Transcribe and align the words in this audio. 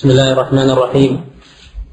بسم 0.00 0.10
الله 0.10 0.32
الرحمن 0.32 0.70
الرحيم 0.70 1.20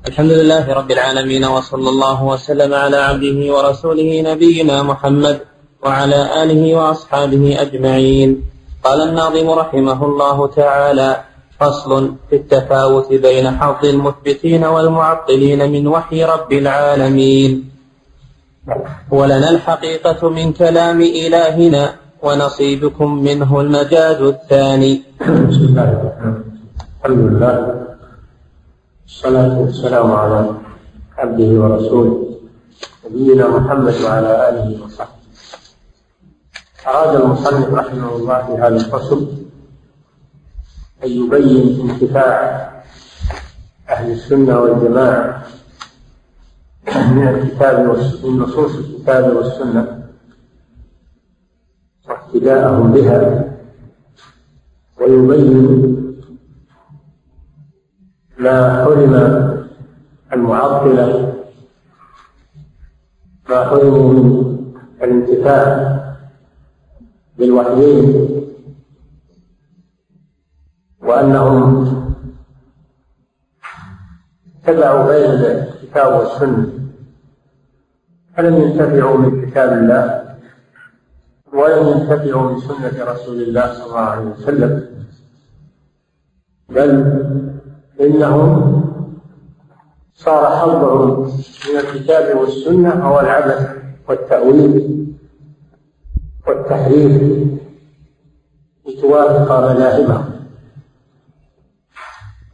الحمد 0.07 0.31
لله 0.31 0.73
رب 0.73 0.91
العالمين 0.91 1.45
وصلى 1.45 1.89
الله 1.89 2.23
وسلم 2.23 2.73
على 2.73 2.97
عبده 2.97 3.39
ورسوله 3.53 4.21
نبينا 4.31 4.83
محمد 4.83 5.39
وعلى 5.83 6.43
اله 6.43 6.75
واصحابه 6.75 7.61
اجمعين 7.61 8.43
قال 8.83 9.09
الناظم 9.09 9.49
رحمه 9.49 10.05
الله 10.05 10.47
تعالى 10.47 11.23
فصل 11.59 12.15
في 12.29 12.35
التفاوت 12.35 13.13
بين 13.13 13.51
حظ 13.51 13.85
المثبتين 13.85 14.63
والمعطلين 14.65 15.71
من 15.71 15.87
وحي 15.87 16.23
رب 16.23 16.51
العالمين 16.53 17.51
ولنا 19.11 19.49
الحقيقة 19.49 20.29
من 20.29 20.53
كلام 20.53 21.01
إلهنا 21.01 21.95
ونصيبكم 22.23 23.09
منه 23.23 23.61
المجاز 23.61 24.21
الثاني 24.21 25.01
بسم 25.19 25.63
الله 25.75 25.87
الرحمن 25.91 26.31
الرحيم 26.31 26.43
الحمد 27.03 27.19
لله 27.19 27.86
والصلاة 29.07 29.59
والسلام 29.59 30.11
على 30.11 30.51
عبده 31.17 31.49
ورسوله 31.61 32.39
نبينا 33.05 33.47
محمد 33.47 33.93
وعلى 34.03 34.49
آله 34.49 34.83
وصحبه. 34.83 35.17
أراد 36.87 37.21
المصنف 37.21 37.73
رحمه 37.73 38.15
الله 38.15 38.45
في 38.45 38.51
هذا 38.61 38.75
الفصل 38.75 39.27
أن 41.03 41.09
يبين 41.09 41.89
انتفاع 41.89 42.37
أهل 43.89 44.11
السنة 44.11 44.59
والجماعة 44.59 45.43
من 46.87 47.27
الكتاب 47.27 47.79
من 48.23 48.37
نصوص 48.39 48.75
الكتاب 48.75 49.35
والسنة 49.35 50.03
واهتداءهم 52.09 52.91
بها 52.91 53.43
ويبين 55.01 55.96
ما 58.39 58.83
حرم 58.83 59.13
المعطلة 60.33 61.33
ما 63.49 63.65
حرموا 63.65 64.13
من 64.13 64.73
الانتفاع 65.01 65.97
بالوحيين 67.37 68.27
وأنهم 70.99 71.87
تبعوا 74.65 75.07
بين 75.07 75.31
الكتاب 75.31 76.19
والسنة 76.19 76.69
فلم 78.37 78.55
ينتفعوا 78.55 79.17
من 79.17 79.45
كتاب 79.45 79.73
الله 79.73 80.27
ولم 81.53 81.87
ينتفعوا 81.87 82.51
من 82.51 82.59
سنة 82.59 83.03
رسول 83.03 83.41
الله 83.41 83.73
صلى 83.73 83.85
الله 83.85 83.99
عليه 83.99 84.25
وسلم 84.25 84.87
بل 86.69 87.56
إنهم 88.01 88.83
صار 90.15 90.55
حظهم 90.55 91.23
من 91.69 91.79
الكتاب 91.79 92.37
والسنة 92.37 92.89
هو 92.89 93.19
العبث 93.19 93.69
والتأويل 94.09 95.07
والتحريف 96.47 97.21
لتوافق 98.87 99.71
مذاهبهم. 99.71 100.25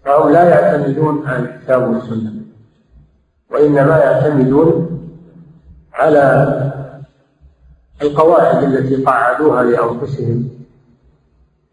فهم 0.06 0.30
لا 0.30 0.50
يعتمدون 0.50 1.28
على 1.28 1.40
الكتاب 1.40 1.90
والسنة 1.90 2.34
وإنما 3.52 3.98
يعتمدون 3.98 5.00
على 5.94 6.24
القواعد 8.02 8.64
التي 8.64 9.04
قعدوها 9.04 9.64
لأنفسهم 9.64 10.50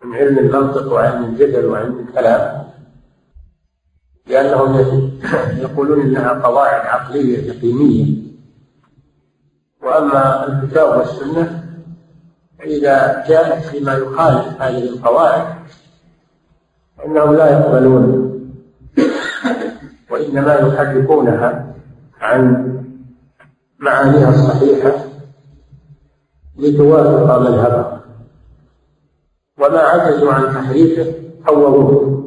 من 0.05 0.15
علم 0.15 0.39
المنطق 0.39 0.93
وعلم 0.93 1.25
الجدل 1.25 1.67
وعلم 1.67 2.07
الكلام. 2.09 2.60
لأنهم 4.31 5.11
يقولون 5.59 6.01
إنها 6.01 6.33
قواعد 6.33 6.87
عقلية 6.87 7.53
يقينية. 7.53 8.31
وأما 9.83 10.47
الكتاب 10.47 10.99
والسنة 10.99 11.65
فإذا 12.59 13.25
جاءت 13.29 13.63
فيما 13.63 13.93
يخالف 13.95 14.63
هذه 14.63 14.89
القواعد 14.89 15.55
فإنهم 16.99 17.35
لا 17.35 17.51
يقبلون 17.51 18.31
وإنما 20.11 20.55
يحرفونها 20.55 21.75
عن 22.21 22.71
معانيها 23.79 24.29
الصحيحة 24.29 24.93
لتوافق 26.59 27.39
مذهبهم. 27.39 28.01
وما 29.59 29.79
عجزوا 29.79 30.33
عن 30.33 30.43
تحريفه 30.55 31.15
حوروه 31.47 32.20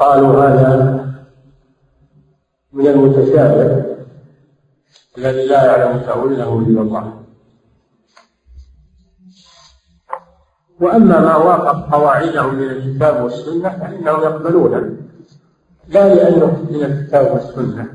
وقالوا 0.00 0.44
هذا 0.44 1.06
من 2.72 2.86
المتشابه 2.86 3.84
الذي 5.18 5.46
لا 5.46 5.64
يعلم 5.64 6.00
تأويله 6.00 6.58
إلا 6.58 6.80
الله. 6.80 7.12
وأما 10.80 11.20
ما 11.20 11.36
وافق 11.36 11.92
قواعدهم 11.92 12.54
من 12.54 12.70
الكتاب 12.70 13.24
والسنة 13.24 13.68
فإنهم 13.68 14.22
يقبلونه. 14.22 14.96
لا 15.88 16.14
لأنه 16.14 16.66
من 16.70 16.84
الكتاب 16.84 17.32
والسنة 17.32 17.88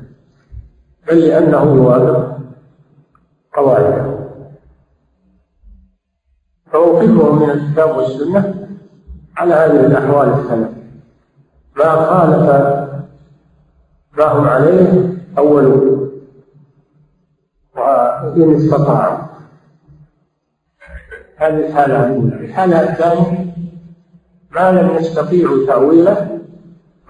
بل 1.08 1.20
لأنه 1.20 1.74
يوافق 1.74 2.38
قواعدهم 3.54 4.26
فوقفهم 6.72 7.42
من 7.42 7.50
الكتاب 7.50 7.96
والسنة 7.96 8.68
على 9.36 9.54
هذه 9.54 9.86
الأحوال 9.86 10.28
الثلاث 10.28 10.75
ما 11.76 11.90
خالف 12.06 12.50
ما 14.18 14.24
هم 14.24 14.48
عليه 14.48 15.16
أول 15.38 15.66
وإن 17.76 18.54
استطاعوا. 18.54 19.26
هذه 21.36 21.66
الحالة 21.68 22.06
الأولى. 22.06 22.34
الحالة 22.34 22.80
الثانية 22.80 23.54
ما 24.50 24.72
لم 24.72 24.96
يستطيعوا 24.96 25.66
تأويله 25.66 26.38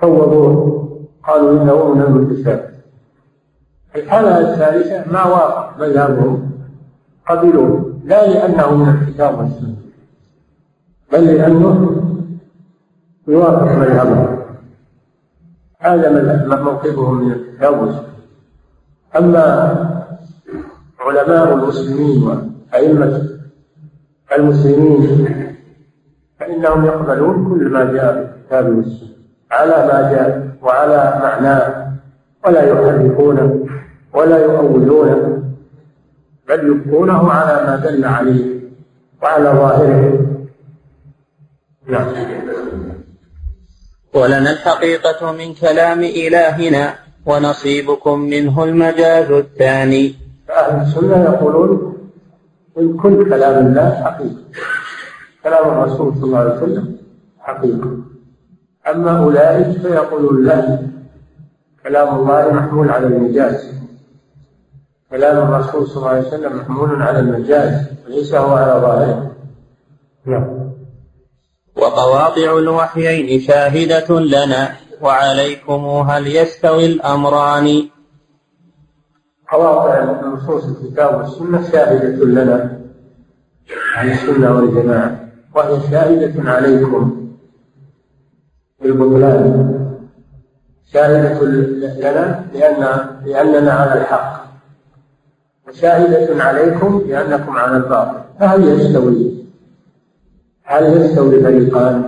فوضوه. 0.01 0.83
قالوا 1.23 1.63
إنه 1.63 1.95
من 1.95 2.03
المتشابه 2.03 2.69
الحالة 3.97 4.39
الثالثة 4.39 5.13
ما 5.13 5.25
وافق 5.25 5.79
مذهبهم. 5.81 6.51
قبلوه. 7.29 7.95
لا 8.05 8.27
لأنه 8.27 8.75
من 8.75 8.89
الكتاب 8.89 9.39
والسنة 9.39 9.77
بل 11.13 11.27
لأنه 11.27 12.03
يوافق 13.29 13.73
مذهبهم. 13.73 14.36
هذا 15.79 16.11
موقفهم 16.63 17.25
من 17.25 17.33
والسنة 17.63 18.07
أما 19.17 19.47
علماء 21.01 21.55
المسلمين 21.55 22.23
وأئمة 22.23 23.23
المسلمين 24.33 25.29
فإنهم 26.41 26.85
يقبلون 26.85 27.49
كل 27.49 27.69
ما 27.69 27.85
جاء 27.85 28.13
في 28.15 28.37
الكتاب 28.37 28.77
والسنة 28.77 29.17
على 29.51 29.77
ما 29.77 30.13
جاء 30.13 30.57
وعلى 30.63 31.21
معناه 31.23 31.93
ولا 32.47 32.63
يحرفونه 32.63 33.67
ولا 34.15 34.39
يؤولونه 34.39 35.43
بل 36.49 36.69
يبقونه 36.69 37.31
على 37.33 37.67
ما 37.67 37.77
دل 37.77 38.05
عليه 38.05 38.61
وعلى 39.23 39.45
ظاهره. 39.45 40.27
نعم. 41.87 42.07
ولنا 44.17 44.51
الحقيقة 44.51 45.33
من 45.33 45.55
كلام 45.55 46.01
إلهنا 46.01 46.95
ونصيبكم 47.27 48.19
منه 48.19 48.65
المجاز 48.65 49.31
الثاني. 49.31 50.15
فأهل 50.49 50.83
السنة 50.83 51.25
يقولون 51.25 51.97
إن 52.79 52.97
كل 52.97 53.29
كلام 53.31 53.67
الله 53.67 53.89
حقيقة 54.05 54.43
كلام 55.45 55.65
الرسول 55.69 56.15
صلى 56.15 56.25
الله 56.25 56.39
عليه 56.39 56.55
وسلم 56.55 56.97
حقيقة 57.41 57.91
أما 58.91 59.19
أولئك 59.25 59.71
فيقولون 59.83 60.45
لا 60.45 60.79
كلام 61.83 62.09
الله 62.19 62.53
محمول 62.53 62.91
على 62.91 63.07
المجاز. 63.07 63.73
كلام 65.11 65.37
الرسول 65.37 65.87
صلى 65.87 65.97
الله 65.97 66.09
عليه 66.09 66.29
وسلم 66.29 66.57
محمول 66.57 67.03
على 67.03 67.19
المجاز 67.19 67.87
وليس 68.07 68.35
هو 68.35 68.55
على 68.57 68.81
ظاهره. 68.81 69.31
نعم. 70.27 70.56
وقواطع 71.87 72.59
الوحيين 72.59 73.41
شاهدة 73.41 74.21
لنا 74.21 74.69
وعليكم 75.03 75.85
هل 76.11 76.27
يستوي 76.27 76.87
الأمران 76.87 77.89
قواطع 79.53 80.05
نصوص 80.35 80.65
الكتاب 80.65 81.19
والسنة 81.19 81.71
شاهدة 81.73 82.25
لنا 82.25 82.79
عن 83.97 84.11
السنة 84.11 84.57
والجماعة 84.57 85.21
وهي 85.55 85.81
شاهدة 85.91 86.51
عليكم. 86.51 87.33
بالبطلان 88.81 89.97
شاهدة 90.93 91.43
لنا 91.45 92.45
لأن 92.55 93.07
لأننا 93.25 93.73
على 93.73 94.01
الحق 94.01 94.47
وشاهدة 95.69 96.45
عليكم 96.45 97.05
لأنكم 97.09 97.57
على 97.57 97.77
الباطل 97.77 98.21
فهل 98.41 98.69
يستوي 98.69 99.36
هل 100.67 101.03
يستوي 101.03 101.43
فريقان 101.43 102.03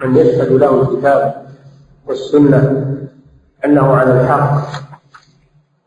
من 0.00 0.16
يشهد 0.16 0.52
له 0.52 0.82
الكتاب 0.82 1.46
والسنة 2.06 2.86
أنه 3.64 3.96
على 3.96 4.20
الحق 4.20 4.68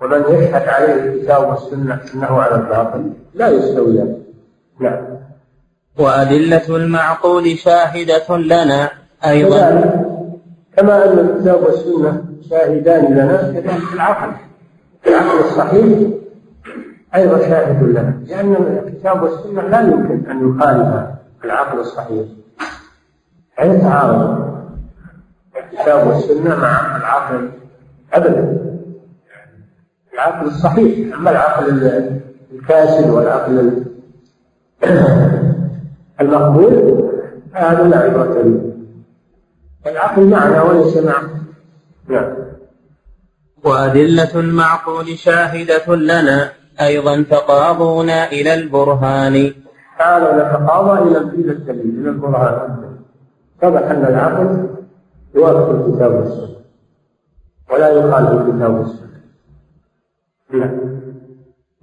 ومن 0.02 0.22
يشهد 0.30 0.68
عليه 0.68 0.94
الكتاب 0.94 1.50
والسنة 1.50 2.00
أنه 2.16 2.28
على 2.42 2.56
الباطل؟ 2.56 3.14
لا 3.34 3.48
يستويان 3.48 4.18
نعم. 4.80 5.02
وأدلة 6.00 6.76
المعقول 6.76 7.58
شاهدة 7.58 8.38
لنا 8.38 8.90
أيضا. 9.26 9.70
كما 10.78 11.06
أن 11.06 11.20
الكتاب 11.20 11.64
والسنة 11.64 12.24
شاهدان 12.50 13.06
لنا 13.14 13.38
كذلك 13.38 13.94
العقل. 13.94 14.32
العقل 15.08 15.40
الصحيح 15.40 16.10
أيضا 17.16 17.40
شاهد 17.40 17.84
لنا 17.84 18.22
لأن 18.28 18.56
الكتاب 18.88 19.24
والسنة 19.24 19.62
لا 19.62 19.82
يمكن 19.82 20.30
أن 20.32 20.56
يخالف 20.56 21.21
العقل 21.46 21.80
الصحيح. 21.80 22.26
لا 23.60 23.66
يتعارض 23.66 24.52
الكتاب 25.58 26.08
والسنة 26.08 26.56
مع 26.56 26.98
العقل 26.98 27.50
أبدا. 28.14 28.58
العقل 30.14 30.48
الصحيح. 30.48 31.16
أما 31.16 31.32
العقل 31.32 31.70
الكاسد 32.52 33.10
والعقل 33.10 33.84
المقبول 36.22 37.02
هذا 37.54 37.84
لا 37.84 37.98
عبرة 37.98 38.42
به 38.42 38.72
العقل 39.92 40.26
معنا 40.28 40.62
وليس 40.64 40.98
معه. 40.98 41.30
نعم. 42.08 42.34
وأدلة 43.64 44.40
المعقول 44.40 45.18
شاهدة 45.18 45.96
لنا 45.96 46.52
أيضا 46.82 47.22
تقاضونا 47.22 48.32
إلى 48.32 48.54
البرهان. 48.54 49.54
تعالوا 50.02 50.34
نتقاضى 50.34 51.02
إلى 51.02 51.18
إلى 51.18 51.52
الدليل 51.52 52.00
إلى 52.02 52.10
البرهان 52.10 52.96
اتضح 53.62 53.82
أن 53.82 54.06
العقل 54.06 54.68
يوافق 55.36 55.70
الكتاب 55.70 56.14
والسنة 56.14 56.56
ولا 57.74 57.90
يخالف 57.90 58.30
الكتاب 58.32 58.74
والسنة. 58.74 59.22
نعم. 60.54 60.80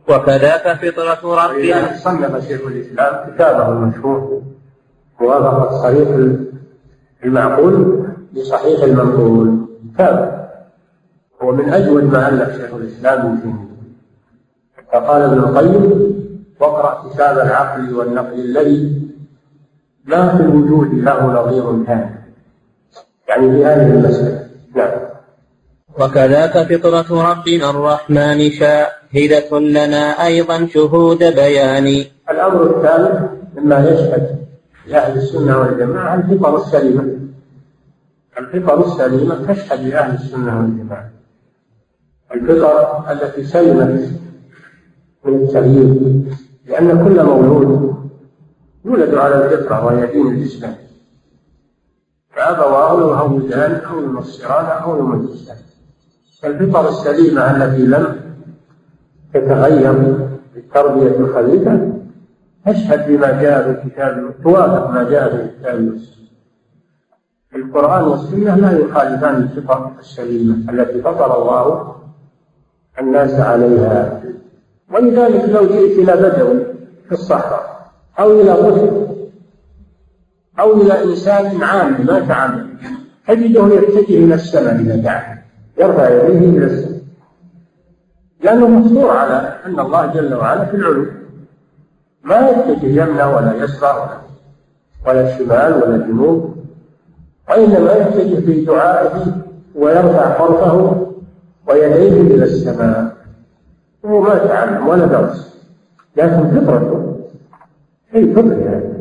وكذاك 0.08 0.76
فطرة 0.76 1.46
ربنا 1.46 1.96
صنف 1.96 2.48
شيخ 2.48 2.60
الإسلام 2.66 3.30
كتابه 3.30 3.68
المشهور 3.68 4.42
موافقة 5.20 5.82
صحيح 5.82 6.08
المعقول 7.24 8.06
بصحيح 8.32 8.82
المنقول. 8.82 9.66
كتاب. 9.94 10.38
هو 11.42 11.52
من 11.52 11.72
أجود 11.72 12.04
ما 12.04 12.28
ألف 12.28 12.56
شيخ 12.56 12.74
الإسلام 12.74 13.26
ابن 13.26 13.40
تيمية 13.40 13.68
فقال 14.92 15.22
ابن 15.22 15.38
القيم 15.38 16.18
واقرأ 16.60 17.08
كتاب 17.08 17.38
العقل 17.38 17.94
والنقل 17.94 18.40
الذي 18.40 19.08
ما 20.04 20.36
في 20.36 20.42
الوجود 20.42 20.94
له 20.94 21.26
نظير 21.26 21.84
كان 21.84 22.14
يعني 23.28 23.50
في 23.52 23.64
هذه 23.64 23.90
المسألة. 23.90 24.48
نعم. 24.74 24.90
وكذاك 26.00 26.54
فطرة 26.72 27.30
ربنا 27.30 27.70
الرحمن 27.70 28.50
شاهدة 28.50 29.58
لنا 29.58 30.26
أيضا 30.26 30.66
شهود 30.66 31.18
بيان. 31.18 32.04
الأمر 32.30 32.76
الثالث 32.76 33.30
مما 33.56 33.88
يشهد 33.88 34.38
لأهل 34.86 35.18
السنة 35.18 35.58
والجماعة 35.58 36.14
الفطر 36.14 36.56
السليمة. 36.56 37.18
الفطر 38.38 38.86
السليمة 38.86 39.52
تشهد 39.52 39.80
لأهل 39.86 40.14
السنة 40.14 40.58
والجماعة. 40.58 41.10
الفطر 42.34 43.12
التي 43.12 43.44
سلمت 43.44 44.08
من 45.24 45.34
التغيير. 45.34 45.94
لأن 46.68 47.04
كل 47.04 47.24
مولود 47.24 47.94
يولد 48.84 49.14
على 49.14 49.44
الفطرة 49.44 49.84
وهي 49.86 50.06
دين 50.06 50.26
الإسلام. 50.26 50.74
فأبواه 52.30 53.00
يهودان 53.00 53.72
أو 53.74 54.00
ينصران 54.00 54.64
أو 54.64 54.98
يمجسان 54.98 55.56
فالفطر 56.42 56.88
السليمة 56.88 57.56
التي 57.56 57.82
لم 57.86 58.20
تتغير 59.34 59.92
بالتربية 60.54 61.16
الخبيثة 61.16 61.92
تشهد 62.66 63.08
بما 63.08 63.42
جاء 63.42 63.62
في 63.62 63.70
الكتاب 63.70 64.34
توافق 64.42 64.90
ما 64.90 65.02
جاء 65.10 65.28
في 65.36 65.42
الكتاب 65.42 65.88
والسنة 65.88 66.18
القرآن 67.54 68.04
والسنة 68.04 68.56
لا 68.56 68.78
يخالفان 68.78 69.34
الفطر 69.36 69.90
السليمة 69.98 70.72
التي 70.72 71.02
فطر 71.02 71.42
الله 71.42 71.94
الناس 73.00 73.34
عليها 73.34 74.22
ولذلك 74.94 75.48
لو 75.48 75.66
جئت 75.66 75.98
إلى 75.98 76.16
بدو 76.16 76.64
في 77.06 77.12
الصحراء 77.12 77.90
أو 78.18 78.40
إلى 78.40 78.54
طفل 78.54 79.06
أو 80.60 80.82
إلى 80.82 81.04
إنسان 81.04 81.62
عام 81.62 82.06
ما 82.06 82.20
تعمل 82.20 82.66
تجده 83.28 83.66
يتجه 83.66 84.24
إلى 84.24 84.34
السماء 84.34 84.74
إذا 84.74 84.96
دعا 84.96 85.38
يرفع 85.78 86.08
يديه 86.08 86.58
إلى 86.58 86.66
السماء. 86.66 86.98
لأنه 88.42 88.68
مفطور 88.68 89.10
على 89.10 89.58
أن 89.66 89.80
الله 89.80 90.06
جل 90.06 90.34
وعلا 90.34 90.64
في 90.64 90.76
العلو. 90.76 91.06
ما 92.24 92.48
يتجه 92.48 93.02
يمنى 93.02 93.22
ولا 93.24 93.54
يسرى 93.64 94.20
ولا 95.06 95.38
شمال 95.38 95.82
ولا 95.82 95.96
جنوب 95.96 96.56
وإنما 97.48 97.92
يتجه 97.92 98.46
في 98.46 98.64
دعائه 98.64 99.26
ويرفع 99.74 100.38
طرفه 100.38 101.06
ويديه 101.68 102.20
إلى 102.20 102.44
السماء. 102.44 103.17
هو 104.06 104.20
ما 104.20 104.38
تعلم 104.38 104.88
ولا 104.88 105.06
درس. 105.06 105.58
لكن 106.16 106.60
فطرته 106.60 107.16
أي 108.14 108.34
فطر 108.34 108.58
يعني. 108.58 108.98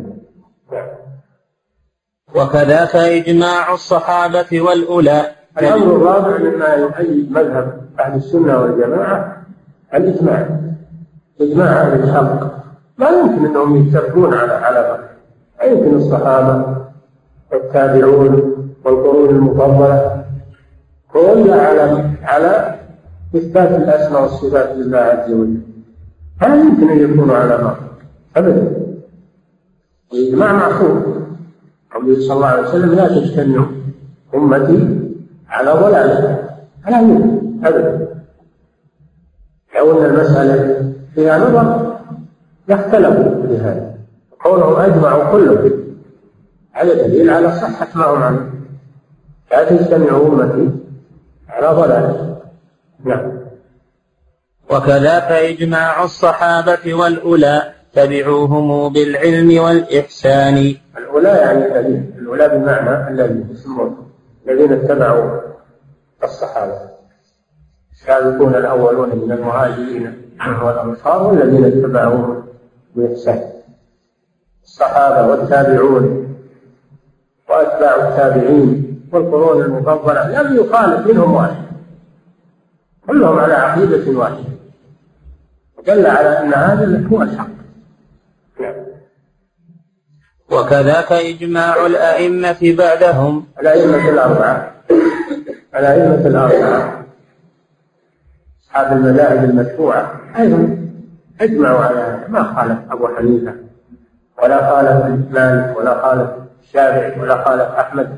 وكذاك 2.35 2.95
إجماع 2.95 3.73
الصحابة 3.73 4.61
والأولى. 4.61 5.25
الأمر 5.59 5.95
الرابع 5.95 6.37
مما 6.37 6.73
يؤيد 6.73 7.31
مذهب 7.31 7.81
أهل 7.99 8.15
السنة 8.15 8.61
والجماعة 8.61 9.37
الإجماع. 9.93 10.47
إجماع 11.41 11.67
أهل 11.67 12.03
الحق. 12.03 12.57
لا 12.97 13.09
يمكن 13.09 13.45
أنهم 13.45 13.87
يتفقون 13.87 14.33
على 14.33 14.53
على 14.53 14.99
لا 15.59 15.65
يمكن 15.65 15.95
الصحابة 15.95 16.75
والتابعون 17.51 18.53
والقرون 18.85 19.29
المفضلة. 19.29 20.25
كلها 21.13 21.67
على 21.67 22.09
على 22.23 22.76
إثبات 23.37 23.71
الأسماء 23.71 24.21
والصفات 24.21 24.75
لله 24.75 24.97
عز 24.97 25.31
وجل. 25.31 25.61
لا 26.41 26.55
يمكن 26.55 26.89
أن 26.89 26.97
يكونوا 26.97 27.35
على 27.35 27.57
بعض 27.57 27.77
أبدا. 28.35 28.71
الإجماع 30.13 30.53
معصوم 30.53 31.25
قوله 31.95 32.19
صلى 32.19 32.33
الله 32.33 32.47
عليه 32.47 32.67
وسلم 32.67 32.93
لا 32.93 33.07
تجتمع 33.07 33.65
أمتي 34.35 34.99
على 35.49 35.71
ضلالة. 35.71 36.49
لا 36.89 37.01
يمكن. 37.01 37.65
أبدا. 37.65 38.07
لو 39.75 39.99
أن 39.99 40.05
المسألة 40.05 40.93
فيها 41.15 41.37
نظر 41.37 41.97
لاختلفوا 42.67 43.47
في 43.47 43.57
هذا. 43.57 43.93
قولهم 44.45 44.75
أجمعوا 44.75 45.31
كلهم 45.31 45.71
هذا 46.71 47.07
دليل 47.07 47.29
على 47.29 47.51
صحة 47.51 47.87
ما 47.95 48.05
هم 48.05 48.23
عنه. 48.23 48.51
لا 49.51 49.69
تجتمع 49.69 50.17
أمتي 50.17 50.69
على 51.49 51.67
ضلالة. 51.67 52.36
نعم. 53.05 53.31
وكذاك 54.69 55.31
إجماع 55.31 56.03
الصحابة 56.03 56.93
والأولى 56.93 57.73
تبعوهم 57.93 58.93
بالعلم 58.93 59.63
والإحسان. 59.63 60.75
الأولى 60.97 61.29
يعني 61.29 61.65
الذين 61.65 62.13
الأولى 62.17 62.49
بمعنى 62.49 63.09
الذين 63.09 63.47
يسمون 63.51 64.11
الذين 64.47 64.73
اتبعوا 64.73 65.41
الصحابة. 66.23 66.79
السابقون 67.93 68.55
الأولون 68.55 69.09
من 69.09 69.31
المهاجرين 69.31 70.23
والأنصار 70.63 71.23
والذين 71.23 71.65
اتبعوهم 71.65 72.43
بإحسان. 72.95 73.41
الصحابة 74.63 75.27
والتابعون 75.27 76.27
وأتباع 77.49 77.95
التابعين 77.95 79.01
والقرون 79.13 79.61
المفضلة 79.61 80.41
لم 80.41 80.55
يخالف 80.55 81.07
منهم 81.07 81.33
واحد. 81.33 81.66
كلهم 83.07 83.39
على 83.39 83.53
عقيدة 83.53 84.19
واحدة. 84.19 84.43
دل 85.87 86.05
على 86.05 86.39
أن 86.39 86.53
هذا 86.53 87.07
هو 87.11 87.21
الحق. 87.21 87.47
نعم. 88.61 88.73
وكذاك 90.51 91.11
إجماع 91.11 91.85
الأئمة 91.85 92.75
بعدهم. 92.77 93.45
الأئمة 93.61 94.09
الأربعة. 94.09 94.71
الأئمة 95.75 96.27
الأربعة. 96.27 97.05
أصحاب 98.63 98.97
المذاهب 98.97 99.49
المشروعة 99.49 100.21
أيضا 100.39 100.77
أجمعوا 101.41 101.79
على 101.79 101.99
هذا. 101.99 102.27
ما 102.27 102.43
خالف 102.43 102.77
أبو 102.91 103.07
حنيفة 103.07 103.53
ولا 104.43 104.69
خالف 104.69 105.05
مالك 105.31 105.77
ولا 105.77 106.01
خالف 106.01 106.29
الشافعي 106.63 107.19
ولا 107.19 107.45
خالف 107.45 107.61
أحمد 107.61 108.17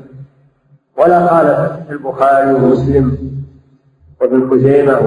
ولا 0.96 1.26
خالف 1.26 1.90
البخاري 1.90 2.52
ومسلم. 2.52 3.39
وابن 4.20 4.50
خزيمة 4.50 4.98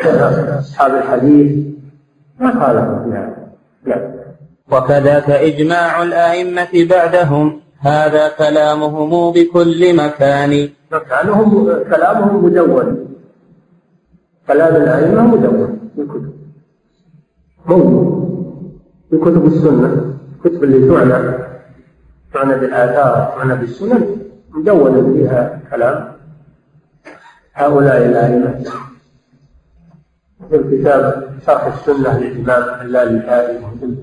وأصحاب 0.00 0.94
الحديث 0.94 1.66
ما 2.40 2.52
خالفوا 2.60 3.04
في 3.04 3.10
هذا. 3.10 3.40
وكذاك 4.72 5.30
إجماع 5.30 6.02
الأئمة 6.02 6.86
بعدهم. 6.90 7.60
هذا 7.80 8.28
كلامهم 8.28 9.32
بكل 9.32 9.96
مكان. 9.96 10.68
مكانهم 10.92 11.72
كلامهم 11.90 12.44
مدون. 12.44 13.08
كلام 14.46 14.76
الأئمة 14.76 15.22
مدون 15.22 15.78
في 15.96 16.02
الكتب 16.02 16.32
موجود 17.66 18.20
في 19.10 19.16
كتب 19.18 19.46
السنة. 19.46 20.14
الكتب 20.36 20.64
اللي 20.64 20.88
تعنى 20.88 21.34
تعنى 22.34 22.54
بالآثار 22.60 23.34
تعنى 23.36 23.54
بالسنن. 23.54 24.16
مدونة 24.50 25.14
فيها 25.14 25.60
كلام. 25.70 26.09
هؤلاء 27.54 28.06
الأئمة. 28.06 28.64
مثل 30.40 30.80
كتاب 30.80 31.30
شرح 31.46 31.64
السنة 31.66 32.18
للإمام 32.18 32.80
اللالكائي 32.86 33.58
مثل 33.58 33.94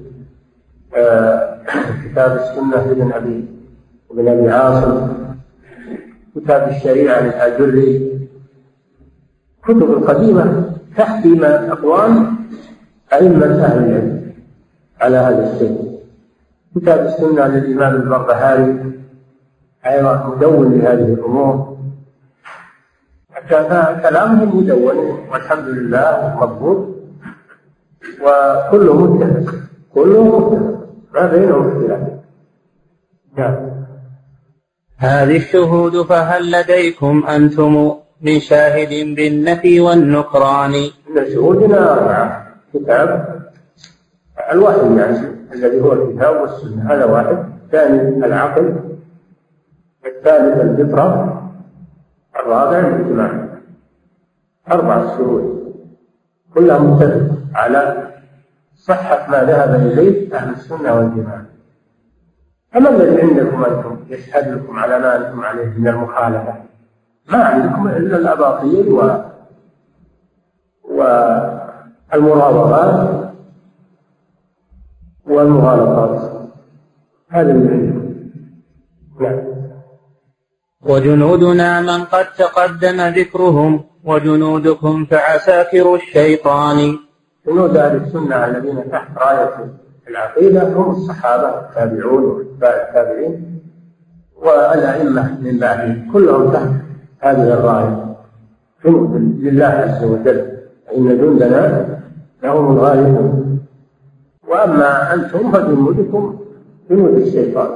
آه 0.96 1.58
كتاب 2.06 2.32
السنة 2.38 2.86
لابن 2.88 3.12
أبي 3.12 3.46
ابن 4.12 4.28
أبي 4.28 4.50
عاصم. 4.50 5.08
كتاب 6.36 6.70
الشريعة 6.70 7.22
للأجري 7.22 8.20
كتب 9.64 9.92
القديمة 9.92 10.74
تحكي 10.98 11.30
ما 11.30 11.72
أقوال 11.72 12.26
أئمة 13.14 13.46
أهل 13.46 13.78
العلم 13.78 14.32
على 15.02 15.18
هذا 15.18 15.54
الشيء. 15.54 16.00
كتاب 16.76 17.06
السنة 17.06 17.48
للإمام 17.48 17.96
البربهاري 17.96 18.94
أيضا 19.86 20.28
مدون 20.36 20.74
لهذه 20.80 21.14
الأمور. 21.14 21.77
كلامهم 23.50 24.58
مدون 24.58 24.98
والحمد 25.32 25.68
لله 25.68 26.38
مضبوط 26.42 26.88
وكله 28.22 28.94
متفق 28.94 29.54
كله 29.94 30.24
متفق 30.24 30.78
ما 31.14 31.28
بينهم 31.28 31.68
اختلاف. 31.68 32.02
نعم. 33.38 33.56
هذه 34.98 35.38
الشهود 35.38 36.02
فهل 36.02 36.52
لديكم 36.52 37.24
أنتم 37.28 37.94
من 38.22 38.40
شاهد 38.40 39.16
بالنفي 39.16 39.80
والنكران؟ 39.80 40.74
إن 40.74 41.34
شهودنا 41.34 41.94
أربعة 41.94 42.48
كتاب 42.74 43.38
الوحي 44.52 44.98
يعني 44.98 45.18
الذي 45.54 45.82
هو 45.82 45.94
الكتاب 45.94 46.42
والسنة 46.42 46.94
هذا 46.94 47.06
واحد. 47.06 47.38
الثاني 47.66 48.26
العقل 48.26 48.76
الثالث 50.06 50.62
الفطرة. 50.62 51.37
الرابع 52.48 52.80
الاجتماع 52.80 53.48
أربع 54.72 55.18
شهود 55.18 55.74
كلها 56.54 56.80
متفق 56.80 57.38
على 57.56 58.08
صحة 58.76 59.32
ما 59.32 59.44
ذهب 59.44 59.76
إليه 59.76 60.36
أهل 60.36 60.54
السنة 60.54 60.94
والجماعة. 60.94 61.46
فما 62.72 62.90
الذي 62.90 63.22
عندكم 63.22 63.66
أنتم 63.66 63.98
يشهد 64.10 64.48
لكم 64.48 64.80
على 64.80 65.00
ما 65.00 65.16
أنتم 65.18 65.42
عليه 65.42 65.66
من 65.78 65.88
المخالفة؟ 65.88 66.54
ما 67.32 67.44
عندكم 67.44 67.88
إلا 67.88 68.18
الأباطيل 68.18 68.90
و 68.90 69.12
والمراوغات 72.14 73.32
والمغالطات. 75.26 76.50
هذا 77.30 77.52
اللي 77.52 77.70
عندكم. 77.70 78.14
نعم. 79.20 79.47
وجنودنا 80.88 81.82
من 81.82 82.04
قد 82.04 82.26
تقدم 82.38 83.02
ذكرهم 83.02 83.84
وجنودكم 84.06 85.06
فعساكر 85.06 85.96
الشيطان. 85.96 86.78
جنود 87.48 87.78
أهل 87.78 87.96
السنة 87.96 88.46
الذين 88.46 88.92
تحت 88.92 89.18
راية 89.18 89.50
العقيدة 90.08 90.74
هم 90.74 90.92
الصحابة 90.92 91.50
التابعون 91.60 92.24
وأتباع 92.24 92.88
التابعين 92.88 93.62
والأئمة 94.36 95.38
من 95.42 95.60
بعدهم 95.60 96.12
كلهم 96.14 96.52
تحت 96.52 96.72
هذه 97.20 97.54
الراية. 97.54 98.16
جنود 98.86 99.12
لله 99.44 99.66
عز 99.66 100.04
وجل 100.04 100.40
فإن 100.88 101.18
جندنا 101.18 101.88
لهم 102.44 102.72
الغالبون. 102.74 103.60
وأما 104.48 105.14
أنتم 105.14 105.52
فجنودكم 105.52 106.40
جنود 106.90 107.14
الشيطان. 107.14 107.70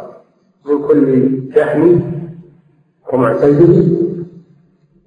من 0.66 0.88
كل 0.88 1.30
جهمي 1.56 2.21
ومعتزلي 3.12 3.98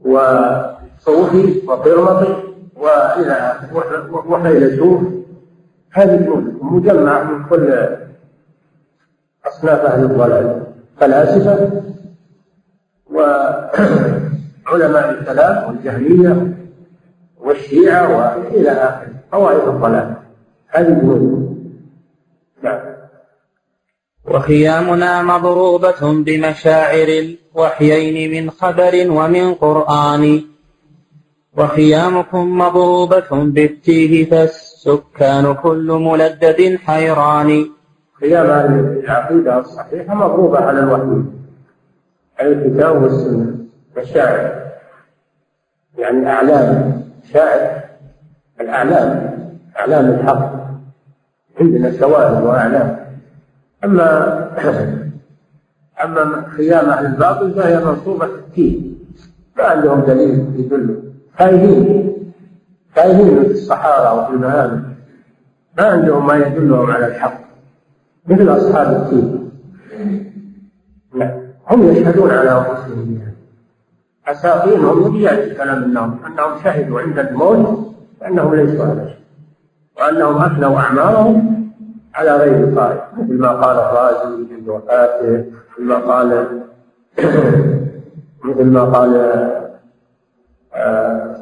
وصوفي 0.05 1.63
وقرمطي 1.67 2.35
وإلى 2.77 3.53
وحيلسوف 4.29 5.01
هذه 5.93 6.17
جنود 6.17 6.59
مجمعة 6.63 7.23
من 7.23 7.45
كل 7.45 7.89
أصناف 9.47 9.81
أهل 9.81 10.05
الضلال 10.05 10.63
فلاسفة 11.01 11.83
وعلماء 13.11 15.11
الكلام 15.11 15.69
والجهمية 15.69 16.55
والشيعة 17.41 18.17
وإلى 18.17 18.71
آخره 18.71 19.09
طوائف 19.33 19.69
الضلال. 19.69 20.15
هذه 20.69 20.89
نعم 20.89 21.44
وخيامنا 24.27 25.23
مضروبة 25.23 26.01
بمشاعر 26.01 27.09
الوحيين 27.09 28.31
من 28.31 28.51
خبر 28.51 28.93
ومن 29.09 29.55
قرآن. 29.55 30.43
وخيامكم 31.57 32.59
مضروبة 32.59 33.31
بالتيه 33.31 34.31
فالسكان 34.31 35.55
كل 35.55 35.87
ملدد 35.93 36.79
حيران. 36.87 37.67
خيام 38.21 38.47
العقيدة 39.05 39.59
الصحيحة 39.59 40.15
مضروبة 40.15 40.59
على 40.59 40.79
الوحي 40.79 41.23
على 42.41 42.49
الكتاب 42.53 43.03
والسنة 43.03 43.55
مشاعر 43.97 44.65
يعني 45.99 46.31
أعلام 46.31 47.03
شاعر 47.33 47.81
الأعلام 48.61 49.09
أعلام 49.79 50.05
الحق. 50.11 50.53
عندنا 51.61 51.99
شواهد 51.99 52.45
وأعلام. 52.45 53.04
أما 53.85 54.51
أما 56.05 56.45
خيام 56.57 56.91
أهل 56.91 57.07
الباطل 57.07 57.55
فهي 57.55 57.85
منصوبة 57.85 58.29
فيه 58.55 58.81
ما 59.57 59.65
عندهم 59.65 60.01
دليل 60.01 60.47
يدل. 60.57 61.13
خايفين 61.39 62.13
خايفين 62.97 63.45
في 63.45 63.51
الصحارى 63.51 64.19
وفي 64.19 64.33
المهابل 64.33 64.83
ما 65.79 65.85
عندهم 65.85 66.27
ما 66.27 66.37
يدلهم 66.37 66.91
على 66.91 67.07
الحق. 67.07 67.41
مثل 68.27 68.49
أصحاب 68.57 69.03
التين 69.03 69.51
لا. 71.15 71.41
هم 71.71 71.83
يشهدون 71.83 72.31
على 72.31 72.51
أنفسهم. 72.51 73.21
أساطينهم 74.27 75.17
يأتي 75.17 75.55
كلام 75.55 75.83
النوم 75.83 76.19
أنهم 76.27 76.63
شهدوا 76.65 77.01
عند 77.01 77.19
الموت 77.19 77.95
أنهم 78.27 78.55
ليسوا 78.55 78.85
على 78.85 79.09
شيء. 79.09 79.25
وأنهم 79.97 80.43
أفنوا 80.43 80.79
أعمارهم 80.79 81.54
على 82.15 82.37
غير 82.37 82.79
قائل. 82.79 82.99
مثل 83.17 83.39
ما 83.39 83.49
قال 83.49 83.79
الرازي 83.79 84.55
عند 84.55 84.69
وفاته 84.69 85.45
مثل 85.73 85.85
ما 85.89 85.95
قال 85.95 86.61
مثل 88.45 88.65
ما 88.65 88.85
قال 88.85 89.17
آه، 90.75 91.37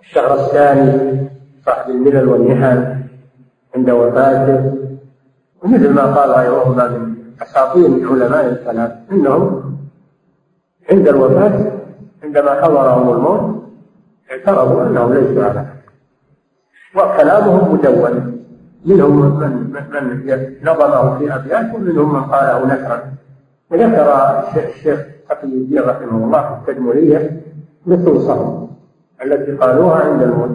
الشهر 0.00 0.34
الثاني 0.34 1.20
صاحب 1.66 1.90
الملل 1.90 2.28
والنهل 2.28 2.98
عند 3.76 3.90
وفاته. 3.90 4.80
ومثل 5.62 5.92
ما 5.92 6.02
قال 6.14 6.30
غيرهما 6.30 6.88
من 6.88 7.14
أساطير 7.42 8.08
علماء 8.10 8.46
الكلام 8.46 9.06
إنهم 9.12 9.76
عند 10.90 11.08
الوفاة 11.08 11.72
عندما 12.24 12.62
حضرهم 12.62 13.10
الموت 13.10 13.62
اعترفوا 14.30 14.86
أنهم 14.86 15.14
ليسوا 15.14 15.44
على 15.44 15.66
وكلامهم 16.96 17.74
مدون. 17.74 18.39
منهم 18.84 19.40
من 19.40 19.72
من 19.92 20.56
نظمه 20.62 21.18
في 21.18 21.34
ابيات 21.34 21.74
ومنهم 21.74 22.14
من 22.14 22.22
قاله 22.22 22.66
نثرا 22.66 23.02
وذكر 23.70 24.68
الشيخ 24.68 25.00
تقي 25.28 25.44
الدين 25.44 25.82
رحمه 25.82 26.24
الله 26.24 26.42
في 26.64 26.70
التدمريه 26.70 27.40
نصوصهم 27.86 28.70
التي 29.24 29.52
قالوها 29.52 29.96
عند 29.96 30.22
الموت. 30.22 30.50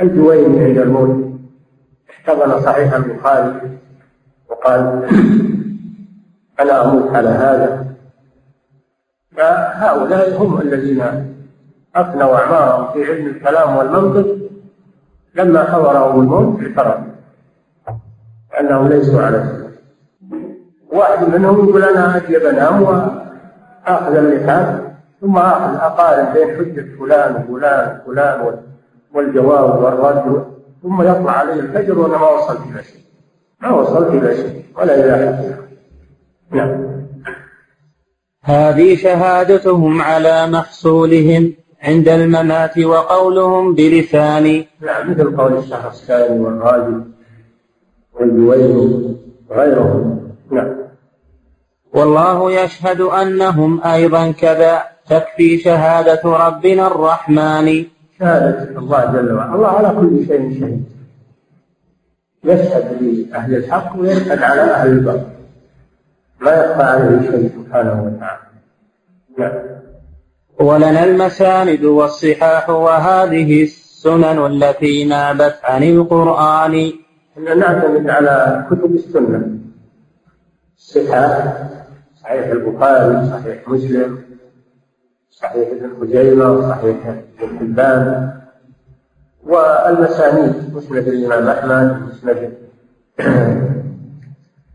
الجويني 0.00 0.64
عند 0.64 0.78
الموت. 0.78 1.30
احتضن 2.10 2.60
صحيح 2.60 2.94
البخاري 2.94 3.78
وقال 4.50 5.08
أنا 6.60 6.84
أموت 6.84 7.16
على 7.16 7.28
هذا. 7.28 7.86
فهؤلاء 9.36 10.42
هم 10.42 10.60
الذين 10.60 11.02
افنوا 11.94 12.36
أعمارهم 12.36 12.92
في 12.92 13.04
علم 13.04 13.26
الكلام 13.26 13.76
والمنطق 13.76 14.36
لما 15.34 15.64
حضرهم 15.64 16.20
الموت 16.20 16.60
اعترفوا 16.60 17.07
أنهم 18.60 18.88
ليسوا 18.88 19.22
على 19.22 19.44
شيء 19.44 19.68
واحد 20.92 21.28
منهم 21.28 21.68
يقول 21.68 21.84
أنا 21.84 22.16
أجي 22.16 22.38
بنام 22.38 22.82
وآخذ 22.82 24.16
اللحاف 24.16 24.80
ثم 25.20 25.36
آخذ 25.36 25.74
أقارن 25.74 26.32
بين 26.32 26.56
حجة 26.56 26.86
فلان 26.98 27.44
وفلان 27.48 28.00
وفلان 28.06 28.56
والجواب 29.14 29.82
والرد 29.82 30.44
ثم 30.82 31.02
يطلع 31.02 31.32
علي 31.32 31.52
الفجر 31.52 31.98
وأنا 31.98 32.18
ما 32.18 32.28
وصلت 32.28 32.60
إلى 32.72 32.82
شيء. 32.82 33.00
ما 33.60 33.70
وصلت 33.70 34.08
إلى 34.08 34.36
شيء 34.36 34.64
ولا 34.78 34.94
إلى 34.94 35.26
حد 35.26 35.56
نعم. 36.50 36.98
هذه 38.44 38.96
شهادتهم 38.96 40.02
على 40.02 40.46
محصولهم 40.46 41.52
عند 41.82 42.08
الممات 42.08 42.78
وقولهم 42.78 43.74
بلسان. 43.74 44.64
نعم 44.80 45.10
مثل 45.10 45.36
قول 45.36 45.58
الشهرستاني 45.58 46.40
والرازي 46.40 47.17
والجويني 48.20 49.16
وغيرهم. 49.50 50.32
نعم. 50.50 50.74
والله 51.94 52.52
يشهد 52.52 53.00
أنهم 53.00 53.84
أيضا 53.84 54.30
كذا. 54.30 54.82
تكفي 55.08 55.58
شهادة 55.58 56.20
ربنا 56.24 56.86
الرحمن. 56.86 57.84
شهادة 58.18 58.78
الله 58.78 59.04
جل 59.04 59.32
وعلا. 59.32 59.54
الله 59.54 59.68
على 59.68 59.88
كل 60.00 60.26
شيء 60.26 60.60
شهيد. 60.60 60.84
يشهد 62.44 63.02
لأهل 63.02 63.54
الحق 63.54 63.96
ويشهد 63.98 64.42
على 64.42 64.60
أهل 64.60 64.88
الباطل. 64.88 65.26
لا 66.40 66.64
يخفى 66.64 66.82
عليه 66.82 67.30
شيء 67.30 67.50
سبحانه 67.56 68.02
وتعالى. 68.02 68.40
نعم. 69.38 69.52
ولنا 70.60 71.04
المساند 71.04 71.84
والصحاح 71.84 72.70
وهذه 72.70 73.62
السنن 73.62 74.46
التي 74.46 75.04
نابت 75.04 75.58
عن 75.64 75.82
القرآن. 75.82 76.92
نعتمد 77.38 78.10
على 78.10 78.66
كتب 78.70 78.94
السنة. 78.94 79.58
الصحاح 80.76 81.62
صحيح 82.22 82.46
البخاري 82.46 83.30
صحيح 83.30 83.68
مسلم 83.68 84.18
صحيح 85.30 85.68
ابن 85.68 85.90
خزيمة 86.00 86.68
صحيح 86.68 86.96
ابن 87.40 87.58
حبان. 87.58 88.30
والمسانيد 89.46 90.74
مسند 90.74 91.08
الإمام 91.08 91.48
أحمد 91.48 92.02
مسند 92.02 92.52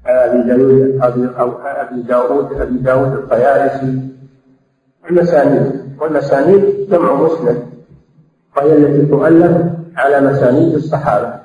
أبي 0.05 0.41
داود 0.43 1.01
أبي 1.01 2.01
داود 2.01 2.61
أبي 2.61 2.77
داود 2.77 3.11
الطيالسي 3.13 3.99
المسانيد 5.09 5.95
والمسانيد 5.99 6.89
جمع 6.89 7.13
مسند 7.13 7.63
وهي 8.57 8.77
التي 8.77 9.05
تؤلف 9.05 9.57
على 9.95 10.21
مسانيد 10.21 10.73
الصحابة. 10.73 11.42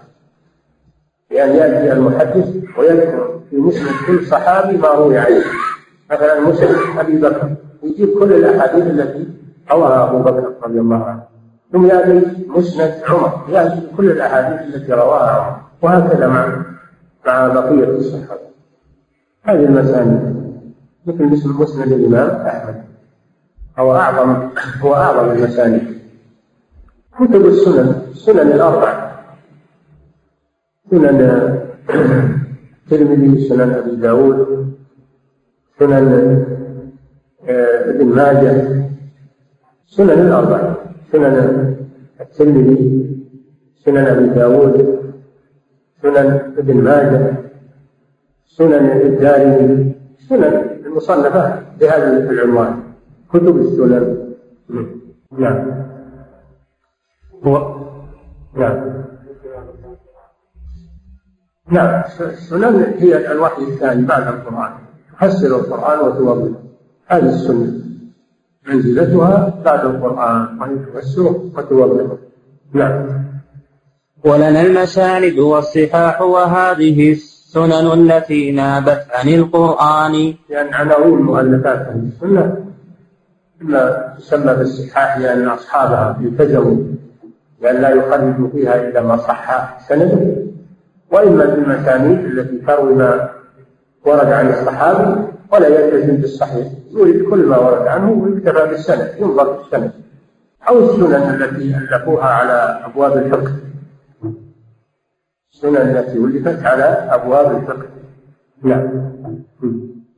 بأن 1.38 1.56
يأتي 1.56 1.92
المحدث 1.92 2.48
ويذكر 2.78 3.40
في 3.50 3.56
مسند 3.56 3.90
كل 4.06 4.26
صحابي 4.26 4.76
ما 4.76 4.88
روي 4.88 5.18
عنه. 5.18 5.44
مثلا 6.10 6.40
مسند 6.40 6.76
أبي 6.98 7.18
بكر 7.18 7.54
يجيب 7.82 8.18
كل 8.18 8.32
الأحاديث 8.32 8.86
التي 8.86 9.28
رواها 9.72 10.10
أبو 10.10 10.18
بكر 10.18 10.52
رضي 10.62 10.80
الله 10.80 11.04
عنه. 11.04 11.22
ثم 11.72 11.86
يأتي 11.86 12.46
مسند 12.48 12.94
عمر 13.08 13.32
يأتي 13.48 13.82
كل 13.96 14.10
الأحاديث 14.10 14.74
التي 14.74 14.92
رواها 14.92 15.30
عمر 15.30 15.56
وهكذا 15.82 16.26
مع 16.26 16.62
مع 17.26 17.48
بقية 17.48 17.84
الصحابة. 17.84 18.48
هذه 19.42 19.64
المسانيد 19.64 20.38
مثل 21.06 21.48
مسند 21.48 21.92
الإمام 21.92 22.46
أحمد. 22.46 22.84
هو 23.78 23.96
أعظم 23.96 24.48
هو 24.80 24.94
أعظم 24.94 25.30
المسانيد 25.30 25.98
كتب 27.20 27.46
السنن 27.46 28.02
السنن 28.10 28.52
الأربع. 28.52 29.07
سنن 30.90 31.20
الترمذي 31.90 33.48
سنن 33.48 33.70
أبي 33.70 33.96
داود 33.96 34.38
سنن 35.78 36.08
آه، 37.48 37.90
ابن 37.90 38.06
ماجه 38.06 38.54
سنن 39.86 40.10
الأربع 40.10 40.74
سنن 41.12 41.76
الترمذي 42.20 42.80
سنن 43.84 44.06
أبي 44.06 44.26
داود 44.28 44.74
سنن 46.02 46.28
ابن 46.58 46.76
ماجه 46.84 47.36
سنن 48.46 48.84
الدارمي 49.08 49.94
سنن 50.28 50.54
المصنفة 50.86 51.62
بهذا 51.80 52.30
العنوان 52.30 52.82
كتب 53.32 53.56
السنن. 53.56 54.34
نعم. 55.38 55.84
هو 57.44 57.76
نعم. 58.54 59.07
نعم 61.70 62.02
السنن 62.20 62.94
هي 62.98 63.32
الوحي 63.32 63.62
الثاني 63.62 64.02
بعد 64.02 64.26
القرآن. 64.26 64.72
تفسر 65.20 65.46
القرآن 65.46 65.98
وتوضح. 65.98 66.58
هذه 67.06 67.28
السنة. 67.28 67.72
منزلتها 68.68 69.62
بعد 69.64 69.84
القرآن 69.84 70.60
وهي 70.60 70.76
تفسره 70.76 71.50
وتوضحه 71.56 72.16
نعم. 72.72 73.24
ولنا 74.24 74.62
المساند 74.62 75.38
والصحاح 75.38 76.20
وهذه 76.22 77.12
السنن 77.12 77.86
التي 77.92 78.52
نابت 78.52 79.06
عن 79.14 79.28
القرآن. 79.28 80.34
لأن 80.50 80.74
عناوين 80.74 81.22
مؤلفات 81.22 81.78
أهل 81.78 82.08
السنة. 82.08 82.56
إما 83.62 84.14
تسمى 84.18 84.54
بالصحاح 84.54 85.18
لأن 85.18 85.48
أصحابها 85.48 86.18
التزموا 86.20 86.76
بأن 87.62 87.82
لا 87.82 87.90
يخرجوا 87.90 88.48
فيها 88.48 88.88
إلا 88.88 89.02
ما 89.02 89.16
صح 89.16 89.78
سنده. 89.88 90.47
وإما 91.10 91.44
بالمسانيد 91.44 92.24
التي 92.24 92.58
تروي 92.66 92.94
ما 92.94 93.30
ورد 94.04 94.26
عن 94.26 94.48
الصحابي 94.48 95.22
ولا 95.52 95.68
يلتزم 95.68 96.16
بالصحيح. 96.16 96.66
يريد 96.90 97.30
كل 97.30 97.46
ما 97.46 97.58
ورد 97.58 97.86
عنه 97.86 98.10
ويكتفى 98.10 98.68
بالسند 98.68 99.14
ينظر 99.18 99.54
في 99.54 99.64
السند. 99.66 99.92
أو 100.68 100.78
السنن 100.78 101.14
التي 101.14 101.76
ألفوها 101.76 102.26
على 102.26 102.80
أبواب 102.84 103.16
الفقه. 103.16 103.52
السنن 105.52 105.76
التي 105.76 106.18
ألفت 106.18 106.62
على 106.66 106.84
أبواب 107.10 107.56
الفقه. 107.56 107.86
نعم. 108.62 109.08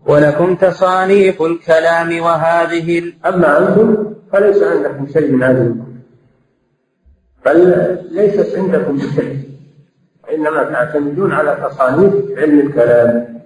ولكم 0.06 0.54
تصانيف 0.56 1.42
الكلام 1.42 2.20
وهذه 2.22 3.12
أما 3.26 3.58
أنتم 3.58 4.14
فليس 4.32 4.62
عندكم 4.62 5.06
شيء 5.06 5.32
من 5.32 5.42
هذه 5.42 5.74
بل 7.46 7.98
ليست 8.10 8.58
عندكم 8.58 8.96
بشيء 8.96 9.49
وإنما 10.30 10.62
تعتمدون 10.62 11.32
على 11.32 11.56
تصانيف 11.62 12.38
علم 12.38 12.60
الكلام. 12.60 13.40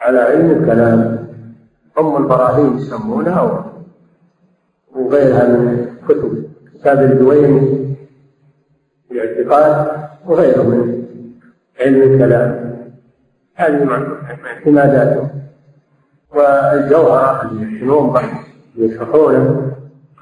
على 0.00 0.18
علم 0.18 0.50
الكلام. 0.50 1.28
أم 1.98 2.16
البراهين 2.16 2.78
يسمونها 2.78 3.64
وغيرها 4.94 5.48
من 5.48 5.86
كتب. 6.08 6.44
كتاب 6.74 7.02
الدويني 7.02 7.96
في 9.08 9.14
الاعتقاد 9.14 10.00
وغيره 10.26 10.62
من 10.62 11.04
علم 11.80 12.02
الكلام. 12.02 12.74
هذه 13.54 14.06
اعتماداتهم 14.46 15.30
والجوهرة 16.34 17.42
اللي 17.42 17.76
يحسنون 17.76 18.16
يشرحونه 18.76 19.72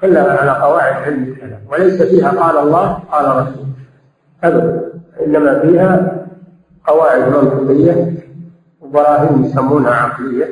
كلها 0.01 0.37
على 0.37 0.51
قواعد 0.51 1.03
علم 1.03 1.23
الكلام. 1.23 1.61
وليس 1.69 2.01
فيها 2.01 2.29
قال 2.29 2.57
الله 2.57 2.93
قال 2.93 3.25
رسول. 3.25 3.65
أبدا. 4.43 4.92
إنما 5.21 5.59
فيها 5.59 6.25
قواعد 6.87 7.21
منطقية 7.21 8.13
وبراهين 8.81 9.45
يسمونها 9.45 9.93
عقلية 9.93 10.49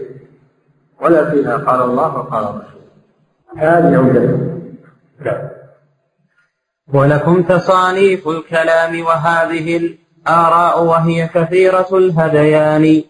ولا 1.02 1.32
فيها 1.32 1.58
قال 1.58 1.82
الله 1.82 2.18
وقال 2.18 2.44
الرسول 2.44 2.82
هذه 3.58 3.98
عمدتهم 3.98 4.62
نعم. 5.26 5.50
ولكم 6.94 7.44
تصانيف 7.44 8.28
الكلام 8.28 9.06
وهذه 9.06 9.78
الآراء 9.78 10.84
وهي 10.84 11.28
كثيرة 11.28 11.88
الهذيان 11.92 13.04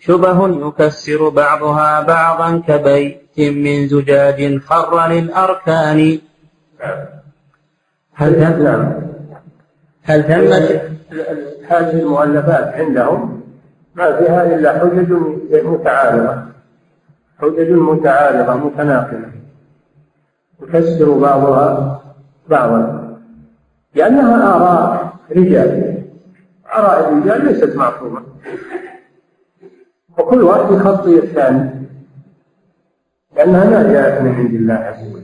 شبه 0.00 0.68
يكسر 0.68 1.28
بعضها 1.28 2.00
بعضا 2.00 2.62
كبيت 2.68 3.38
من 3.38 3.88
زجاج 3.88 4.58
خر 4.58 5.08
للأركان. 5.08 6.18
هل 8.14 8.62
نعم. 8.62 9.11
هل 10.02 10.22
ثمة؟ 10.22 10.80
هذه 11.68 12.00
المؤلفات 12.00 12.74
عندهم 12.74 13.42
ما 13.94 14.16
فيها 14.16 14.54
إلا 14.54 14.78
حجج 14.78 15.12
متعارضة. 15.64 16.42
حجج 17.38 17.70
متعارضة 17.70 18.54
متناقضة. 18.54 19.32
يكسر 20.62 21.18
بعضها 21.18 22.02
بعضا. 22.48 23.18
لأنها 23.94 24.56
آراء 24.56 25.12
رجال. 25.30 26.02
آراء 26.74 27.08
الرجال 27.08 27.44
ليست 27.44 27.76
معصومة. 27.76 28.22
وكل 30.18 30.42
واحد 30.42 30.72
يخطي 30.72 31.18
الثاني. 31.18 31.70
لأنها 33.36 33.64
ما 33.64 33.92
جاءت 33.92 34.22
من 34.22 34.34
عند 34.34 34.54
الله 34.54 34.74
عز 34.74 35.12
وجل. 35.12 35.22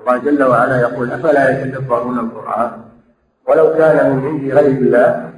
الله 0.00 0.18
جل 0.18 0.42
وعلا 0.44 0.80
يقول 0.80 1.12
أفلا 1.12 1.62
يتدبرون 1.62 2.18
القرآن؟ 2.18 2.70
ولو 3.48 3.72
كان 3.72 4.16
من 4.16 4.26
عند 4.26 4.52
غير 4.52 4.66
الله 4.66 5.30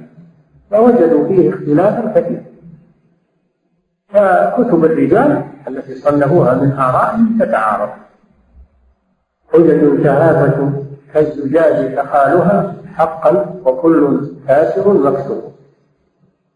لوجدوا 0.71 1.27
فيه 1.27 1.49
اختلافا 1.49 2.11
كثيرا. 2.15 2.43
فكتب 4.09 4.85
الرجال 4.85 5.43
التي 5.67 5.95
صنفوها 5.95 6.53
من 6.53 6.71
آراء 6.71 7.19
تتعارض. 7.39 7.89
حجج 9.53 10.03
شهادة 10.03 10.69
كالزجاج 11.13 11.95
تخالها 11.95 12.75
حقا 12.95 13.55
وكل 13.65 14.31
كاسر 14.47 14.93
مكسور. 14.93 15.51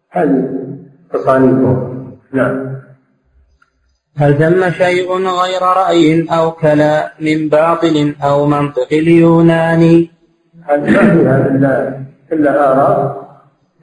هذه 0.09 0.49
تصانيفهم؟ 1.13 2.17
نعم. 2.31 2.81
هل 4.17 4.37
ثم 4.37 4.71
شيء 4.71 5.11
غير 5.41 5.61
رأي 5.61 6.27
أو 6.29 6.51
كلا 6.51 7.13
من 7.19 7.49
باطل 7.49 8.15
أو 8.23 8.45
منطق 8.45 8.87
اليوناني؟ 8.91 10.20
هل 10.63 10.79
ما 10.93 11.01
فيها 11.13 11.47
إلا 11.47 12.01
إلا 12.31 12.71
آراء 12.71 13.21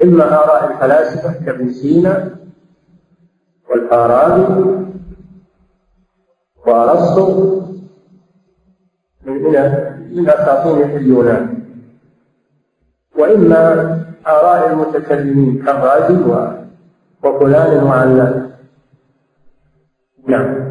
إما 0.02 0.24
آراء 0.24 0.72
الفلاسفة 0.72 1.44
كابن 1.46 1.68
سينا 1.72 2.30
والفارابي 3.70 4.64
وأرسطو؟ 6.66 7.62
من 9.26 9.42
من 10.12 10.30
أساطين 10.30 10.82
اليونان. 10.96 11.62
وإما 13.18 13.62
آراء 14.26 14.70
المتكلمين 14.72 15.64
كالرازي 15.64 16.18
وفلان 17.24 17.84
وعلان. 17.84 18.50
نعم. 20.26 20.68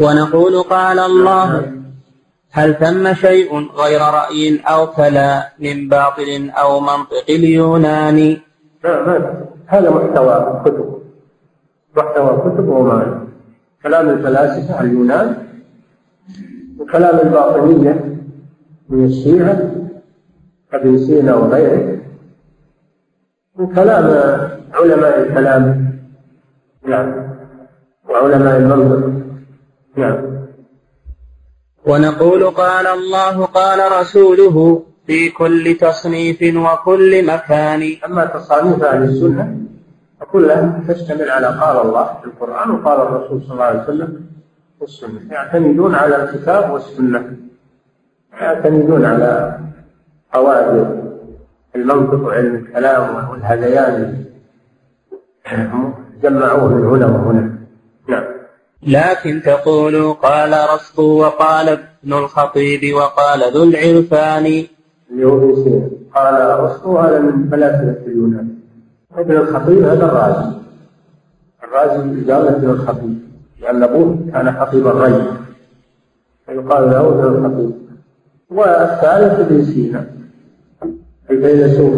ونقول 0.00 0.62
قال 0.62 0.98
الله 0.98 1.77
هل 2.50 2.74
ثم 2.74 3.14
شيء 3.14 3.68
غير 3.76 4.00
رأي 4.00 4.60
أو 4.64 4.86
كلا 4.86 5.52
من 5.58 5.88
باطل 5.88 6.50
أو 6.50 6.80
منطق 6.80 7.24
اليوناني 7.28 8.40
لا 8.84 9.06
ما 9.06 9.44
هذا 9.66 9.90
محتوى 9.90 10.62
كتب 10.64 11.02
محتوى 11.96 12.30
كتب 12.44 12.68
وما 12.68 13.26
كلام 13.82 14.08
الفلاسفة 14.08 14.80
اليونان 14.80 15.36
وكلام 16.78 17.18
الباطنية 17.26 18.18
من 18.88 19.04
الشيعة 19.04 19.70
ابن 20.72 20.98
سينا 20.98 21.34
وغيره 21.34 21.98
وكلام 23.58 24.04
علماء 24.74 25.20
الكلام. 25.20 25.88
نعم. 26.86 27.14
وعلماء 28.08 28.56
المنطق. 28.56 29.12
نعم. 29.96 30.27
ونقول 31.88 32.50
قال 32.50 32.86
الله 32.86 33.44
قال 33.44 33.92
رسوله 34.00 34.82
في 35.06 35.30
كل 35.30 35.76
تصنيف 35.80 36.38
وكل 36.56 37.26
مكان. 37.26 37.82
أما 38.06 38.24
تصانيف 38.24 38.82
أهل 38.82 39.02
السنة 39.02 39.56
فكلها 40.20 40.80
تشتمل 40.88 41.30
على 41.30 41.46
قال 41.46 41.76
الله 41.86 42.06
في 42.20 42.26
القرآن 42.26 42.70
وقال 42.70 43.00
الرسول 43.00 43.42
صلى 43.42 43.52
الله 43.52 43.64
عليه 43.64 43.82
وسلم 43.82 44.20
في 44.78 44.84
السنة. 44.84 45.20
يعتمدون 45.30 45.94
على 45.94 46.16
الكتاب 46.22 46.70
والسنة. 46.72 47.36
يعتمدون 48.40 49.04
على 49.04 49.58
قواعد 50.32 50.98
المنطق 51.76 52.20
وعلم 52.26 52.54
الكلام 52.54 53.30
والهذيان. 53.30 54.24
جمعوه 56.22 56.68
من 56.68 56.84
هنا. 56.84 57.06
وهنا 57.06 57.40
نعم 57.40 57.57
لكن 58.82 59.42
تقول 59.42 60.12
قال 60.12 60.52
رسط 60.74 60.98
وقال 60.98 61.68
ابن 61.68 62.12
الخطيب 62.12 62.94
وقال 62.94 63.52
ذو 63.54 63.64
العرفان. 63.64 64.66
قال 66.14 66.60
رسط 66.60 66.86
هذا 66.86 67.18
من 67.18 67.50
فلاسفة 67.50 68.06
اليونان 68.06 68.48
ابن 69.14 69.36
الخطيب 69.36 69.82
هذا 69.82 70.04
الرازي 70.04 70.56
الرازي 71.64 72.32
قال 72.32 72.48
ابن 72.48 72.70
الخطيب. 72.70 73.18
لأن 73.60 73.82
أبوه 73.82 74.18
كان 74.32 74.52
خطيب 74.60 74.86
الري 74.86 75.22
فيقال 76.46 76.90
له 76.90 77.08
ابن 77.08 77.46
الخطيب. 77.46 77.72
والثالث 78.50 79.40
ابن 79.40 79.64
سينا. 79.64 80.06
الفيلسوف 81.30 81.94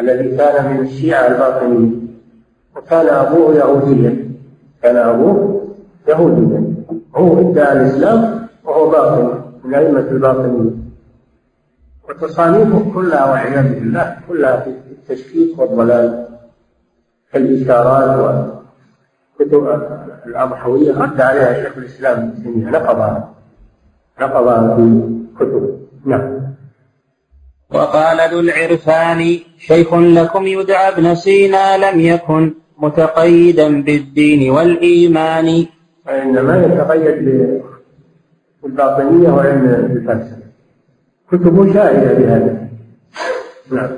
الذي 0.00 0.36
كان 0.36 0.76
من 0.76 0.86
الشيعة 0.86 1.26
الباطنيين. 1.26 2.18
وكان 2.76 3.06
أبوه 3.06 3.54
يهوديا. 3.54 4.31
كان 4.82 4.96
أبوه 4.96 5.66
يهوديا. 6.08 6.74
هو 7.16 7.50
إدعى 7.50 7.72
الإسلام 7.72 8.48
وهو 8.64 8.90
باطني 8.90 9.42
من 9.64 9.74
أئمة 9.74 10.00
الباطنيين 10.00 10.92
وتصانيفه 12.08 12.92
كلها 12.94 13.30
والعياذ 13.30 13.74
بالله 13.74 14.16
كلها 14.28 14.60
في 14.60 14.70
التشكيك 14.70 15.58
والضلال 15.58 16.28
كالإشارات 17.32 18.18
وكتب 19.40 19.82
الأضحوية 20.26 20.92
رد 20.98 21.20
عليها 21.20 21.62
شيخ 21.62 21.78
الإسلام 21.78 22.18
ابن 22.18 22.42
تيمية 22.42 22.70
نقضها 22.70 23.34
نقضها 24.20 24.76
في 24.76 25.08
كتبه 25.36 25.78
نعم. 26.04 26.42
وقال 27.70 28.30
ذو 28.30 28.40
العرفان 28.40 29.38
شيخ 29.58 29.94
لكم 29.94 30.46
يدعى 30.46 30.88
ابن 30.88 31.14
سينا 31.14 31.90
لم 31.90 32.00
يكن 32.00 32.54
متقيدا 32.82 33.82
بالدين 33.82 34.50
والإيمان. 34.50 35.66
فإنما 36.06 36.54
يتقيد 36.64 37.16
بالباطنية 38.62 39.28
وعلم 39.28 39.64
الفلسفة 39.96 40.42
كتبه 41.32 41.74
شاهدة 41.74 42.14
بهذا. 42.14 42.68
نعم. 43.72 43.90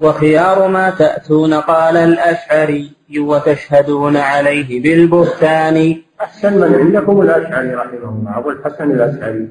وخيار 0.00 0.68
ما 0.68 0.90
تأتون 0.90 1.54
قال 1.54 1.96
الأشعري 1.96 2.92
وتشهدون 3.18 4.16
عليه 4.16 4.82
بالبهتان. 4.82 5.96
أحسن 6.20 6.52
من 6.60 6.74
عندكم 6.74 7.20
الأشعري 7.20 7.74
رحمه 7.74 8.08
الله. 8.08 8.38
أبو 8.38 8.50
الحسن 8.50 8.90
الأشعري. 8.90 9.48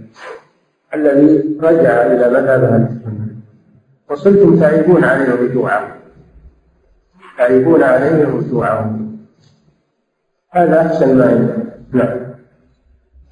الذي 0.96 1.58
رجع 1.62 2.06
إلى 2.06 2.26
مذهب 2.30 2.64
أهل 2.64 2.88
السنة. 2.92 3.28
وصلتم 4.10 4.60
تعيبون 4.60 5.04
عليه 5.04 5.32
رجوعه 5.32 6.03
تعيبون 7.38 7.84
عليه 7.84 8.26
رجوعه 8.26 9.00
هذا 10.52 10.82
أحسن 10.82 11.18
ما 11.18 11.26
عندكم 11.26 11.64
نعم. 11.94 12.24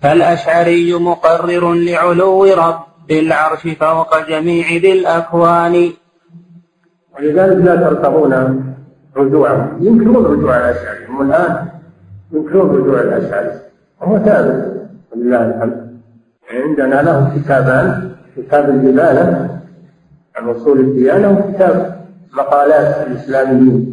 فالأشعري 0.02 0.94
مقرر 0.94 1.74
لعلو 1.74 2.44
رب 2.46 3.12
العرش 3.12 3.68
فوق 3.68 4.30
جميع 4.30 4.68
ذي 4.68 4.92
الأكوان. 4.92 5.92
ولذلك 7.16 7.66
لا 7.66 7.76
ترتضون 7.76 8.64
رجوعهم. 9.18 9.78
ينكرون 9.82 10.26
رجوع 10.26 10.58
الأشعري. 10.58 11.06
هم 11.06 11.22
الآن 11.22 11.68
ينكرون 12.32 12.70
رجوع 12.70 13.02
الأشعري. 13.02 13.52
وهو 14.02 14.18
ثابت. 14.18 14.90
ولله 15.12 15.46
الحمد. 15.46 16.00
عندنا 16.52 17.02
له 17.02 17.32
كتابان. 17.36 18.12
كتاب 18.38 18.70
الجبالة 18.70 19.50
عن 20.36 20.50
أصول 20.50 20.80
الديانة 20.80 21.32
وكتاب 21.32 22.06
مقالات 22.34 23.08
الإسلاميين. 23.08 23.91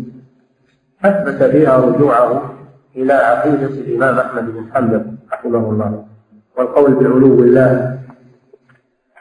أثبت 1.05 1.43
فيها 1.43 1.77
رجوعه 1.77 2.55
إلى 2.97 3.13
عقيدة 3.13 3.67
الإمام 3.67 4.19
أحمد 4.19 4.55
بن 4.55 4.73
حنبل 4.75 5.05
رحمه 5.33 5.71
الله 5.71 6.05
والقول 6.57 6.95
بعلو 6.95 7.43
الله 7.43 7.99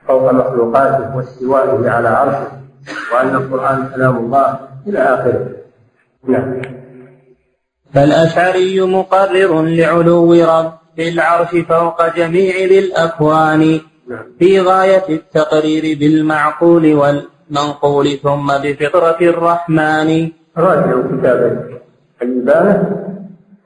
فوق 0.08 0.32
مخلوقاته 0.32 1.16
واستوائه 1.16 1.90
على 1.90 2.08
عرشه 2.08 2.52
وأن 3.13 3.36
القرآن 3.36 3.90
كلام 3.96 4.18
الله 4.18 4.60
إلى 4.88 5.00
آخره. 5.00 5.50
نعم. 6.28 6.62
فالأشعري 7.94 8.82
مقرر 8.82 9.62
لعلو 9.62 10.34
رب 10.34 10.74
العرش 11.00 11.50
فوق 11.70 12.16
جميع 12.16 12.56
ذي 12.56 12.80
الأكوان. 12.80 13.80
نعم. 14.08 14.24
في 14.40 14.62
غاية 14.62 15.04
التقرير 15.10 15.98
بالمعقول 16.00 16.94
والمنقول 16.94 18.20
ثم 18.24 18.48
بفطرة 18.63 19.18
الرحمن. 19.22 20.32
راجعوا 20.58 21.04
كتاب 21.04 21.70
الإبانة 22.22 23.04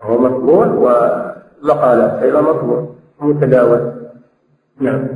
وهو 0.01 0.17
مطبوع 0.17 0.65
ومقالات 0.65 2.23
أيضا 2.23 2.41
مطبوع 2.41 2.87
متداول. 3.21 3.93
نعم. 4.79 5.07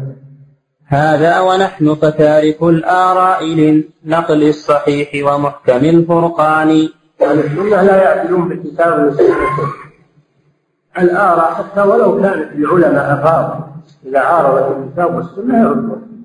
هذا 0.88 1.40
ونحن 1.40 1.96
فتارك 1.96 2.64
الآراء 2.64 3.44
للنقل 3.46 4.50
الصحيح 4.50 5.34
ومحكم 5.34 5.86
الفرقان. 5.86 6.90
أهل 7.22 7.40
السنة 7.40 7.82
لا 7.82 8.04
يعدلون 8.04 8.50
بالكتاب 8.50 9.00
والسنة. 9.00 9.36
الآراء 10.98 11.54
حتى 11.54 11.82
ولو 11.82 12.22
كانت 12.22 12.52
العلماء 12.56 13.14
أفاضل 13.14 13.64
إذا 14.06 14.20
عارضت 14.20 14.78
الكتاب 14.78 15.16
والسنة 15.16 15.62
يردون. 15.62 16.24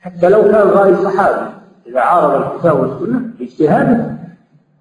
حتى 0.00 0.28
لو 0.28 0.42
كان 0.42 0.68
رأي 0.68 0.96
صحابي 0.96 1.50
إذا 1.86 2.00
عارض 2.00 2.52
الكتاب 2.52 2.80
والسنة 2.80 3.20
باجتهاده 3.38 4.23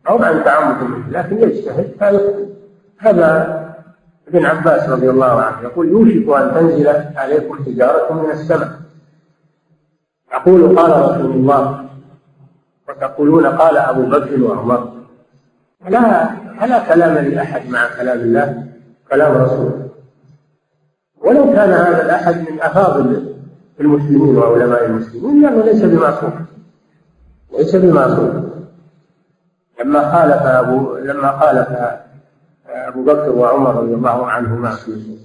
أو 0.10 0.24
عن 0.24 0.44
تعمد 0.44 0.90
منه 0.90 1.10
لكن 1.10 1.38
يجتهد. 1.38 1.94
هذا 2.98 3.64
ابن 4.28 4.46
عباس 4.46 4.90
رضي 4.90 5.10
الله 5.10 5.42
عنه 5.42 5.62
يقول 5.62 5.90
يوشك 5.90 6.30
أن 6.30 6.54
تنزل 6.54 6.88
عليكم 7.16 7.64
حجارة 7.64 8.14
من 8.14 8.32
السماء. 8.32 8.70
أقول 10.32 10.80
قال 10.80 10.92
رسول 10.92 11.32
الله. 11.32 11.86
وتقولون 12.90 13.46
قال 13.46 13.78
أبو 13.78 14.02
بكر 14.02 14.44
وعمر. 14.44 14.94
لا 15.90 16.30
فلا 16.60 16.80
كلام 16.94 17.14
لأحد 17.26 17.70
مع 17.70 17.88
كلام 17.98 18.20
الله 18.20 18.64
كلام 19.10 19.38
رسوله. 19.42 19.90
ولو 21.22 21.46
كان 21.46 21.70
هذا 21.70 22.06
الأحد 22.06 22.36
من 22.52 22.62
أفاضل 22.62 23.36
المسلمين 23.80 24.38
وعلماء 24.38 24.86
المسلمين 24.86 25.42
لأنه 25.42 25.64
ليس 25.64 25.82
بمعصوم 25.82 26.46
ليس 27.58 27.76
بمعصوم. 27.76 28.53
لما 29.82 30.12
خالف 30.12 30.42
أبو 30.42 30.96
لما 30.98 31.32
خالف 31.32 31.68
أبو 32.70 33.04
بكر 33.04 33.30
وعمر 33.30 33.76
رضي 33.76 33.94
الله 33.94 34.28
عنهما 34.28 34.70
في 34.72 35.18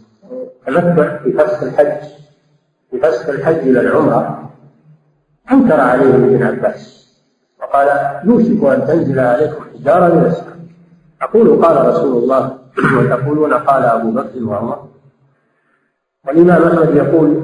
تمتع 0.67 1.17
في 1.17 1.33
فسخ 1.33 1.63
الحج 1.63 2.09
في 2.91 3.01
فسخ 3.01 3.29
الحج 3.29 3.59
إلى 3.59 3.81
العمرة 3.81 4.51
أنكر 5.53 5.81
عليه 5.81 6.15
ابن 6.15 6.43
عباس 6.43 7.09
وقال 7.61 7.89
يوشك 8.25 8.65
أن 8.65 8.87
تنزل 8.87 9.19
عليكم 9.21 9.65
حجارة 9.75 10.15
من 10.15 10.33
أقول 11.23 11.65
قال 11.65 11.87
رسول 11.87 12.23
الله 12.23 12.59
وتقولون 12.99 13.55
قال 13.55 13.85
أبو 13.85 14.11
بكر 14.11 14.45
وعمر. 14.45 14.89
والإمام 16.27 16.63
أحمد 16.63 16.97
يقول 16.97 17.43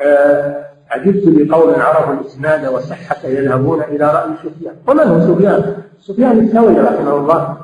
آه، 0.00 0.63
عجبت 0.94 1.24
لقوم 1.24 1.74
عرفوا 1.80 2.14
الإسناد 2.14 2.66
وصحة 2.66 3.28
يذهبون 3.28 3.82
إلى 3.82 4.04
رأي 4.04 4.30
سفيان. 4.42 4.74
ومن 4.86 5.00
هو 5.00 5.34
سفيان؟ 5.34 5.76
سفيان 6.00 6.38
الثوري 6.38 6.80
رحمه 6.80 7.16
الله. 7.16 7.56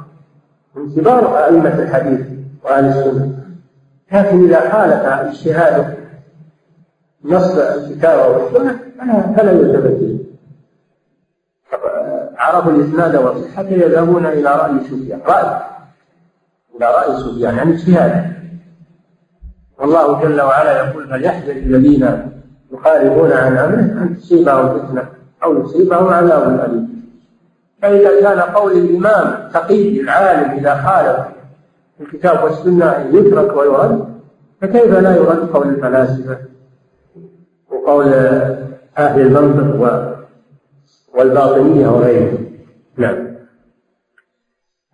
من 0.75 0.95
كبار 0.95 1.45
أئمة 1.45 1.83
الحديث 1.83 2.21
وأهل 2.65 2.85
السنة. 2.85 3.29
لكن 4.13 4.45
إذا 4.45 4.61
خالف 4.61 5.03
اجتهاده 5.05 5.95
نص 7.25 7.57
الكتاب 7.57 8.31
والسنة 8.31 8.79
فلا 9.37 9.53
يلتفت 9.53 9.87
إليه 9.87 10.19
عرفوا 12.37 12.73
الإسناد 12.73 13.17
والصحة 13.17 13.63
يذهبون 13.63 14.27
إلى 14.27 14.57
رأي 14.57 14.81
سفيان. 14.85 15.21
رأي. 15.27 15.61
إلى 16.77 16.87
رأي 16.87 17.17
سفيان 17.17 17.57
يعني 17.57 17.73
اجتهاد. 17.73 18.33
والله 19.79 20.23
جل 20.23 20.41
وعلا 20.41 20.77
يقول 20.77 21.09
فليحذر 21.09 21.53
الذين 21.53 22.31
يخالفون 22.73 23.33
عن 23.33 23.57
أمره 23.59 24.03
أن 24.03 24.17
تصيبهم 24.19 24.79
فتنة 24.79 25.09
أو 25.45 25.65
يصيبهم 25.65 26.09
عذاب 26.09 26.71
أليم. 26.71 26.91
فإذا 27.83 28.21
كان 28.21 28.41
قول 28.41 28.73
الإمام 28.73 29.49
تقي 29.55 30.01
العالم 30.01 30.59
إذا 30.59 30.75
خالف 30.75 31.27
الكتاب 32.01 32.45
والسنة 32.45 33.11
يترك 33.13 33.57
ويرد 33.57 34.05
فكيف 34.61 34.99
لا 34.99 35.17
يرد 35.17 35.51
قول 35.51 35.69
الفلاسفة 35.69 36.39
وقول 37.71 38.13
أهل 38.99 39.21
المنطق 39.21 40.17
والباطنية 41.15 41.89
وغيرهم؟ 41.89 42.47
نعم. 42.97 43.31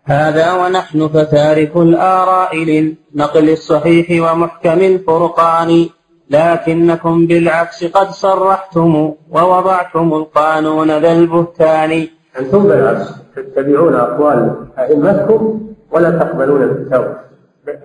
هذا 0.04 0.52
ونحن 0.52 1.08
فتارك 1.08 1.76
الآراء 1.76 2.56
للنقل 2.56 3.50
الصحيح 3.50 4.22
ومحكم 4.22 4.80
الفرقان. 4.80 5.88
لكنكم 6.30 7.26
بالعكس 7.26 7.84
قد 7.84 8.08
صرحتم 8.10 9.12
ووضعتم 9.30 10.14
القانون 10.14 10.98
ذا 10.98 11.12
البهتان. 11.12 12.06
أنتم 12.40 12.62
بالعكس 12.62 13.06
تتبعون 13.36 13.94
أقوال 13.94 14.56
أئمتكم 14.78 15.60
ولا 15.90 16.10
تقبلون 16.10 16.62
الكتاب 16.62 17.16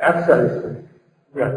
عكس 0.01 0.29
السنة 0.29 0.75
نعم. 1.35 1.53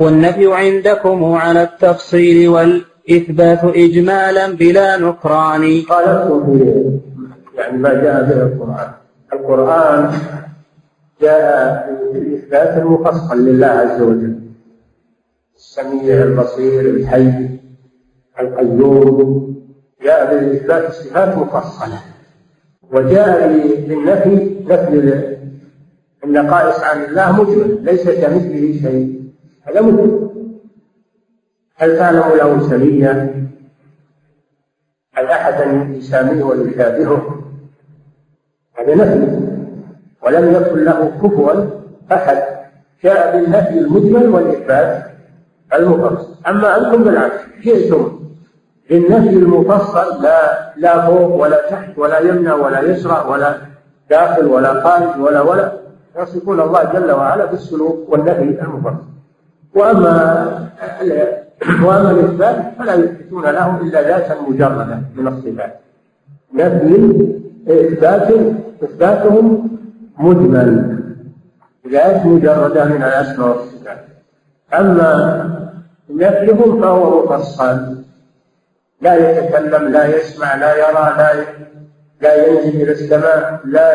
والنفي 0.00 0.54
عندكم 0.54 1.34
على 1.34 1.62
التفصيل 1.62 2.48
والإثبات 2.48 3.64
إجمالا 3.64 4.52
بلا 4.52 4.96
نكران. 4.96 5.82
قالتم 5.88 6.46
في 6.46 6.98
يعني 7.58 7.78
ما 7.78 7.94
جاء 7.94 8.22
به 8.24 8.42
القرآن. 8.42 8.90
القرآن 9.32 10.10
جاء 11.22 11.90
بإثبات 12.14 12.82
المفصل 12.82 13.38
لله 13.38 13.66
عز 13.66 14.02
وجل. 14.02 14.38
السميع 15.72 16.22
البصير 16.22 16.80
الحي 16.80 17.48
القيوم 18.40 19.56
جاء 20.04 20.34
بإثبات 20.34 20.88
الصفات 20.88 21.38
مفصلة. 21.38 22.00
وجاء 22.92 23.48
بالنفي 23.88 24.56
نفي 24.66 25.36
النقائص 26.24 26.80
عن 26.80 27.04
الله 27.04 27.42
مجمل 27.42 27.84
ليس 27.84 28.04
كمثله 28.04 28.80
شيء. 28.82 29.22
هذا 29.62 29.80
مجمل. 29.80 30.30
هل 31.76 31.98
تعلم 31.98 32.36
له 32.38 32.68
سميا 32.68 33.46
هل 35.14 35.26
أحدا 35.26 35.64
يساميه 35.96 36.44
ويشابهه؟ 36.44 37.44
هذا 38.78 38.94
نفي. 38.94 39.40
ولم 40.22 40.52
يكن 40.52 40.84
له 40.84 41.12
كفوا 41.22 41.64
أحد. 42.12 42.42
جاء 43.04 43.36
بالنفي 43.36 43.78
المجمل 43.78 44.28
والإثبات. 44.28 45.11
المفصل. 45.74 46.28
أما 46.48 46.78
أنتم 46.78 47.04
بالعكس 47.04 47.40
جئتم 47.62 48.20
بالنفي 48.90 49.36
المفصل 49.36 50.22
لا 50.22 50.72
لا 50.76 51.06
فوق 51.06 51.42
ولا 51.42 51.70
تحت 51.70 51.98
ولا 51.98 52.18
يمنى 52.18 52.52
ولا 52.52 52.80
يسرى 52.80 53.26
ولا 53.28 53.54
داخل 54.10 54.46
ولا 54.46 54.80
خارج 54.80 55.20
ولا 55.20 55.40
ولا. 55.40 55.72
يصفون 56.18 56.60
الله 56.60 56.84
جل 56.84 57.10
وعلا 57.10 57.44
بالسلوك 57.44 58.08
والنفي 58.08 58.42
المفصل. 58.42 59.04
وأما 59.74 60.68
وأما 61.84 62.10
الإثبات 62.10 62.56
فلا 62.78 62.94
يثبتون 62.94 63.44
له 63.44 63.80
إلا 63.80 64.02
ذاتا 64.02 64.36
مجرده 64.48 64.98
من 65.16 65.26
الصفات. 65.28 65.80
نفي 66.54 66.92
إثبات 67.68 68.28
إثباتهم 68.82 69.68
مجمل 70.18 70.98
ذات 71.92 72.26
مجردة 72.26 72.84
من 72.84 73.02
الأسماء 73.02 73.48
والصفات. 73.48 73.98
أما 74.74 75.61
نفيهم 76.16 76.80
فهو 76.82 77.24
مفصل. 77.24 77.96
لا 79.00 79.14
يتكلم 79.30 79.88
لا 79.88 80.16
يسمع 80.16 80.54
لا 80.54 80.76
يرى 80.76 81.14
لا 81.18 81.44
لا 82.20 82.46
ينزل 82.46 82.82
إلى 82.82 82.92
السماء 82.92 83.60
لا 83.64 83.88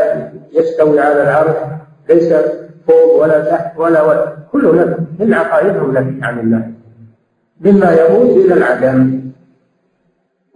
يستوي 0.53 0.99
على 0.99 1.23
العرش 1.23 1.55
ليس 2.09 2.33
فوق 2.87 3.21
ولا 3.21 3.51
تحت 3.51 3.77
ولا 3.77 4.01
ولا. 4.01 4.37
كله 4.51 4.75
نفي 4.75 4.95
من 5.19 5.33
عقائدهم 5.33 5.93
نفي 5.93 6.19
عن 6.21 6.39
الله. 6.39 6.71
مما 7.61 7.91
يؤول 7.91 8.45
إلى 8.45 8.53
العدم. 8.53 9.21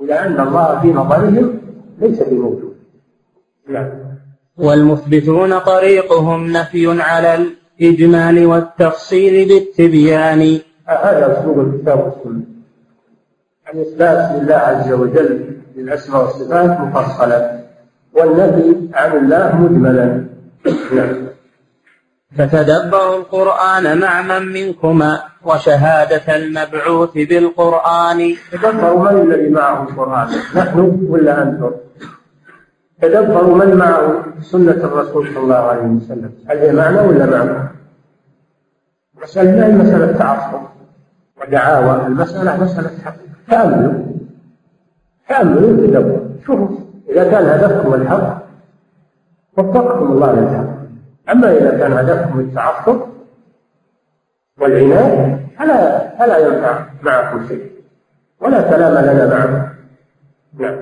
إلى 0.02 0.14
ان 0.14 0.40
الله 0.40 0.82
في 0.82 0.88
نظرهم 0.88 1.62
ليس 2.02 2.20
بموجود. 2.24 2.76
نعم. 3.70 3.90
والمثبتون 4.58 5.60
طريقهم 5.60 6.52
نفي 6.52 7.02
على 7.02 7.32
الإجمال 7.82 8.46
والتفصيل 8.46 9.48
بالتبيان. 9.48 10.60
هذا 10.88 11.40
أسلوب 11.40 11.60
الكتاب 11.60 12.00
والسنة. 12.00 12.44
الإثبات 13.74 14.42
لله 14.42 14.56
عز 14.56 14.92
وجل 14.92 15.46
للأسماء 15.76 16.22
والصفات 16.22 16.80
مفصلا 16.80 17.60
والنفي 18.14 18.76
عن 18.94 19.18
الله 19.18 19.56
مجملا. 19.56 20.26
نعم. 20.96 21.28
فتدبروا 22.38 23.18
القرآن 23.18 24.00
مع 24.00 24.22
من 24.22 24.54
منكما 24.54 25.20
وشهادة 25.46 26.36
المبعوث 26.36 27.14
بالقرآن. 27.14 28.36
تدبروا 28.52 29.12
من 29.12 29.22
الذي 29.22 29.50
معه 29.50 29.84
القرآن؟ 29.84 30.28
نحن 30.56 31.08
ولا 31.10 31.44
أنتم؟ 31.44 31.72
تدبروا 33.02 33.66
من 33.66 33.76
معه 33.76 34.24
سنة 34.42 34.72
الرسول 34.72 35.28
صلى 35.34 35.44
الله 35.44 35.56
عليه 35.56 35.82
وسلم؟ 35.82 36.32
هل 36.50 36.58
هي 36.58 36.72
معنا 36.74 37.02
ولا 37.02 37.26
معنا 37.26 37.71
مسألة 39.24 39.66
هي 39.66 39.72
مسألة 39.72 40.18
تعصب 40.18 40.62
ودعاوى 41.42 42.08
المسألة 42.08 42.64
مسألة 42.64 42.90
حقيقة 43.06 43.32
تأملوا 43.50 43.94
تأملوا 45.30 45.78
تدبروا 45.78 46.28
شوفوا 46.46 46.78
إذا 47.10 47.32
كان 47.32 47.46
هدفكم 47.46 47.94
الحق 47.94 48.42
وفقكم 49.58 50.12
الله 50.12 50.34
للحق. 50.34 50.82
أما 51.30 51.52
إذا 51.58 51.78
كان 51.78 51.94
هدفكم 51.94 52.40
التعصب 52.40 53.00
والعناد 54.62 55.40
فلا 55.60 56.10
فلا 56.20 56.38
ينفع 56.38 56.86
معكم 57.02 57.48
شيء. 57.48 57.72
ولا 58.42 58.62
كلام 58.62 59.06
لنا 59.06 59.28
معكم. 59.28 59.68
نعم. 60.60 60.78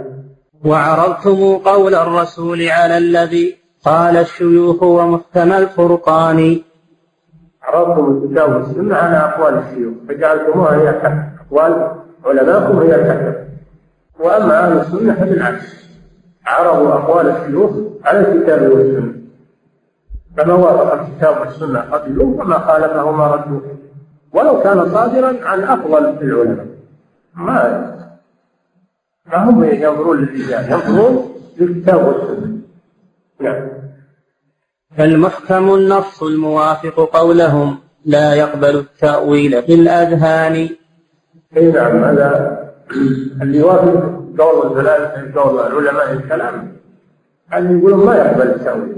وعرضتم 0.66 1.58
قول 1.58 1.96
الرسول 1.96 2.62
على 2.62 2.98
الذي 2.98 3.58
قال 3.86 4.18
الشيوخ 4.18 4.84
ومحكم 4.84 5.54
الفرقان 5.54 6.62
عرضتم 7.70 8.24
الكتاب 8.24 8.56
والسنة 8.56 8.96
على 8.96 9.18
أقوال 9.18 9.54
الشيوخ. 9.58 9.94
فجعلتموها 10.08 10.76
هي 10.76 10.90
أقوال 10.90 11.92
علماءكم 12.26 12.80
هي 12.80 12.96
الحكم 12.96 13.34
وأما 14.20 14.60
أهل 14.60 14.80
السنة 14.80 15.14
فبالعكس. 15.14 15.90
عرضوا 16.46 16.94
أقوال 16.94 17.30
الشيوخ 17.30 17.72
على 18.06 18.20
الكتاب 18.20 18.62
والسنة. 18.62 19.14
فما 20.38 20.54
وافق 20.54 20.94
الكتاب 20.94 21.40
والسنة 21.40 21.80
قبلوه 21.80 22.42
وما 22.42 22.60
خالفه 22.60 23.12
ما 23.12 23.28
ردوه 23.28 23.62
ولو 24.34 24.62
كان 24.62 24.90
صادرا 24.90 25.36
عن 25.44 25.64
أفضل 25.64 26.06
العلماء. 26.06 26.66
ما 27.36 27.96
ما 29.26 29.50
هم 29.50 29.64
ينظرون 29.64 30.18
للرجال 30.18 30.72
ينظرون 30.72 31.36
للكتاب 31.58 32.08
والسنة. 32.08 32.58
نعم. 33.40 33.79
فالمحكم 34.98 35.74
النص 35.74 36.24
الموافق 36.24 37.10
قولهم 37.14 37.78
لا 38.06 38.34
يقبل 38.34 38.76
التأويل 38.76 39.64
في 39.64 39.74
الأذهان. 39.74 40.70
اي 41.58 41.72
نعم 41.72 42.04
هذا 42.04 42.60
اللي 43.42 43.58
يوافق 43.58 44.24
قول 44.40 44.68
الثلاثة 44.72 45.42
قول 45.42 45.60
علماء 45.60 46.14
الكلام 46.14 46.76
اللي 47.54 47.80
يقولون 47.80 48.06
ما 48.06 48.16
يقبل 48.16 48.48
التأويل. 48.48 48.98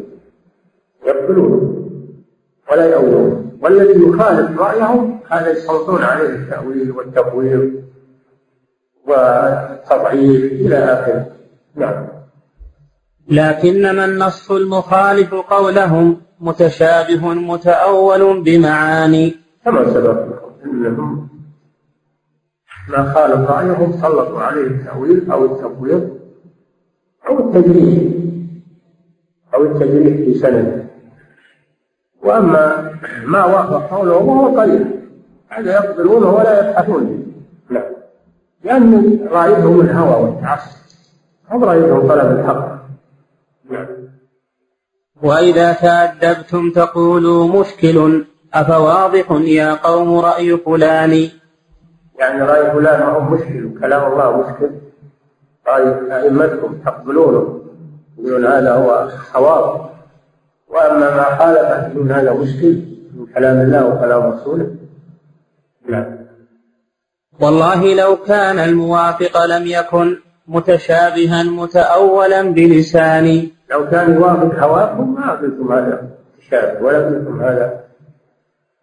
يقبلونه 1.07 1.87
ولا 2.71 2.85
يؤولونه 2.85 3.45
والذي 3.61 4.03
يخالف 4.03 4.59
رأيهم 4.59 5.19
هذا 5.29 5.51
يسلطون 5.51 6.03
عليه 6.03 6.29
التأويل 6.29 6.91
والتفويض 6.91 7.83
والتضعيف 9.07 10.51
إلى 10.51 10.77
آخره. 10.77 11.25
نعم. 11.75 12.20
لكنما 13.29 14.05
النص 14.05 14.51
المخالف 14.51 15.33
قولهم 15.33 16.17
متشابه 16.39 17.33
متأول 17.33 18.43
بمعاني. 18.43 19.35
كما 19.65 19.93
سبق 19.93 20.17
أنهم 20.65 21.27
ما 22.89 23.13
خالف 23.13 23.49
رأيهم 23.49 23.91
سلطوا 23.91 24.41
عليه 24.41 24.67
التأويل 24.67 25.31
أو 25.31 25.45
التفويض 25.45 26.17
أو 27.27 27.39
التجريح 27.39 28.13
أو 29.55 29.63
التجريح 29.63 30.15
في 30.15 30.33
سند 30.33 30.87
وأما 32.23 32.91
ما 33.25 33.45
وافق 33.45 33.95
قوله 33.95 34.15
وهو 34.15 34.59
قليل 34.59 34.85
هذا 35.49 35.73
يقبلونه 35.73 36.29
ولا 36.29 36.69
يبحثون 36.69 37.33
لا 37.69 37.89
لأن 38.63 39.19
رايتهم 39.31 39.81
الهوى 39.81 40.23
والتعصب 40.23 40.77
هم 41.51 41.63
رايتهم 41.63 42.07
طلب 42.07 42.39
الحق. 42.39 42.70
نعم 42.70 42.70
وإذا 45.23 45.73
تأدبتم 45.73 46.71
تقولوا 46.71 47.47
مشكل 47.47 48.25
أفواضح 48.53 49.31
يا 49.31 49.73
قوم 49.73 50.19
رأي 50.19 50.57
فلان؟ 50.57 51.29
يعني 52.19 52.41
رأي 52.41 52.71
فلان 52.71 52.99
ما 52.99 53.05
هو 53.05 53.19
مشكل 53.21 53.79
كلام 53.79 54.11
الله 54.11 54.37
مشكل. 54.37 54.69
رأي 55.67 55.83
أئمتكم 56.23 56.75
تقبلونه 56.85 57.61
يقولون 58.17 58.45
هذا 58.45 58.73
هو 58.73 59.03
الصواب 59.03 59.89
وأما 60.67 61.15
ما 61.15 61.37
خالف 61.37 61.91
يقولون 61.91 62.11
هذا 62.11 62.33
مشكل 62.33 62.81
من 63.15 63.25
كلام 63.35 63.61
الله 63.61 63.85
وكلام 63.87 64.33
رسوله. 64.33 64.75
نعم. 65.89 66.17
والله 67.39 67.93
لو 67.93 68.15
كان 68.15 68.59
الموافق 68.59 69.45
لم 69.45 69.67
يكن 69.67 70.17
متشابها 70.47 71.43
متأولا 71.43 72.41
بلساني. 72.41 73.60
لو 73.71 73.89
كان 73.89 74.13
يوافق 74.13 74.63
هواكم 74.63 75.15
ما 75.15 75.31
قلتم 75.31 75.71
هذا 75.71 76.07
متشابه 76.37 76.85
ولا 76.85 77.05
قلتم 77.05 77.41
هذا 77.41 77.83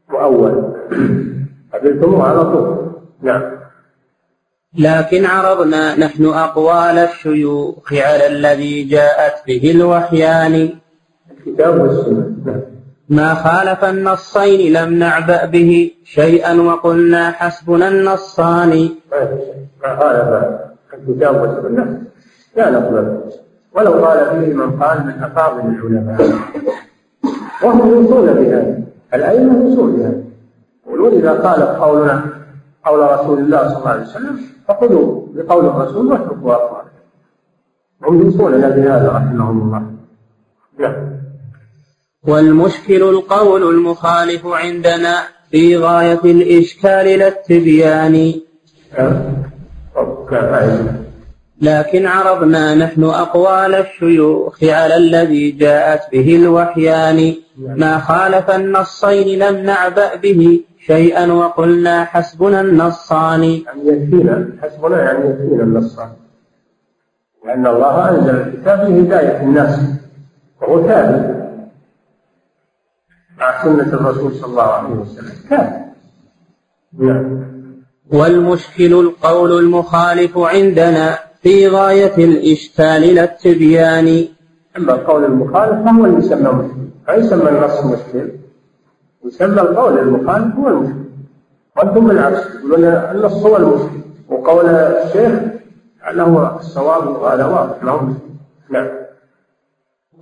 مؤول. 0.09 0.75
قبلتموه 1.75 2.29
على 2.29 2.45
طول. 2.45 2.93
نعم. 3.23 3.43
لكن 4.79 5.27
عرضنا 5.27 5.99
نحن 5.99 6.25
أقوال 6.25 6.99
الشيوخ 6.99 7.93
على 7.93 8.27
الذي 8.27 8.85
جاءت 8.85 9.47
به 9.47 9.71
الوحيان. 9.71 10.71
الكتاب 11.31 11.81
والسنة. 11.81 12.33
نعم. 12.47 12.61
ما 13.09 13.35
خالف 13.35 13.85
النصين 13.85 14.73
لم 14.73 14.95
نعبأ 14.95 15.45
به 15.45 15.91
شيئا 16.05 16.61
وقلنا 16.61 17.31
حسبنا 17.31 17.89
النصان. 17.89 18.89
ما 19.83 19.97
خالف 19.97 20.45
الكتاب 20.95 21.41
والسنة. 21.43 22.03
لا 22.57 22.71
نقبل. 22.71 23.21
ولو 23.75 23.93
قال 23.93 24.19
فيه 24.31 24.55
من 24.55 24.71
قال 24.83 25.07
من 25.07 25.23
أفاضل 25.23 25.61
العلماء. 25.61 26.39
وهم 27.65 27.91
يوصون 27.91 28.27
بهذا. 28.27 28.81
الأئمة 29.15 29.65
يوصون 29.65 29.97
بهذا. 29.97 30.23
يقولون 30.87 31.13
إذا 31.13 31.33
قال 31.33 31.63
قولنا 31.63 32.25
قول 32.87 33.01
رسول 33.21 33.39
الله 33.39 33.69
صلى 33.69 33.79
الله 33.79 33.91
عليه 33.91 34.03
وسلم 34.03 34.41
فخذوا 34.69 35.27
بقول 35.35 35.67
الرسول 35.67 36.07
واتركوا 36.07 36.53
أقواله 36.53 36.89
هم 38.03 38.23
يوصون 38.23 38.53
بهذا 38.61 39.13
رحمهم 39.15 39.63
الله. 39.63 39.83
نعم 40.79 41.19
والمشكل 42.29 43.03
القول 43.03 43.63
المخالف 43.75 44.47
عندنا 44.47 45.15
في 45.51 45.77
غاية 45.77 46.21
الإشكال 46.25 47.19
لا 47.19 47.29
التبيان. 47.29 48.41
لكن 51.63 52.07
عرضنا 52.07 52.75
نحن 52.75 53.05
أقوال 53.05 53.75
الشيوخ 53.75 54.65
على 54.65 54.97
الذي 54.97 55.51
جاءت 55.51 56.13
به 56.13 56.37
الوحيان. 56.37 57.35
ما 57.59 57.99
خالف 57.99 58.51
النصين 58.51 59.39
لم 59.39 59.57
نعبأ 59.57 60.15
به 60.15 60.61
شيئا 60.87 61.33
وقلنا 61.33 62.05
حسبنا 62.05 62.61
النصان. 62.61 63.43
يعني 63.43 63.89
يكفينا 63.89 64.49
حسبنا 64.63 65.03
يعني 65.03 65.31
يكفينا 65.31 65.63
النصان. 65.63 66.09
لأن 67.47 67.67
الله 67.67 68.11
أنزل 68.11 68.37
الكتاب 68.37 68.81
لهداية 68.81 69.43
الناس 69.43 69.81
وهو 70.63 70.87
كافي 70.87 71.35
مع 73.39 73.63
سنة 73.63 73.95
الرسول 73.95 74.35
صلى 74.35 74.51
الله 74.51 74.63
عليه 74.63 74.89
وسلم. 74.89 75.33
كافي 75.51 75.81
نعم. 76.99 77.45
والمشكل 78.13 78.93
القول 78.93 79.59
المخالف 79.59 80.39
عندنا. 80.39 81.28
في 81.43 81.69
غاية 81.69 82.25
الإشكال 82.25 83.15
لا 83.15 83.25
التبيان. 83.25 84.25
أما 84.77 84.95
القول 84.95 85.25
المخالف 85.25 85.85
فهو 85.85 86.05
اللي 86.05 86.19
يسمى 86.19 86.53
مشكل 86.53 86.89
ما 87.09 87.15
يسمى 87.15 87.51
النص 87.51 87.85
مشكل 87.85 88.31
يسمى 89.25 89.61
القول 89.61 89.99
المخالف 89.99 90.57
هو 90.57 90.69
المشكل 90.69 90.95
وأنتم 91.77 92.07
بالعكس 92.07 92.53
تقولون 92.53 92.85
النص 92.85 93.33
هو 93.33 93.57
المشكل 93.57 94.01
وقول 94.29 94.67
الشيخ 94.67 95.33
أنه 96.11 96.57
الصواب 96.57 97.07
وهذا 97.09 97.47
واضح 97.47 97.83
ما 97.85 97.91
هو 97.93 98.01
مشكل 98.01 98.21
نعم. 98.71 98.89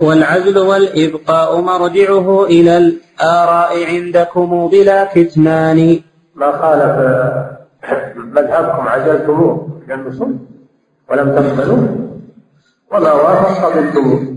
والعزل 0.01 0.59
والإبقاء 0.59 1.61
مرجعه 1.61 2.45
إلى 2.45 2.79
الآراء 2.79 3.87
عندكم 3.87 4.69
بلا 4.69 5.05
كتمان. 5.15 6.01
ما 6.35 6.53
خالف 6.53 6.97
مذهبكم 8.17 8.89
عزلتموه. 8.89 9.69
إلى 9.87 9.95
النصوص 9.95 10.29
ولم 11.11 11.35
تقبلوه 11.35 12.09
وما 12.93 13.13
وافق 13.13 13.65
قبلتموه 13.65 14.37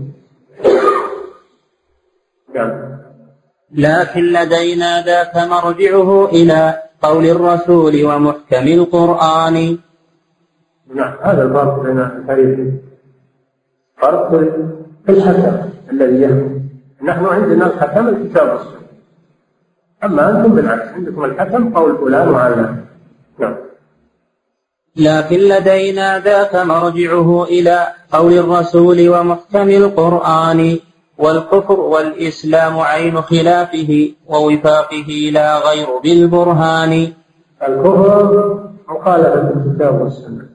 نعم. 2.54 2.90
لكن 3.72 4.20
لدينا 4.20 5.04
ذاك 5.04 5.36
مرجعه 5.36 6.26
إلى 6.26 6.82
قول 7.02 7.26
الرسول 7.26 8.04
ومحكم 8.04 8.66
القرآن. 8.66 9.78
نعم 10.94 11.14
هذا 11.22 11.42
الفرق 11.42 11.82
بين 11.82 11.98
الفريقين 11.98 12.80
فرق 14.02 14.30
في 15.06 15.12
الحكم 15.12 15.68
الذي 15.92 16.22
يحكم. 16.22 16.60
نحن 17.02 17.24
عندنا 17.24 17.66
الحكم 17.66 18.08
الكتاب 18.08 18.48
والسنة. 18.48 18.80
أما 20.04 20.30
أنتم 20.30 20.54
بالعكس 20.54 20.88
عندكم 20.88 21.24
الحكم 21.24 21.74
قول 21.74 21.98
فلان 21.98 22.28
وعلان 22.28 22.84
نعم. 23.38 23.56
لكن 25.00 25.38
لدينا 25.38 26.18
ذاك 26.18 26.56
مرجعه 26.56 27.44
إلى 27.44 27.88
قول 28.12 28.32
الرسول 28.32 29.08
ومحكم 29.08 29.68
القرآن 29.68 30.78
والكفر 31.18 31.80
والإسلام 31.80 32.78
عين 32.78 33.22
خلافه 33.22 34.12
ووفاقه 34.26 35.10
لا 35.32 35.58
غير 35.58 35.88
بالبرهان. 36.02 37.12
الكفر 37.68 38.58
مخالفة 38.88 39.52
الكتاب 39.56 40.00
والسنة. 40.00 40.46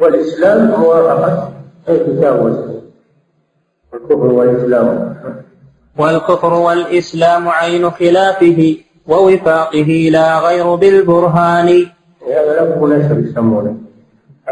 والإسلام 0.00 0.80
موافقة 0.80 1.52
الكتاب 1.88 2.44
والسنة. 2.44 2.80
الكفر 3.94 4.26
والإسلام. 4.26 5.16
والكفر 5.98 6.54
والإسلام 6.54 7.48
عين 7.48 7.90
خلافه 7.90 8.76
ووفاقه 9.06 10.08
لا 10.12 10.38
غير 10.38 10.74
بالبرهان. 10.74 11.86
لفظ 12.60 12.84
نشر 12.84 13.18
يسمونه 13.18 13.76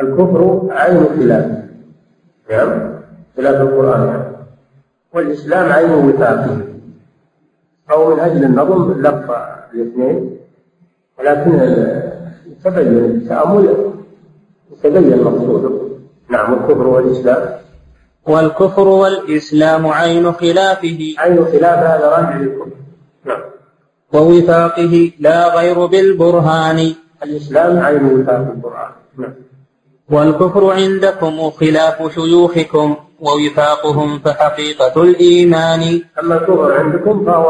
الكفر 0.03 0.61
عين 0.71 1.05
خلاف. 1.19 1.47
نعم؟ 2.51 2.93
خلاف 3.37 3.61
القرآن 3.61 4.07
يعني. 4.09 4.25
والإسلام 5.15 5.73
عين 5.73 5.91
وفاقه 5.91 6.59
أو 7.91 8.15
من 8.15 8.21
أجل 8.21 8.45
النظم 8.45 9.01
لف 9.01 9.31
الاثنين. 9.75 10.37
ولكن 11.19 11.51
تبين 12.65 13.05
التأمل 13.05 13.77
يتبين 14.73 15.23
مقصوده 15.23 15.71
نعم 16.31 16.53
الكفر 16.53 16.87
والإسلام. 16.87 17.59
والكفر 18.27 18.89
والإسلام 18.89 19.87
عين 19.87 20.33
خلافه. 20.33 21.15
عين 21.19 21.45
خلاف 21.45 21.79
هذا 21.79 22.07
راجع 22.09 22.37
للكفر. 22.37 22.71
نعم. 23.25 23.41
ووفاقه 24.13 25.13
لا 25.21 25.57
غير 25.57 25.87
بالبرهان. 25.87 26.95
الإسلام 27.23 27.79
عين 27.79 28.05
وفاق 28.05 28.37
القرآن. 28.57 28.91
نعم. 29.19 29.35
والكفر 30.11 30.73
عندكم 30.73 31.51
خلاف 31.51 32.15
شيوخكم 32.15 32.97
ووفاقهم 33.21 34.19
فحقيقة 34.19 35.03
الإيمان. 35.03 36.03
أما 36.21 36.35
الكفر 36.35 36.73
عندكم 36.73 37.25
فهو 37.27 37.49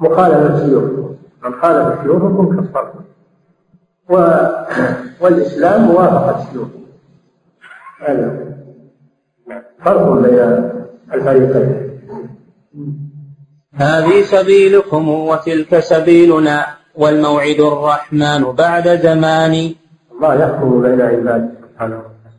مخالفة 0.00 0.66
شيوخكم 0.66 1.16
من 1.44 1.52
خالف 1.62 2.02
شيوخكم 2.02 2.60
كفركم 2.60 3.00
و... 4.10 4.14
والإسلام 5.20 5.84
موافقة 5.84 6.46
شيوخكم 6.52 6.84
هذا. 8.00 8.54
فرق 9.84 10.12
بين 10.12 10.70
الفريقين. 11.14 12.00
هذه 13.74 14.22
سبيلكم 14.22 15.08
وتلك 15.08 15.78
سبيلنا. 15.78 16.83
والموعد 16.96 17.60
الرحمن 17.60 18.42
بعد 18.52 18.86
زمان. 19.02 19.74
الله 20.12 20.34
يحكم 20.34 20.82
بين 20.82 21.00
عباده 21.00 21.48
سبحانه 21.62 21.96
وتعالى. 21.96 22.38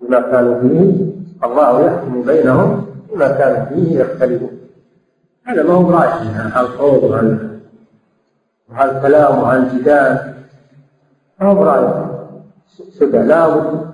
بما 0.00 0.20
كانوا 0.20 0.60
فيه 0.60 0.92
الله 1.44 1.86
يحكم 1.86 2.22
بينهم 2.22 2.86
بما 3.12 3.28
كانوا 3.28 3.64
فيه 3.64 4.00
يختلفون. 4.00 4.50
هذا 5.44 5.62
ما 5.62 5.74
هو 5.74 5.90
رايح 5.90 6.14
عن 6.54 6.64
الخوض 6.64 7.04
وعن 7.04 7.58
وعن 8.70 8.88
الكلام 8.88 9.42
وعن 9.42 9.62
الجدال. 9.62 10.34
ما 11.40 11.46
هو 11.46 11.64
رايح 11.64 11.92
سدى 12.98 13.18
لابد 13.18 13.86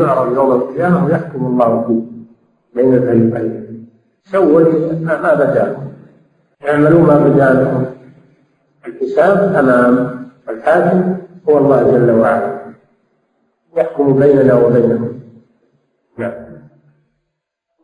يعرض 0.00 0.34
يوم 0.34 0.52
القيامة 0.52 1.04
ويحكم 1.04 1.46
الله 1.46 1.84
فيه 1.86 2.02
بين 2.74 2.94
الفريقين. 2.94 3.86
سووا 4.32 4.60
ما 5.00 5.34
بدأ. 5.34 5.76
اعملوا 6.68 7.00
ما 7.00 7.18
بدأ 7.18 7.52
لهم 7.52 7.93
الحساب 8.86 9.54
أمام 9.54 10.24
الحاكم 10.48 11.16
هو 11.48 11.58
الله 11.58 11.82
جل 11.82 12.10
وعلا. 12.10 12.64
يحكم 13.76 14.18
بيننا 14.18 14.54
وبينهم 14.54 15.20
نعم. 16.18 16.32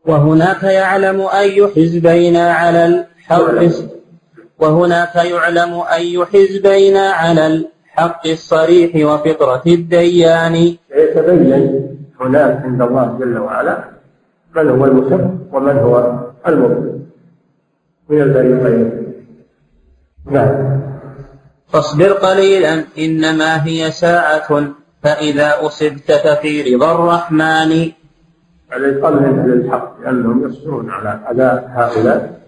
وهناك 0.07 0.63
يعلم 0.63 1.21
أي 1.21 1.67
حزبين 1.67 2.37
على 2.37 2.87
الحق 2.87 3.85
وهناك 4.59 5.15
يعلم 5.15 5.83
أي 5.93 6.25
حزبين 6.25 6.97
على 6.97 7.47
الحق 7.47 8.27
الصريح 8.27 9.07
وفطرة 9.07 9.63
الديان. 9.67 10.55
يتبين 10.97 11.97
هناك 12.21 12.63
عند 12.65 12.83
الله 12.83 13.19
جل 13.21 13.39
وعلا 13.39 13.85
من 14.57 14.69
هو 14.69 14.85
المحب 14.85 15.49
ومن 15.53 15.77
هو 15.79 16.19
المبغض 16.47 17.01
من 18.09 18.23
الفريقين. 18.23 19.13
نعم. 20.27 20.80
فاصبر 21.73 22.13
قليلا 22.13 22.85
إنما 22.99 23.67
هي 23.67 23.91
ساعة 23.91 24.75
فإذا 25.03 25.67
أصبت 25.67 26.13
ففي 26.13 26.75
رضا 26.75 26.93
الرحمن. 26.93 27.93
على 28.73 28.87
القلب 28.87 29.23
أهل 29.23 29.53
الحق 29.53 30.01
لأنهم 30.01 30.49
يصبرون 30.49 30.91
على 30.91 31.21
أداء 31.27 31.71
هؤلاء. 31.75 32.41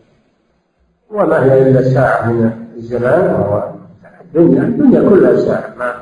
وما 1.10 1.44
هي 1.44 1.62
إلا 1.62 1.82
ساعة 1.82 2.32
من 2.32 2.50
الزمان 2.76 3.34
وهو 3.34 3.72
الدنيا. 4.20 4.62
الدنيا 4.62 5.08
كلها 5.08 5.36
ساعة. 5.36 5.74
ما 5.78 5.94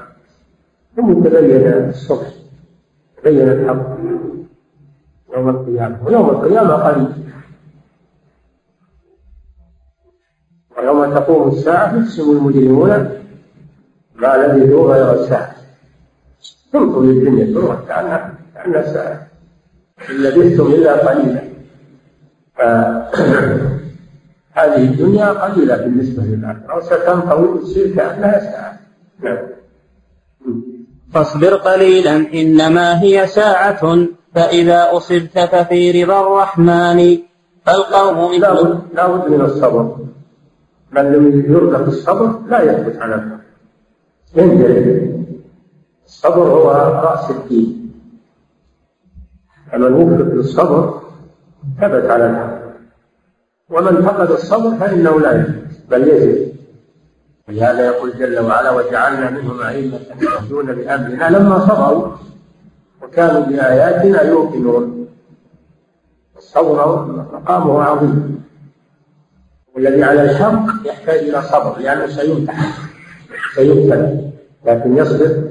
ثم 0.97 1.13
تبين 1.13 1.67
الصبح 1.89 2.27
تبين 3.23 3.49
الحق 3.49 3.87
يوم 5.37 5.49
القيامة. 5.49 5.97
ويوم 6.05 6.31
القيامة 6.31 6.75
قريب 6.75 7.07
تقوم 11.15 11.49
الساعة 11.49 11.97
يقسم 11.97 12.31
المجرمون 12.31 13.21
ما 14.17 14.37
لبثوا 14.37 14.95
غير 14.95 15.21
الساعة. 15.21 15.55
تمكن 16.73 17.11
الدنيا 17.11 17.55
تروح 17.55 17.77
كأنها 17.89 18.35
كأنها 18.55 18.83
ساعة. 18.83 19.27
إن 20.11 20.15
لبثتم 20.15 20.67
إلا 20.67 21.09
قليلا. 21.09 21.43
هذه 24.59 24.83
الدنيا 24.83 25.29
قليلة 25.29 25.77
بالنسبة 25.77 26.23
للآخرة. 26.23 26.77
وستنطوي 26.77 27.49
وتصير 27.49 27.95
كأنها 27.97 28.41
ساعة. 28.41 28.79
نعم. 29.21 29.39
فاصبر 31.15 31.55
قليلا 31.55 32.17
إنما 32.35 33.03
هي 33.03 33.27
ساعة 33.27 34.07
فإذا 34.35 34.89
أصبت 34.93 35.39
ففي 35.39 36.05
رضا 36.05 36.21
الرحمن. 36.21 37.19
فالقوم 37.67 38.33
لا 38.95 39.07
بد 39.07 39.31
من 39.31 39.41
الصبر. 39.41 39.97
من 40.93 41.13
لم 41.13 41.53
يرزق 41.53 41.87
الصبر 41.87 42.39
لا 42.49 42.63
يثبت 42.63 42.97
على 43.03 43.15
الحق. 43.15 43.41
ينجلد 44.37 45.27
الصبر 46.07 46.43
هو 46.43 46.71
رأس 47.05 47.31
الدين. 47.31 47.93
فمن 49.73 49.93
وفق 49.93 50.35
للصبر 50.35 51.01
ثبت 51.81 52.11
على 52.11 52.27
الحق. 52.31 52.61
ومن 53.71 54.03
فقد 54.03 54.31
الصبر 54.31 54.71
فإنه 54.77 55.21
لا 55.21 55.41
يثبت 55.41 55.71
بل 55.91 56.09
يزيد 56.09 56.51
ولهذا 57.49 57.87
يقول 57.87 58.19
جل 58.19 58.39
وعلا 58.39 58.71
وجعلنا 58.71 59.31
منهم 59.31 59.61
أئمة 59.61 59.99
يهدون 60.23 60.67
بأمرنا 60.67 61.31
لما 61.31 61.59
صبروا 61.59 62.17
وكانوا 63.03 63.41
بآياتنا 63.41 64.23
يوقنون. 64.23 65.07
الصبر 66.37 67.07
مقامه 67.33 67.83
عظيم. 67.83 68.45
والذي 69.77 70.03
على 70.05 70.23
الحق 70.23 70.65
يحتاج 70.85 71.19
إلى 71.19 71.43
صبر 71.43 71.79
لأنه 71.79 72.07
سيمتحن 72.07 72.73
سيبتلى 73.55 74.31
لكن 74.67 74.97
يصبر. 74.97 75.43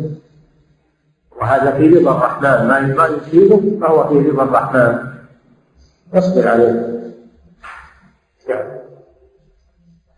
وهذا 1.42 1.72
في 1.72 1.88
رضا 1.88 2.12
الرحمن 2.12 2.68
ما 2.68 2.80
ما 2.80 3.06
يصيبه 3.08 3.62
فهو 3.82 4.10
في 4.10 4.30
رضا 4.30 4.44
الرحمن. 4.44 4.98
يصبر 6.14 6.48
عليه. 6.48 7.00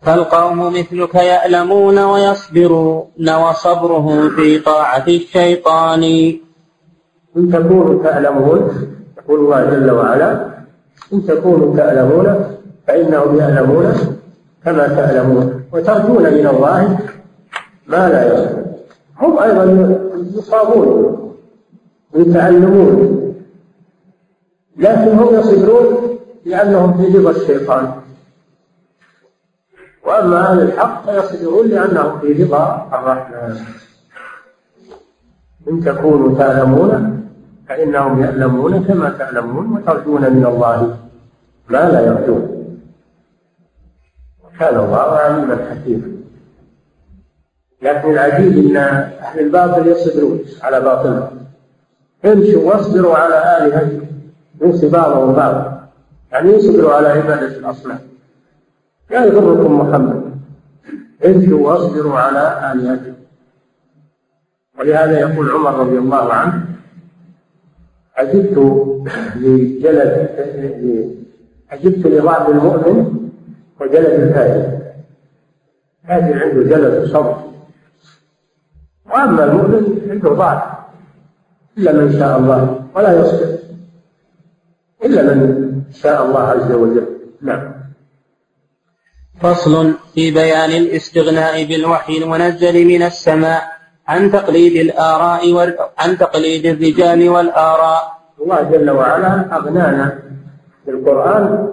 فالقوم 0.02 0.78
مثلك 0.78 1.14
يألمون 1.14 1.98
ويصبرون 1.98 3.34
وصبرهم 3.34 4.30
في 4.30 4.58
طاعة 4.58 5.04
الشيطان. 5.08 6.02
إن 7.36 7.50
تكونوا 7.52 8.02
تألمون 8.02 8.88
يقول 9.18 9.40
الله 9.40 9.64
جل 9.64 9.90
وعلا 9.90 10.48
إن 11.12 11.26
تكونوا 11.26 11.76
تألمون 11.76 12.51
فإنهم 12.86 13.36
يألمون 13.36 13.92
كما 14.64 14.88
تألمون 14.88 15.64
وترجون 15.72 16.22
من 16.22 16.46
الله 16.46 16.98
ما 17.86 18.08
لا 18.08 18.26
يرجون 18.26 18.62
هم 19.18 19.38
أيضا 19.38 19.64
يصابون 20.34 21.18
ويتعلمون 22.14 23.18
لكن 24.76 25.18
هم 25.18 25.34
يصبرون 25.34 26.18
لأنهم 26.44 26.94
في 26.94 27.18
رضا 27.18 27.30
الشيطان. 27.30 27.92
وأما 30.06 30.50
أهل 30.50 30.60
الحق 30.60 31.10
فيصبرون 31.10 31.66
لأنهم 31.66 32.20
في 32.20 32.42
رضا 32.42 32.88
الرحمن. 32.92 33.56
إن 35.68 35.80
تكونوا 35.80 36.38
تعلمون 36.38 37.22
فإنهم 37.68 38.22
يعلمون 38.22 38.84
كما 38.84 39.10
تعلمون 39.10 39.72
وترجون 39.72 40.20
من 40.20 40.46
الله 40.46 40.96
ما 41.68 41.88
لا 41.90 42.00
يرجون 42.06 42.61
وكان 44.62 44.84
الله 44.84 44.98
عليما 44.98 45.58
حكيما 45.70 46.12
لكن 47.82 48.10
العجيب 48.10 48.66
إن 48.66 48.76
أهل 48.76 49.40
الباطل 49.40 49.86
يصبرون 49.86 50.40
على 50.62 50.80
باطلهم 50.80 51.28
امشوا 52.24 52.62
واصبروا 52.62 53.14
على 53.14 53.66
آلهتكم 53.66 54.06
يوصي 54.60 54.88
بعضهم 54.88 55.32
بعضا 55.32 55.88
يعني 56.32 56.50
يصبروا 56.50 56.92
على 56.92 57.08
عبادة 57.08 57.56
الأصنام. 57.56 57.98
لا 59.10 59.24
يضركم 59.24 59.80
محمد 59.80 60.22
امشوا 61.26 61.68
واصبروا 61.68 62.18
على 62.18 62.72
آلهتكم. 62.72 63.12
ولهذا 64.78 65.20
يقول 65.20 65.50
عمر 65.50 65.74
رضي 65.74 65.98
الله 65.98 66.32
عنه 66.32 66.64
عجبت 68.16 68.58
لجلد 69.36 70.28
عجبت 71.70 72.06
لضعف 72.06 72.48
المؤمن 72.48 73.21
وجلد 73.82 74.06
الفاجر. 74.06 74.78
الفاجر 76.04 76.42
عنده 76.42 76.76
جلد 76.76 77.04
وصبر. 77.04 77.36
وأما 79.06 79.44
المؤمن 79.44 80.10
عنده 80.10 80.28
ضعف. 80.28 80.62
إلا 81.78 81.92
من 81.92 82.12
شاء 82.18 82.38
الله 82.38 82.80
ولا 82.94 83.20
يصبر. 83.20 83.58
إلا 85.04 85.22
من 85.22 85.82
شاء 85.92 86.26
الله 86.26 86.40
عز 86.40 86.72
وجل. 86.72 87.06
نعم. 87.42 87.72
فصل 89.40 89.94
في 90.14 90.30
بيان 90.30 90.70
الاستغناء 90.70 91.64
بالوحي 91.64 92.18
المنزل 92.18 92.86
من 92.86 93.02
السماء 93.02 93.62
عن 94.08 94.30
تقليد 94.32 94.76
الآراء 94.76 95.52
وال... 95.52 95.76
عن 95.98 96.18
تقليد 96.18 96.66
الرجال 96.66 97.28
والآراء. 97.28 98.02
الله 98.40 98.62
جل 98.62 98.90
وعلا 98.90 99.56
أغنانا 99.56 100.18
بالقرآن 100.86 101.68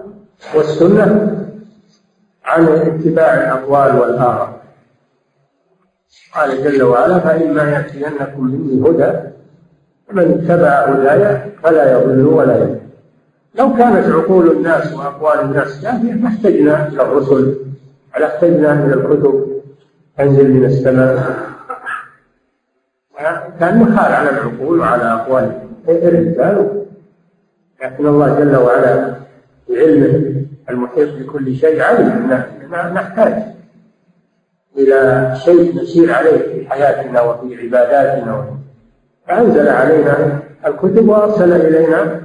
والسنة 0.56 1.06
عن 2.50 2.68
اتباع 2.68 3.34
الأقوال 3.34 4.00
والآراء 4.00 4.60
قال 6.36 6.64
جل 6.64 6.84
وعلا 6.84 7.20
فإما 7.20 7.64
يأتينكم 7.72 8.44
مني 8.44 8.90
هدى 8.90 9.20
فمن 10.08 10.32
اتبع 10.32 10.70
هداي 10.70 11.42
فلا 11.64 11.92
يضل 11.92 12.26
ولا 12.26 12.58
يضل 12.58 12.80
لو 13.56 13.74
كانت 13.74 14.06
عقول 14.14 14.52
الناس 14.52 14.94
وأقوال 14.94 15.40
الناس 15.40 15.82
كافية 15.82 16.14
ما 16.14 16.28
احتجنا 16.28 16.88
إلى 16.88 17.02
الرسل 17.02 17.56
ولا 18.16 18.28
احتجنا 18.28 18.86
إلى 18.86 18.94
الكتب 18.94 19.62
تنزل 20.18 20.52
من 20.54 20.66
السماء 20.66 21.36
كان 23.60 23.80
محال 23.80 24.14
على 24.14 24.30
العقول 24.30 24.80
وعلى 24.80 25.04
أقوال 25.04 25.62
الرجال 25.90 26.86
لكن 27.84 28.06
الله 28.08 28.40
جل 28.40 28.56
وعلا 28.56 29.16
بعلمه 29.70 30.39
المحيط 30.70 31.10
بكل 31.20 31.56
شيء 31.56 31.84
أن 31.84 32.44
نحتاج 32.94 33.44
إلى 34.78 35.32
شيء 35.36 35.82
نسير 35.82 36.14
عليه 36.14 36.38
في 36.38 36.70
حياتنا 36.70 37.22
وفي 37.22 37.62
عباداتنا. 37.62 38.46
فأنزل 39.28 39.68
علينا 39.68 40.40
الكتب 40.66 41.10
وأرسل 41.10 41.52
إلينا 41.52 42.22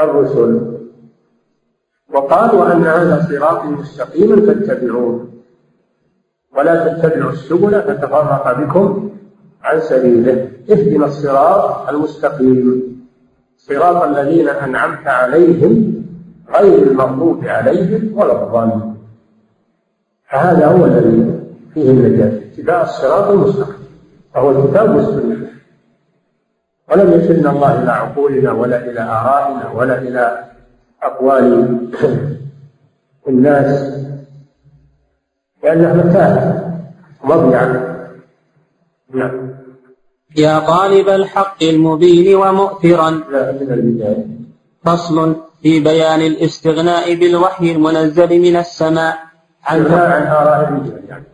الرسل. 0.00 0.76
وقال 2.12 2.54
وأن 2.54 2.82
هذا 2.82 3.26
صراطي 3.30 3.68
مستقيما 3.68 4.36
فاتبعوه. 4.46 5.28
ولا 6.56 6.88
تتبعوا 6.88 7.32
السبل 7.32 7.82
فتفرق 7.82 8.60
بكم 8.60 9.10
عن 9.62 9.80
سبيله. 9.80 10.48
اهدنا 10.70 11.06
الصراط 11.06 11.88
المستقيم. 11.88 12.90
صراط 13.56 14.02
الذين 14.02 14.48
أنعمت 14.48 15.06
عليهم 15.06 16.04
غير 16.54 16.82
المغضوب 16.82 17.44
عليهم 17.44 18.18
ولا 18.18 18.42
الضالين 18.42 18.94
فهذا 20.30 20.66
هو 20.66 20.86
الذي 20.86 21.40
فيه 21.74 21.90
النجاة 21.90 22.40
اتباع 22.52 22.82
الصراط 22.82 23.28
المستقيم 23.28 23.80
فهو 24.34 24.50
الكتاب 24.50 24.96
والسنة. 24.96 25.50
ولم 26.90 27.20
يكلنا 27.20 27.50
الله 27.50 27.82
إلى 27.82 27.92
عقولنا 27.92 28.52
ولا 28.52 28.90
إلى 28.90 29.00
آرائنا 29.00 29.70
ولا 29.74 29.98
إلى 29.98 30.44
أقوال 31.02 31.78
الناس 33.28 34.00
لأنها 35.62 35.94
متاهة 35.94 36.70
مضيعة 37.24 37.96
نعم. 39.14 39.50
يا 40.36 40.58
طالب 40.58 41.08
الحق 41.08 41.62
المبين 41.62 42.34
ومؤثرا. 42.34 43.10
لا 43.10 43.52
من 43.52 43.72
البداية. 43.72 44.26
فصل. 44.84 45.36
في 45.62 45.80
بيان 45.80 46.20
الاستغناء 46.20 47.14
بالوحي 47.14 47.72
المنزل 47.72 48.40
من 48.40 48.56
السماء. 48.56 49.18
عن 49.64 49.86
عن 49.86 50.26
آراء 50.26 50.68
الرجال 50.68 51.04
يعني. 51.08 51.24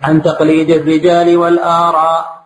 عن 0.00 0.22
تقليد 0.22 0.70
الرجال 0.70 1.36
والآراء. 1.36 2.44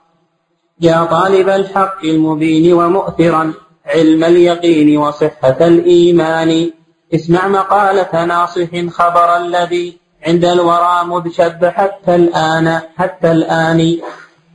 يا 0.81 1.05
طالب 1.05 1.49
الحق 1.49 2.05
المبين 2.05 2.73
ومؤثرا 2.73 3.53
علم 3.87 4.25
اليقين 4.25 4.99
وصحة 4.99 5.57
الإيمان. 5.61 6.71
اسمع 7.15 7.49
مقالة 7.49 8.25
ناصح 8.25 8.87
خبر 8.91 9.37
الذي 9.37 9.99
عند 10.27 10.45
الورى 10.45 11.05
مذ 11.07 11.31
شب 11.31 11.65
حتى 11.65 12.15
الآن 12.15 12.81
حتى 12.97 13.31
الآن. 13.31 13.99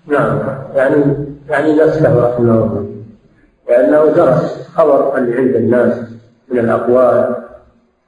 نعم 0.08 0.40
يعني 0.76 1.16
يعني 1.50 1.74
نفسه 1.74 2.20
رحمه 2.20 2.40
الله. 2.40 2.99
لأنه 3.70 4.06
درس 4.06 4.68
خبر 4.76 5.18
اللي 5.18 5.38
عند 5.38 5.56
الناس 5.56 5.98
من 6.52 6.60
الأقوال 6.60 7.36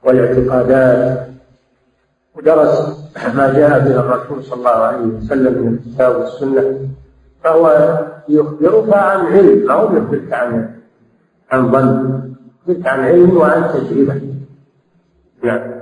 والاعتقادات 0.04 1.26
ودرس 2.34 2.98
ما 3.34 3.52
جاء 3.52 3.78
به 3.78 4.00
الرسول 4.00 4.44
صلى 4.44 4.58
الله 4.58 4.70
عليه 4.70 5.06
وسلم 5.06 5.62
من 5.62 5.74
الكتاب 5.74 6.16
والسنة 6.16 6.88
فهو 7.44 7.98
يخبرك 8.28 8.94
عن 8.94 9.26
علم 9.26 9.70
أو 9.70 9.96
يخبرك 9.96 10.32
عن 10.32 10.70
عن 11.50 11.72
ظن 11.72 12.22
يخبرك 12.68 12.86
عن 12.86 13.00
علم 13.00 13.36
وعن 13.36 13.70
تجربة. 13.74 14.20
نعم. 15.44 15.72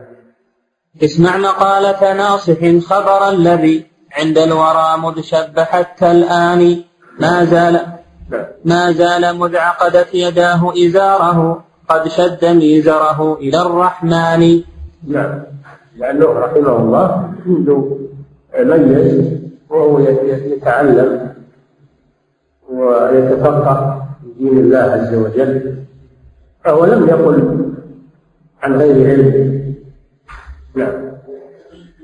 اسمع 1.02 1.36
مقالة 1.36 2.14
ناصح 2.14 2.78
خبر 2.78 3.28
الذي 3.28 3.86
عند 4.12 4.38
الورى 4.38 4.96
مذ 4.98 5.20
شب 5.20 5.58
حتى 5.58 6.10
الآن 6.10 6.82
ما 7.20 7.44
زال 7.44 7.99
ما 8.64 8.92
زال 8.92 9.36
مذ 9.38 9.56
عقدت 9.56 10.14
يداه 10.14 10.72
إزاره 10.86 11.64
قد 11.88 12.08
شد 12.08 12.44
ميزره 12.44 13.38
إلى 13.40 13.62
الرحمن. 13.62 14.62
نعم 15.08 15.42
لأنه 15.96 16.26
رحمه 16.26 16.76
الله 16.76 17.32
منذ 17.46 17.68
ميز 18.86 19.40
وهو 19.70 19.98
يتعلم 19.98 21.34
ويتفقه 22.70 24.02
في 24.22 24.28
دين 24.38 24.58
الله 24.58 24.78
عز 24.78 25.14
وجل 25.14 25.74
فهو 26.64 26.84
لم 26.84 27.08
يقل 27.08 27.36
عن 28.62 28.76
غير 28.76 29.10
علم. 29.10 29.74
نعم. 30.74 31.09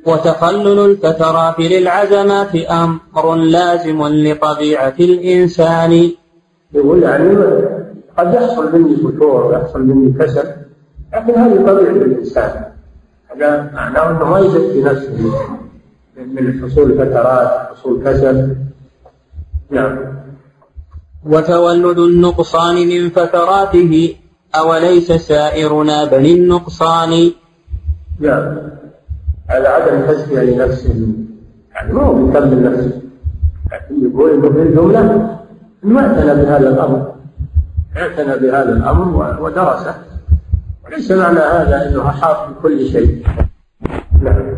وتقلل 0.06 0.78
الفترات 0.90 1.60
للعزمات 1.60 2.56
أمر 2.56 3.34
لازم 3.34 4.02
لطبيعة 4.06 4.94
الإنسان. 5.00 6.10
يقول 6.72 7.02
يعني 7.02 7.36
قد 8.18 8.34
يحصل 8.34 8.78
مني 8.78 8.96
فتور 8.96 9.46
ويحصل 9.46 9.82
مني 9.82 10.12
كسل 10.18 10.48
لكن 11.12 11.34
هذه 11.34 11.56
طبيعة 11.56 11.90
الإنسان. 11.90 12.64
هذا 13.28 13.70
معناه 13.74 14.10
أنه 14.10 14.24
ما 14.24 14.38
يزكي 14.38 14.82
نفسه 14.82 15.32
من 16.16 16.62
حصول 16.62 16.94
فترات 16.98 17.68
حصول 17.70 18.04
كسل. 18.04 18.56
نعم. 19.70 19.98
وتولد 21.26 21.98
النقصان 21.98 22.74
من 22.74 23.10
فتراته 23.10 24.16
أوليس 24.54 25.12
سائرنا 25.12 26.04
بل 26.04 26.26
النقصان؟ 26.26 27.32
نعم. 28.20 28.56
على 29.48 29.68
عدم 29.68 30.06
تزكية 30.06 30.40
لنفسه 30.40 30.94
يعني 31.74 31.92
ما 31.92 32.02
هو 32.02 32.14
بيكمل 32.14 32.62
نفسه. 32.62 33.00
لكن 33.72 34.10
يقول 34.10 34.30
إنه 34.30 34.52
في 34.52 34.62
الجملة 34.62 35.00
إنه 35.84 36.00
اعتنى 36.00 36.42
بهذا 36.42 36.68
الأمر. 36.68 37.12
اعتنى 37.96 38.36
بهذا 38.36 38.72
الأمر 38.72 39.42
ودرسه. 39.42 39.94
وليس 40.84 41.10
معنى 41.10 41.38
هذا 41.38 41.88
إنه 41.88 42.08
أحاط 42.08 42.48
بكل 42.48 42.88
شيء. 42.88 43.22
نعم. 44.22 44.56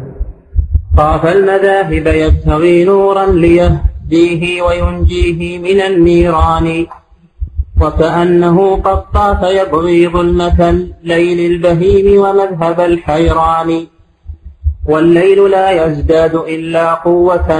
طاف 0.96 1.26
المذاهب 1.26 2.06
يبتغي 2.06 2.84
نورا 2.84 3.26
ليهديه 3.26 4.62
وينجيه 4.62 5.58
من 5.58 5.80
النيران 5.80 6.86
وكأنه 7.80 8.76
قد 8.76 9.10
طاف 9.12 9.42
يبغي 9.42 10.08
ظلمة 10.08 10.70
الليل 10.70 11.52
البهيم 11.52 12.20
ومذهب 12.20 12.80
الحيران. 12.80 13.86
والليل 14.88 15.50
لا 15.50 15.70
يزداد 15.70 16.34
إلا 16.34 16.94
قوة 16.94 17.50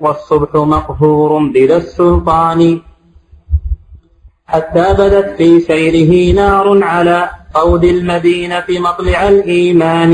والصبح 0.00 0.54
مقهور 0.54 1.30
بلا 1.54 1.76
السلطان. 1.76 2.80
حتى 4.46 4.86
بدت 4.98 5.28
في 5.38 5.60
سيره 5.60 6.34
نار 6.34 6.84
على 6.84 7.28
قود 7.54 7.84
المدينة 7.84 8.64
مطلع 8.68 9.28
الإيمان. 9.28 10.12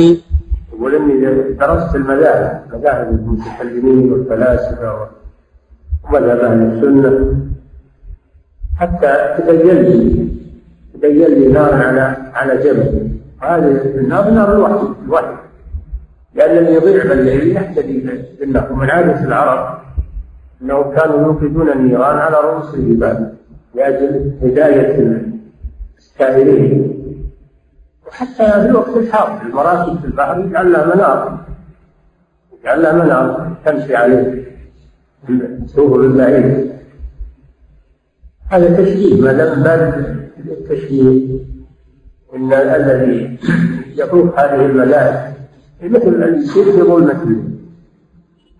اني 0.80 1.54
درست 1.60 1.94
المذاهب 1.94 2.62
مذاهب 2.72 3.08
المتكلمين 3.08 4.12
والفلاسفة 4.12 5.08
ومذهب 6.04 6.38
أهل 6.38 6.60
السنة. 6.62 7.36
حتى 8.80 9.12
تبين 9.38 9.78
لي 9.82 10.28
تبين 10.94 11.30
لي 11.34 11.48
نار 11.48 11.74
على 11.74 12.16
على 12.34 12.56
جبل. 12.64 13.10
هذه 13.40 13.82
النار 13.94 14.30
نار 14.30 14.54
الوحي 14.56 14.86
الوحي. 15.04 15.49
لأن 16.35 16.59
اللي 16.59 16.74
يضيع 16.74 17.05
بالليل 17.05 17.57
يهتدي 17.57 18.11
بالنار 18.41 18.72
ومن 18.72 18.91
عاده 18.91 19.24
العرب 19.24 19.78
انهم 20.62 20.95
كانوا 20.95 21.20
يوقدون 21.20 21.70
النيران 21.70 22.18
على 22.18 22.37
رؤوس 22.37 22.74
الجبال 22.74 23.35
لأجل 23.74 24.33
هداية 24.43 25.22
السائرين 25.99 26.97
وحتى 28.07 28.51
في 28.53 28.66
الوقت 28.66 28.97
الحاضر 28.97 29.43
المراكب 29.47 30.01
في 30.01 30.05
البحر 30.05 30.41
يجعل 30.41 30.72
لها 30.72 30.95
منار 30.95 31.39
يجعل 32.61 32.83
لها 32.83 32.93
منار 32.93 33.53
تمشي 33.64 33.97
عليه 33.97 34.45
سوق 35.66 35.97
البعيد. 35.99 36.70
هذا 38.49 38.83
تشبيه 38.83 39.20
ما 39.20 39.33
دام 39.33 39.62
باب 39.62 40.05
التشبيه 40.39 41.39
إن 42.37 42.53
الذي 42.53 43.39
يطوف 43.97 44.39
هذه 44.39 44.66
الملاك 44.66 45.30
مثل 45.83 46.09
الذي 46.09 46.43
يسير 46.43 46.64
في 46.64 46.83
ظلمة 46.83 47.22
الليل 47.22 47.61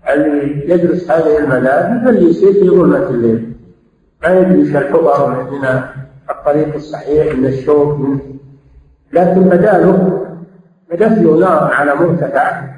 الذي 0.09 0.71
يدرس 0.71 1.11
هذه 1.11 1.47
مثل 1.47 2.09
اللي 2.09 2.31
يسير 2.31 2.53
في 2.53 2.69
ظلمة 2.69 3.09
الليل 3.11 3.53
ما 4.23 4.29
يدري 4.29 4.63
الحفر 4.63 5.51
من 5.51 5.65
الطريق 6.31 6.75
الصحيح 6.75 7.35
من 7.37 7.47
الشوك 7.47 7.99
من 7.99 8.19
لكن 9.13 9.41
بدا 9.41 9.79
له 9.79 10.27
بدت 10.91 11.19
له 11.19 11.39
نار 11.39 11.75
على 11.75 11.95
مرتفع 11.95 12.71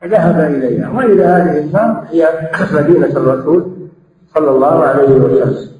فذهب 0.00 0.54
إليها. 0.54 0.90
واذا 0.90 1.36
هذه 1.36 1.58
النار 1.58 2.04
هي 2.10 2.28
مدينة 2.72 3.06
الرسول 3.06 3.88
صلى 4.34 4.50
الله 4.50 4.84
عليه 4.84 5.08
وسلم. 5.08 5.76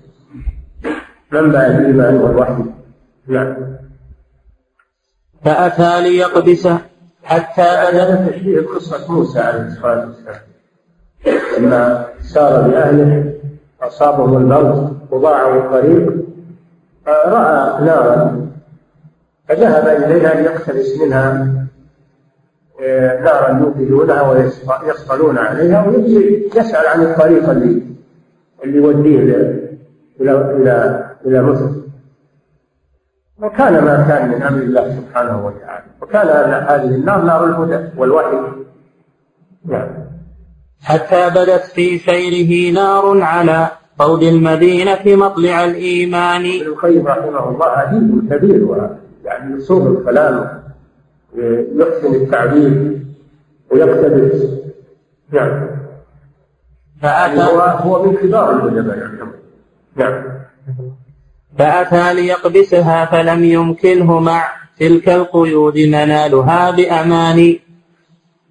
منبع 1.32 1.66
الايمان 1.66 2.16
والوحي؟ 2.16 2.64
نعم. 3.26 3.56
فأتى 5.44 6.02
ليقدسه. 6.02 6.78
حتى 7.26 7.62
هذا 7.62 8.28
تشبيه 8.30 8.60
قصة 8.60 9.12
موسى 9.12 9.40
عليه 9.40 9.66
الصلاة 9.66 10.06
والسلام. 10.06 10.40
لما 11.58 12.06
سار 12.22 12.68
بأهله 12.68 13.34
أصابهم 13.82 14.36
الموت 14.36 14.92
وضاعوا 15.10 15.62
الطريق 15.62 16.12
رأى 17.08 17.84
نارا 17.84 18.46
فذهب 19.48 19.86
إليها 19.86 20.34
ليقتبس 20.34 21.00
منها 21.00 21.52
آه، 22.82 23.20
نارا 23.20 23.58
يوقدونها 23.58 24.22
ويصطلون 24.22 25.38
عليها 25.38 25.86
ويجي 25.86 26.50
يسأل 26.56 26.86
عن 26.86 27.02
الطريق 27.02 27.50
اللي 27.50 27.82
اللي 28.64 28.76
يوديه 28.78 29.18
إلى 29.20 29.70
إلى 30.20 31.06
إلى 31.26 31.42
مصر. 31.42 31.70
وكان 33.42 33.84
ما 33.84 34.04
كان 34.08 34.28
من 34.28 34.42
أمر 34.42 34.58
الله 34.58 34.96
سبحانه 34.96 35.46
وتعالى. 35.46 35.84
وكان 36.02 36.28
هذه 36.68 36.94
النار 36.94 37.22
نار 37.22 37.44
الهدى 37.44 37.88
والوحي. 37.96 38.36
نعم. 39.64 39.88
حتى 40.82 41.30
بدت 41.30 41.62
في 41.74 41.98
سيره 41.98 42.74
نار 42.74 43.22
على 43.22 43.68
قود 43.98 44.22
المدينة 44.22 45.02
مطلع 45.06 45.64
الإيمان. 45.64 46.40
ابن 46.40 46.66
القيم 46.66 47.06
رحمه 47.06 47.48
الله 47.48 47.82
أديب 47.82 48.32
كبير 48.32 48.90
يعني 49.24 49.56
يصوغ 49.56 49.88
الكلام 49.88 50.62
يحسن 51.76 52.14
التعبير 52.14 52.98
ويقتبس. 53.70 54.42
نعم. 55.32 55.66
فأتى 57.02 57.36
يعني 57.36 57.50
هو 57.50 57.60
هو 57.60 58.06
من 58.06 58.16
كبار 58.16 58.50
العلماء 58.50 58.98
يعني. 58.98 59.18
نعم. 59.96 60.35
فأتى 61.58 62.14
ليقبسها 62.14 63.04
فلم 63.04 63.44
يمكنه 63.44 64.20
مع 64.20 64.48
تلك 64.80 65.08
القيود 65.08 65.78
منالها 65.78 66.70
بأمان. 66.70 67.56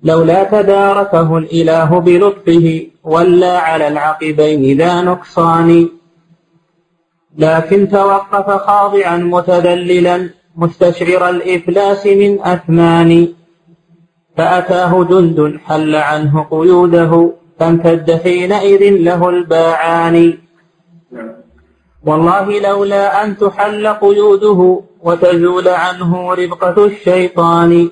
لولا 0.04 0.44
تداركه 0.44 1.38
الإله 1.38 2.00
بلطفه 2.00 2.88
ولى 3.04 3.60
على 3.60 3.88
العقبين 3.88 4.78
ذا 4.78 5.02
نقصان. 5.02 5.90
لكن 7.38 7.90
توقف 7.90 8.62
خاضعا 8.68 9.18
متذللا 9.18 10.30
مستشعر 10.56 11.30
الإفلاس 11.30 12.06
من 12.06 12.42
أثمان. 12.42 13.28
فأتاه 14.38 15.04
جند 15.04 15.60
حل 15.66 15.96
عنه 15.96 16.48
قيوده 16.52 17.32
فامتد 17.60 18.22
حينئذ 18.24 18.90
له 18.90 19.30
الباعان. 19.30 20.45
والله 22.06 22.60
لولا 22.60 23.24
أن 23.24 23.38
تحل 23.38 23.88
قيوده 23.88 24.82
وتزول 25.02 25.68
عنه 25.68 26.34
ربقة 26.34 26.86
الشيطان 26.86 27.90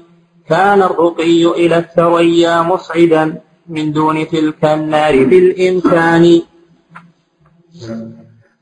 كان 0.49 0.81
الرقي 0.81 1.45
إلى 1.45 1.77
الثريا 1.77 2.61
مصعدا 2.61 3.41
من 3.69 3.91
دون 3.91 4.27
تلك 4.27 4.65
النار 4.65 5.23
بالإمكان 5.25 6.41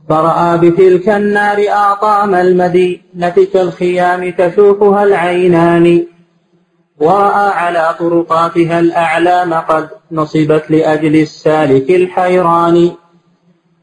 فرأى 0.10 0.58
بتلك 0.58 1.10
النار 1.10 1.58
أعطام 1.70 2.36
المدينة 2.36 3.36
كالخيام 3.54 4.32
تشوفها 4.32 5.04
العينان. 5.04 6.08
ورأى 7.00 7.48
على 7.62 7.96
طرقاتها 8.00 8.80
الأعلام 8.80 9.54
قد 9.54 9.90
نصبت 10.12 10.72
لأجل 10.72 11.16
السالك 11.16 11.90
الحيران. 11.92 12.92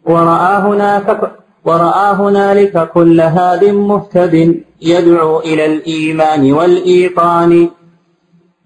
ورأى 0.04 0.54
هناك 0.66 1.32
ورأى 1.68 2.08
هنالك 2.20 2.74
كل 2.94 3.20
هاد 3.20 3.64
مهتد 3.64 4.34
يدعو 4.82 5.40
إلى 5.40 5.64
الإيمان 5.66 6.52
والإيقان. 6.52 7.70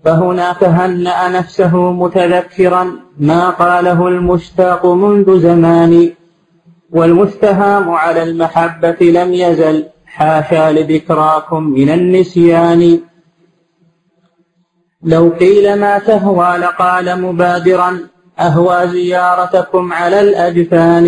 فهناك 0.05 0.64
هنأ 0.64 1.28
نفسه 1.28 1.92
متذكرا 1.92 2.84
ما 3.18 3.50
قاله 3.50 4.09
المشتاق 4.09 4.86
منذ 4.86 5.40
زمان. 5.40 6.11
والمستهام 6.90 7.90
على 7.90 8.22
المحبة 8.22 9.00
لم 9.00 9.32
يزل 9.32 9.76
حاشا 10.07 10.72
لذكراكم 10.72 11.62
من 11.62 11.90
النسيان. 11.90 13.00
لو 15.03 15.24
قيل 15.40 15.80
ما 15.80 15.98
تهوى 15.98 16.57
لقال 16.57 17.22
مبادرا 17.22 17.90
أهوى 18.38 18.88
زيارتكم 18.88 19.92
على 19.92 20.20
الأجفان. 20.20 21.07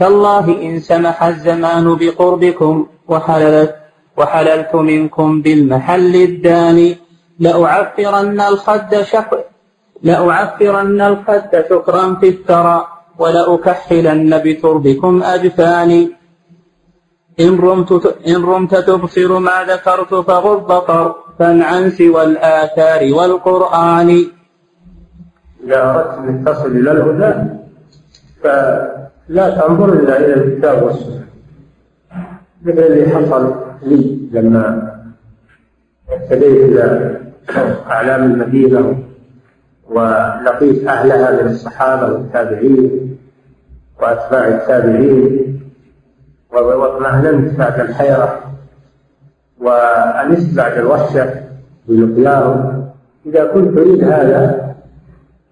تالله 0.00 0.46
إن 0.66 0.80
سمح 0.80 1.22
الزمان 1.22 1.86
بقربكم 2.00 2.86
وحللت 3.08 3.74
وحللت 4.16 4.74
منكم 4.74 5.42
بالمحل 5.42 6.14
الداني 6.14 6.96
لأعفرن 7.38 8.40
الخد 8.40 8.92
شق 9.12 9.30
لأعفرن 10.02 11.00
الخد 11.00 11.52
شكرا 11.70 12.14
في 12.20 12.28
الثرى 12.28 12.78
ولأكحلن 13.18 14.38
بتربكم 14.44 15.22
أجفاني. 15.22 16.02
إن 17.40 17.58
رمت, 17.58 17.92
إن 18.28 18.44
رمت 18.44 18.74
تبصر 18.74 19.38
ما 19.38 19.64
ذكرت 19.68 20.14
فغض 20.14 20.70
طرفا 20.80 21.50
عن 21.64 21.90
سوى 21.90 22.22
الآثار 22.24 23.14
والقرآن. 23.14 24.08
إذا 25.64 25.80
أردت 25.90 26.28
أن 26.28 26.44
تصل 26.44 26.70
إلى 26.80 26.90
الهدى 26.92 27.32
فلا 29.30 29.50
تنظر 29.50 29.92
إلا 29.92 30.16
إلى 30.18 30.34
الكتاب 30.34 30.82
والسنة. 30.82 31.26
مثل 32.62 32.78
اللي 32.78 33.08
حصل 33.08 33.54
لي 33.82 34.28
لما 34.32 34.92
اهتديت 36.12 36.64
إلى 36.64 37.16
أعلام 37.90 38.24
المدينة 38.24 38.98
ولقيت 39.90 40.86
أهلها 40.88 41.42
من 41.42 41.48
الصحابة 41.50 42.12
والتابعين 42.12 43.16
وأتباع 44.02 44.48
التابعين 44.48 45.60
وأطمأننت 46.52 47.58
بعد 47.58 47.80
الحيرة 47.80 48.40
وأنست 49.60 50.56
بعد 50.56 50.78
الوحشة 50.78 51.34
بلقياهم. 51.88 52.84
إذا 53.26 53.44
كنت 53.44 53.78
تريد 53.78 54.04
هذا 54.04 54.74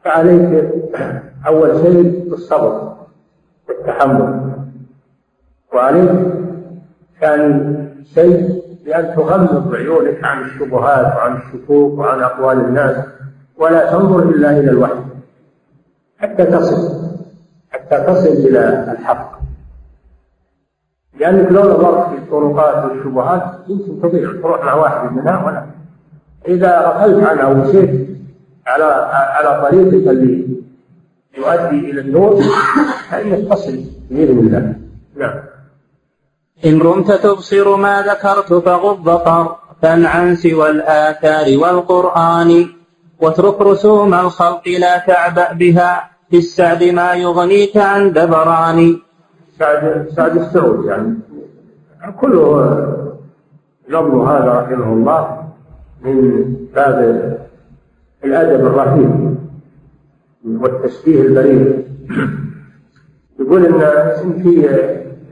فعليك 0.04 0.70
أول 1.46 1.80
شيء 1.82 2.24
بالصبر. 2.30 2.87
والتحمل 3.88 4.52
وعليك 5.74 6.10
ثاني 7.20 7.88
شيء 8.14 8.62
بأن 8.84 9.16
تغمض 9.16 9.74
عيونك 9.74 10.24
عن 10.24 10.42
الشبهات 10.42 11.16
وعن 11.16 11.36
الشكوك 11.36 11.98
وعن 11.98 12.20
أقوال 12.20 12.60
الناس 12.60 12.96
ولا 13.56 13.90
تنظر 13.90 14.22
إلا 14.22 14.50
إلى 14.50 14.70
الوحي. 14.70 15.02
حتى 16.18 16.44
تصل 16.44 17.08
حتى 17.70 18.00
تصل 18.00 18.28
إلى 18.28 18.92
الحق. 18.92 19.38
لأنك 21.20 21.52
لو 21.52 21.60
نظرت 21.62 22.08
في 22.08 22.14
الطرقات 22.14 22.84
والشبهات 22.84 23.42
يمكن 23.68 24.00
تضيع 24.02 24.32
تروح 24.42 24.64
مع 24.64 24.74
واحد 24.74 25.12
منها 25.12 25.46
ولا 25.46 25.64
إذا 26.48 26.80
غفلت 26.80 27.26
عنها 27.26 27.46
ومشيت 27.46 28.08
على 28.66 28.84
على 29.10 29.68
طريقك 29.68 30.08
اللي 30.08 30.48
يؤدي 31.38 31.90
إلى 31.90 32.00
النور 32.00 32.42
فإنك 33.10 33.48
تصل 33.50 33.76
بإذن 34.10 34.38
الله؟ 34.38 34.74
نعم. 35.16 35.38
إن 36.66 36.80
رمت 36.80 37.12
تبصر 37.12 37.76
ما 37.76 38.02
ذكرت 38.02 38.52
فغض 38.54 39.16
طرفا 39.16 40.06
عن 40.06 40.36
سوى 40.36 40.70
الآثار 40.70 41.58
والقرآن 41.58 42.66
واترك 43.20 43.60
رسوم 43.60 44.14
الخلق 44.14 44.68
لا 44.68 44.98
تعبأ 44.98 45.52
بها 45.52 46.10
في 46.30 46.36
السعد 46.36 46.82
ما 46.84 47.14
يغنيك 47.14 47.76
عن 47.76 48.12
دبران. 48.12 48.98
سعد 49.58 50.06
سعد 50.16 50.36
السعود 50.36 50.84
يعني. 50.86 51.14
كله 52.20 52.42
لفظ 53.88 54.14
هذا 54.14 54.50
رحمه 54.60 54.92
الله 54.92 55.22
من 56.02 56.16
باب 56.74 56.98
الأدب 58.24 58.66
الرهيب. 58.66 59.37
والتشبيه 60.56 61.22
البليغ 61.22 61.76
يقول 63.40 63.66
إن 63.66 64.42
في 64.42 64.68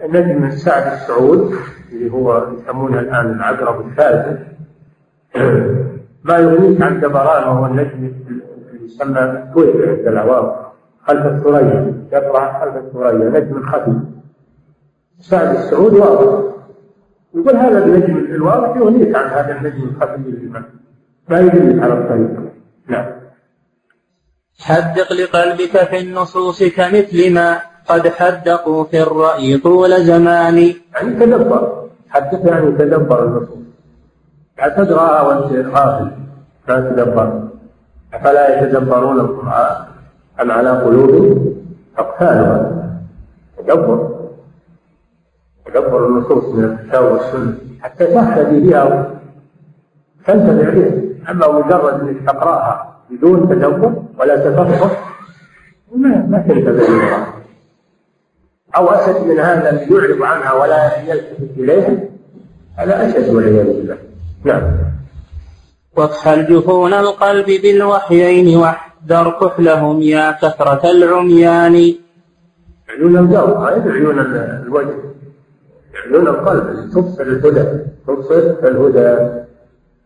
نجم 0.08 0.50
سعد 0.50 0.92
السعود 0.92 1.54
اللي 1.92 2.12
هو 2.12 2.46
يسمونه 2.54 3.00
الآن 3.00 3.26
العقرب 3.26 3.86
الثالث. 3.86 4.40
ما 6.24 6.38
يغنيك 6.38 6.82
عن 6.82 7.00
دبران 7.00 7.48
وهو 7.48 7.66
النجم 7.66 8.12
اللي 8.28 8.84
يسمى 8.84 9.20
الكويت 9.20 9.76
عند 9.88 10.06
العوام 10.06 10.52
خلف 11.06 11.26
الثريا 11.26 11.94
يطلع 12.12 12.60
خلف 12.60 12.76
الثريا 12.76 13.40
نجم 13.40 13.62
خفي. 13.62 13.92
سعد 15.20 15.56
السعود 15.56 15.94
واضح. 15.94 16.52
يقول 17.34 17.56
هذا 17.56 17.84
النجم 17.84 18.16
الواضح 18.16 18.76
يغنيك 18.76 19.14
عن 19.16 19.30
هذا 19.30 19.58
النجم 19.58 19.82
الخفي 19.88 20.16
اللي 20.16 20.62
ما 21.28 21.40
يدلك 21.40 21.82
على 21.82 21.92
الطريق. 21.92 22.30
نعم. 22.88 23.15
حدق 24.60 25.12
لقلبك 25.12 25.84
في 25.84 26.00
النصوص 26.00 26.62
كمثل 26.62 27.34
ما 27.34 27.60
قد 27.88 28.08
حدقوا 28.08 28.84
في 28.84 29.02
الرأي 29.02 29.58
طول 29.58 30.02
زمان. 30.04 30.58
يعني 30.94 31.10
تدبر. 31.20 31.82
حدث 32.08 32.44
يعني 32.44 32.70
تدبر 32.72 33.24
النصوص. 33.24 33.58
لا 34.58 34.68
تدراها 34.68 35.22
وانت 35.22 35.66
غافل. 35.66 36.10
لا 36.68 36.80
تدبر. 36.80 37.42
أفلا 38.14 38.62
يتدبرون 38.62 39.20
القرآن 39.20 39.76
أم 40.40 40.50
على 40.50 40.70
قلوب 40.70 41.12
أقفالها؟ 41.98 42.72
تدبر. 43.58 44.10
تدبر 45.66 46.06
النصوص 46.06 46.44
من 46.44 46.64
الكتاب 46.64 47.04
والسنة. 47.04 47.54
حتى 47.82 48.06
تهتدي 48.06 48.60
بها. 48.60 49.10
تنتفع 50.26 50.70
بها 50.70 50.90
أما 51.30 51.48
مجرد 51.48 52.00
أنك 52.00 52.26
تقرأها 52.26 52.85
بدون 53.10 53.48
تدبر 53.48 53.92
ولا 54.18 54.36
تفكر 54.36 54.90
ما 55.96 56.26
ما 56.30 56.38
تنتفع 56.48 56.86
بها 56.86 57.34
أو 58.76 58.88
أشد 58.88 59.26
من 59.26 59.38
هذا 59.38 59.82
يعرض 59.82 60.22
عنها 60.22 60.52
ولا 60.52 61.00
يلتفت 61.08 61.50
إليها؟ 61.56 61.96
هذا 62.76 63.06
أشد 63.06 63.34
والعياذ 63.34 63.66
بالله. 63.66 63.98
نعم. 64.44 64.62
واكحل 65.96 66.46
جفون 66.46 66.94
القلب 66.94 67.46
بالوحيين 67.62 68.56
واحذر 68.56 69.30
كحلهم 69.40 70.02
يا 70.02 70.32
كثرة 70.42 70.90
العميان. 70.90 71.94
القلب 73.36 73.86
ما 73.86 73.94
يعنون 73.94 74.18
الوجه. 74.18 74.96
يعنون 75.94 76.28
القلب 76.28 76.90
تبصر 76.92 77.22
الهدى 77.22 77.64
تبصر 78.06 78.68
الهدى. 78.68 79.10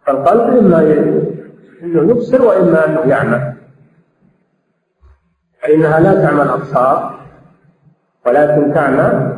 القلب 0.09 0.59
إما 0.59 0.81
أنه 1.83 2.11
يبصر 2.11 2.43
وإما 2.43 2.87
أنه 2.87 3.01
يعمل. 3.01 3.53
فإنها 5.63 6.01
لا 6.01 6.23
تعمى 6.23 6.43
الأبصار 6.43 7.21
ولكن 8.27 8.75
تعمى 8.75 9.37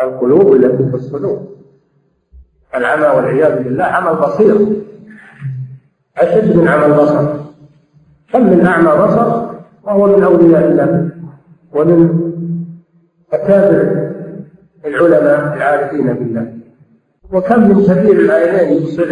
القلوب 0.00 0.52
التي 0.52 0.90
في 0.90 0.94
الصدور. 0.94 1.46
العمى 2.74 3.06
والعياذ 3.06 3.62
بالله 3.62 3.84
عمى 3.84 4.10
البصير 4.10 4.66
أشد 6.16 6.56
من 6.56 6.68
عمى 6.68 6.86
البصر 6.86 7.34
كم 8.32 8.50
من 8.50 8.66
أعمى 8.66 9.02
بصر 9.02 9.46
وهو 9.82 10.16
من 10.16 10.24
أولياء 10.24 10.64
الله 10.64 11.10
ومن 11.72 12.20
أكابر 13.32 14.10
العلماء 14.84 15.56
العارفين 15.56 16.12
بالله. 16.12 16.52
وكم 17.32 17.68
من 17.68 17.84
كبير 17.86 18.20
العينين 18.20 18.82
يبصر 18.82 19.04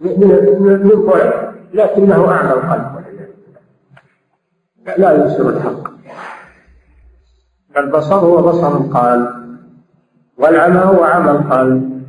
من 0.00 0.20
من 0.60 1.02
لكنه 1.74 2.32
أعمى 2.32 2.52
القلب. 2.52 3.00
لا 4.96 5.12
يبصر 5.12 5.48
الحق. 5.48 5.90
البصر 7.76 8.14
هو 8.14 8.42
بصر 8.42 8.76
القلب 8.76 9.28
والعمى 10.38 10.80
هو 10.80 11.04
عمى 11.04 11.30
القلب. 11.30 12.02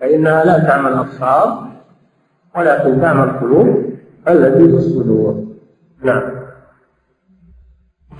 فإنها 0.00 0.44
لا 0.44 0.58
تعمى 0.58 0.88
الأبصار 0.88 1.70
ولكن 2.56 3.00
تعمى 3.00 3.24
القلوب 3.24 3.94
التي 4.28 4.68
في 4.68 4.74
الصدور. 4.74 5.44
نعم. 6.02 6.40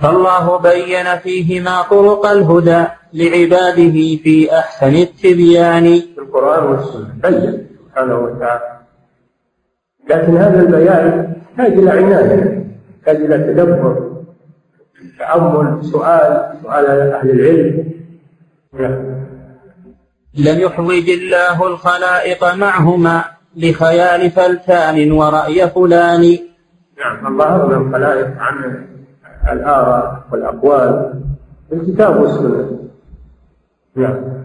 فالله 0.01 0.57
بين 0.57 1.17
فيهما 1.17 1.81
طرق 1.81 2.25
الهدى 2.25 2.85
لعباده 3.13 3.93
في 4.23 4.47
أحسن 4.59 4.95
التبيان. 4.95 5.83
في 5.83 6.17
القرآن 6.17 6.63
والسنة. 6.63 7.15
بين. 7.23 7.70
سبحانه 8.01 8.19
وتعالى. 8.19 8.79
لكن 10.09 10.37
هذا 10.37 10.61
البيان 10.61 11.35
يحتاج 11.49 11.73
إلى 11.73 11.91
عناية 11.91 12.65
يحتاج 12.99 13.15
إلى 13.15 13.37
تدبر 13.37 14.11
تأمل 15.19 15.85
سؤال 15.85 16.53
سؤال 16.63 16.85
أهل 16.85 17.29
العلم. 17.29 17.93
نعم. 18.73 19.21
لم 20.37 20.59
يحوج 20.59 21.09
الله 21.09 21.67
الخلائق 21.67 22.53
معهما 22.53 23.23
لخيال 23.55 24.31
فلتان 24.31 25.11
ورأي 25.11 25.69
فلان. 25.69 26.37
نعم 26.97 27.27
الله 27.27 27.55
أغنى 27.55 27.75
الخلائق 27.75 28.27
عن 28.37 28.85
الآراء 29.51 30.23
والأقوال. 30.31 31.13
الكتاب 31.73 32.21
والسنة. 32.21 32.79
نعم. 33.95 34.41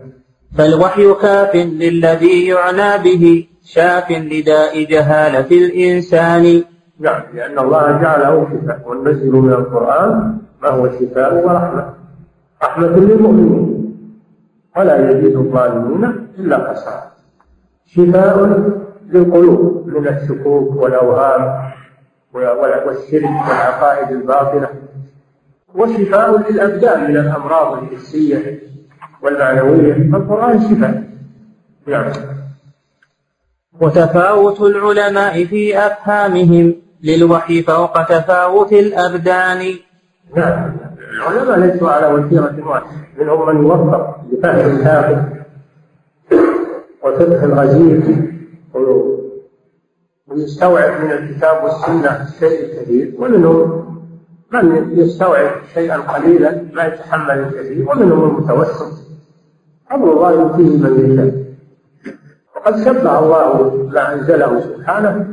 فالوحي 0.58 1.14
كاف 1.14 1.54
للذي 1.54 2.46
يعنى 2.46 3.02
به 3.04 3.46
شاف 3.64 4.10
لداء 4.10 4.84
جهالة 4.84 5.50
الإنسان. 5.50 6.62
نعم 7.00 7.22
لأن 7.34 7.58
الله 7.58 8.00
جعله 8.02 8.48
شفاء 8.52 8.80
وننزل 8.86 9.32
من 9.32 9.52
القرآن 9.52 10.38
ما 10.62 10.68
هو 10.68 10.88
شفاء 10.88 11.34
ورحمة 11.34 11.94
رحمة. 12.62 12.86
للمؤمنين. 12.86 13.96
ولا 14.76 15.10
يزيد 15.10 15.36
الظالمين 15.36 16.04
إلا 16.38 16.74
خسارة. 16.74 17.12
شفاء 17.86 18.60
للقلوب 19.12 19.86
من 19.86 20.08
الشكوك 20.08 20.82
والأوهام 20.82 21.72
والشرك 22.34 23.30
والعقائد 23.48 24.10
الباطلة. 24.10 24.68
وشفاء 25.74 26.50
للأبدان 26.50 27.10
من 27.10 27.16
الأمراض 27.16 27.82
الحسية 27.82 28.60
والمعنوية 29.22 29.92
القرآن 29.92 30.60
شفاء 30.60 31.02
نعم. 31.86 32.12
وتفاوت 33.80 34.60
العلماء 34.60 35.44
في 35.44 35.78
أفهامهم 35.78 36.74
للوحي 37.02 37.62
فوق 37.62 38.02
تفاوت 38.02 38.72
الأبدان. 38.72 39.74
نعم. 40.36 40.76
العلماء 41.16 41.58
ليسوا 41.58 41.90
على 41.90 42.06
وتيرة 42.06 42.68
واحدة 42.68 42.86
منهم 43.18 43.46
من 43.46 43.62
يوفق 43.62 44.20
بفهم 44.32 44.76
الكافر 44.76 45.22
وفقه 47.02 47.44
الغزير 47.44 48.02
ويستوعب 50.26 51.04
من 51.04 51.12
الكتاب 51.12 51.64
والسنة 51.64 52.28
الشيء 52.28 52.64
الكثير 52.64 53.14
ومنهم 53.18 53.85
من 54.52 54.92
يستوعب 54.98 55.50
شيئا 55.74 55.96
قليلا 55.96 56.50
لا 56.50 56.86
يتحمل 56.86 57.38
الكثير 57.38 57.90
ومنهم 57.90 58.24
المتوسط. 58.24 58.92
أمر 59.92 60.12
الله 60.12 60.32
يؤتيه 60.32 60.76
من 60.76 61.12
يشاء. 61.12 61.46
وقد 62.56 62.84
شبه 62.84 63.18
الله 63.18 63.74
ما 63.94 64.12
أنزله 64.14 64.60
سبحانه 64.60 65.26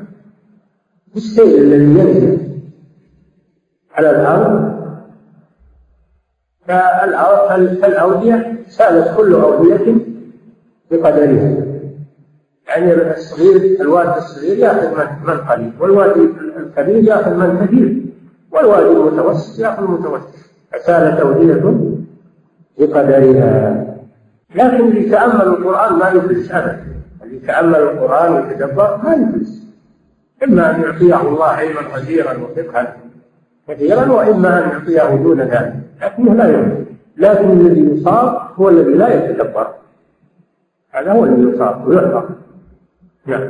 بالسيل 1.13 1.63
الذي 1.63 1.99
ينزل 1.99 2.37
على 3.93 4.09
الأرض. 4.09 4.73
فالأودية 7.81 8.63
سالت 8.67 9.17
كل 9.17 9.33
أودية 9.33 9.95
بقدرها. 10.91 11.63
يعني 12.67 12.93
الصغير 12.93 13.81
الوادي 13.81 14.17
الصغير 14.17 14.57
يأخذ 14.57 14.89
من 15.27 15.37
قليل 15.37 15.71
والوادي 15.79 16.29
الكبير 16.57 17.03
يأخذ 17.03 17.33
من 17.33 17.65
كثير. 17.65 18.12
والوادي 18.53 18.87
المتوسط 18.87 19.59
ياخذ 19.59 19.83
المتوسط 19.83 20.33
فسالت 20.71 21.19
أودية 21.19 21.63
بقدرها. 22.77 23.85
لكن 24.55 24.87
اللي 24.87 25.09
تأمل 25.09 25.41
القرآن 25.41 25.93
ما 25.93 26.09
يفلس 26.09 26.51
أبدا. 26.51 26.85
اللي 27.23 27.39
تأمل 27.39 27.75
القرآن 27.75 28.33
ويتدبر 28.33 28.99
ما 29.03 29.13
يفلس 29.13 29.63
إما 30.43 30.75
أن 30.75 30.81
يعطيه 30.81 31.21
الله 31.21 31.45
علما 31.45 31.81
غزيرا 31.81 32.33
وفقها 32.37 32.97
كثيرا 33.67 34.11
وإما 34.11 34.63
أن 34.65 34.69
يعطيه 34.69 35.15
دون 35.15 35.41
ذلك. 35.41 35.73
لكنه 36.01 36.33
لا 36.33 36.49
يفلس 36.49 36.87
لكن 37.17 37.51
الذي 37.51 37.81
يصاب 37.81 38.41
هو 38.55 38.69
الذي 38.69 38.93
لا 38.93 39.13
يتدبر. 39.13 39.67
هذا 40.91 41.11
هو 41.11 41.25
الذي 41.25 41.55
يصاب 41.55 41.87
ويعطى. 41.87 42.29
نعم. 43.25 43.47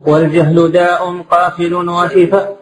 والجهل 0.00 0.72
داء 0.72 1.22
قاتل 1.22 1.74
وشفاء. 1.74 2.55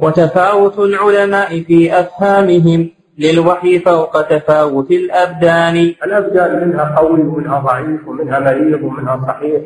وتفاوت 0.00 0.78
العلماء 0.78 1.62
في 1.62 2.00
أفهامهم 2.00 2.90
للوحي 3.18 3.78
فوق 3.78 4.22
تفاوت 4.22 4.90
الأبدان. 4.90 5.76
الأبدان 5.76 6.68
منها 6.68 6.84
قوي 6.96 7.20
ومنها 7.20 7.58
ضعيف 7.58 8.08
ومنها 8.08 8.38
مريض 8.38 8.82
ومنها 8.82 9.26
صحيح. 9.26 9.62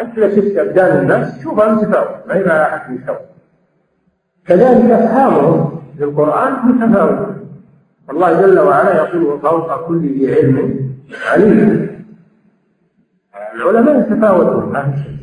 أنت 0.00 0.18
لو 0.18 0.28
شفت 0.28 0.56
أبدان 0.56 0.98
الناس 0.98 1.42
شوفها 1.42 1.74
متفاوت 1.74 2.08
ما 2.28 2.34
هي 2.34 2.62
أحد 2.62 3.00
يساوي 3.02 3.18
كذلك 4.46 4.90
أفهامهم 4.90 5.80
للقرآن 5.98 6.52
متفاوت. 6.52 7.28
الله 8.10 8.42
جل 8.42 8.58
وعلا 8.58 8.96
يقول 8.96 9.22
وفوق 9.22 9.86
كل 9.86 9.98
ذي 10.00 10.34
علم 10.34 10.56
عليم. 11.32 11.88
العلماء 13.54 14.00
يتفاوتون 14.00 14.72
ما 14.72 14.82
في 14.82 15.02
شيء. 15.02 15.18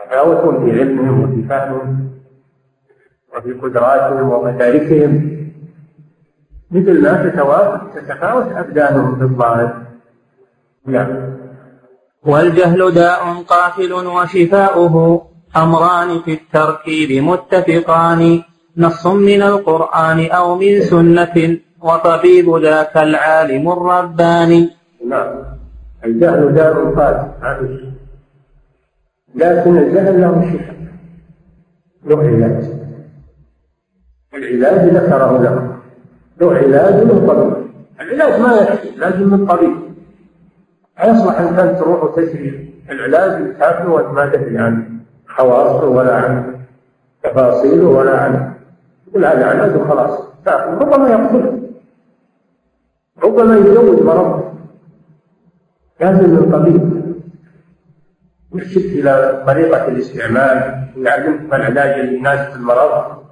يتفاوتون 0.00 0.64
في 0.64 0.80
علمهم 0.80 1.22
وفي 1.22 1.48
فهمهم 1.48 2.15
وفي 3.36 3.52
قدراتهم 3.52 4.28
ومداركهم 4.28 5.12
مثل 6.70 7.02
ما 7.02 7.12
تتفاوت 7.24 7.80
تتفاوت 7.94 8.52
أبدانهم 8.52 9.16
في 9.16 9.22
الظاهر. 9.22 9.76
نعم. 10.86 11.08
والجهل 12.24 12.94
داء 12.94 13.42
قاتل 13.42 13.92
وشفاؤه 13.92 15.26
أمران 15.56 16.20
في 16.24 16.32
التركيب 16.32 17.24
متفقان. 17.24 18.42
نص 18.76 19.06
من 19.06 19.42
القرآن 19.42 20.26
أو 20.30 20.56
من 20.56 20.80
سنة 20.80 21.58
وطبيب 21.80 22.56
ذاك 22.56 22.96
العالم 22.96 23.72
الرباني 23.72 24.70
نعم. 25.08 25.34
الجهل 26.04 26.54
داء 26.54 26.74
قاتل 26.94 27.92
لكن 29.34 29.76
الجهل 29.78 30.20
له 30.20 30.34
شفاء. 30.52 30.76
علاج 32.10 32.85
العلاج 34.36 34.88
ذكره 34.88 35.38
له 35.42 35.76
له 36.40 36.54
علاج 36.56 36.94
له 36.94 37.26
طبيب 37.26 37.66
العلاج 38.00 38.40
ما 38.40 38.54
يكفي 38.54 38.90
لازم 38.96 39.30
من 39.30 39.46
طبيب 39.46 39.76
لا 40.98 41.06
يصلح 41.06 41.40
انك 41.40 41.58
انت 41.58 41.78
تروح 41.78 42.04
وتشري 42.04 42.74
العلاج 42.90 43.58
تاكله 43.58 43.90
وانت 43.90 44.06
ما 44.06 44.26
تدري 44.26 44.58
عن 44.58 45.00
خواصه 45.28 45.88
ولا 45.88 46.14
عن 46.16 46.56
تفاصيله 47.22 47.88
ولا 47.88 48.20
عن 48.20 48.54
تقول 49.10 49.24
هذا 49.24 49.46
علاج 49.46 49.76
وخلاص. 49.76 50.20
ربما 50.48 51.08
يقتله 51.08 51.60
ربما 53.22 53.56
يزود 53.56 54.02
مرض. 54.02 54.54
لازم 56.00 56.36
الطبيب 56.36 57.02
يرشد 58.54 58.98
إلى 58.98 59.42
طريقة 59.46 59.88
الاستعمال. 59.88 60.86
ويعلمك 60.96 61.54
العلاج 61.54 61.98
للناس 62.00 62.50
في 62.50 62.56
المرض. 62.56 63.25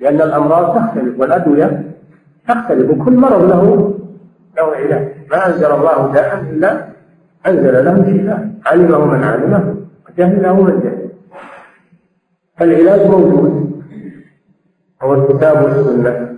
لأن 0.00 0.20
الأمراض 0.20 0.76
تختلف 0.76 1.20
والأدوية 1.20 1.82
تختلف 2.48 2.90
وكل 2.90 3.16
مرض 3.16 3.42
له 3.44 3.94
له 4.56 4.76
علاج. 4.76 5.08
ما 5.30 5.46
أنزل 5.46 5.70
الله 5.72 6.12
داء 6.12 6.40
إلا 6.40 6.88
أنزل 7.46 7.84
له 7.84 7.94
شفاء. 7.94 8.48
علمه 8.66 9.04
من 9.04 9.24
علمه 9.24 9.76
وجهله 10.08 10.62
من 10.62 10.80
جهله. 10.80 11.08
فالعلاج 12.56 13.06
موجود. 13.06 13.82
هو 15.02 15.14
الكتاب 15.14 15.64
والسنة. 15.64 16.34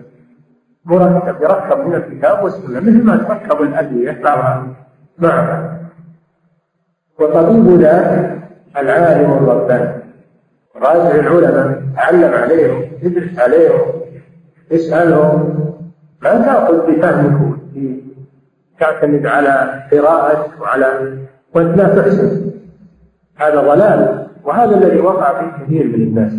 مركب 0.84 1.42
يركب 1.42 1.86
من 1.86 1.94
الكتاب 1.94 2.44
والسنة. 2.44 2.80
مثل 2.80 3.04
ما 3.04 3.16
تركب 3.16 3.62
الأدوية 3.62 4.22
بعضها 4.22 4.66
معها. 5.18 5.80
وطبيب 7.20 7.80
ذاك 7.80 8.38
العالم 8.76 9.32
الرباني. 9.32 9.99
راجع 10.80 11.14
العلماء 11.14 11.82
تعلم 11.96 12.34
عليهم 12.34 12.82
يدرس 13.02 13.38
عليهم 13.38 13.80
اسالهم 14.72 15.60
ما 16.22 16.30
تأخذ 16.30 16.92
بفهمك 16.92 17.60
تعتمد 18.80 19.26
على 19.26 19.82
قراءتك 19.92 20.60
وعلى 20.60 21.18
وأنت 21.54 21.78
لا 21.78 22.02
تحسن. 22.02 22.50
هذا 23.36 23.60
ضلال 23.60 24.26
وهذا 24.44 24.76
الذي 24.76 25.00
وقع 25.00 25.40
في 25.40 25.64
كثير 25.64 25.86
من 25.86 25.94
الناس. 25.94 26.32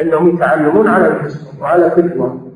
إنهم 0.00 0.28
يتعلمون 0.28 0.88
على 0.88 1.06
الحسن 1.06 1.60
وعلى 1.60 1.90
كتبهم 1.90 2.52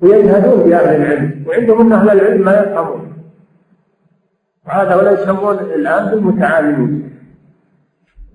ويجهدون 0.00 0.68
بأهل 0.68 1.02
العلم 1.02 1.44
وعندهم 1.48 1.80
أن 1.80 1.92
أهل 1.92 2.20
العلم 2.20 2.44
ما 2.44 2.60
يفهمون. 2.60 3.12
وهذا 4.66 4.94
ولا 4.94 5.22
يسمون 5.22 5.58
الآن 5.58 6.10
بالمتعالمين 6.10 7.17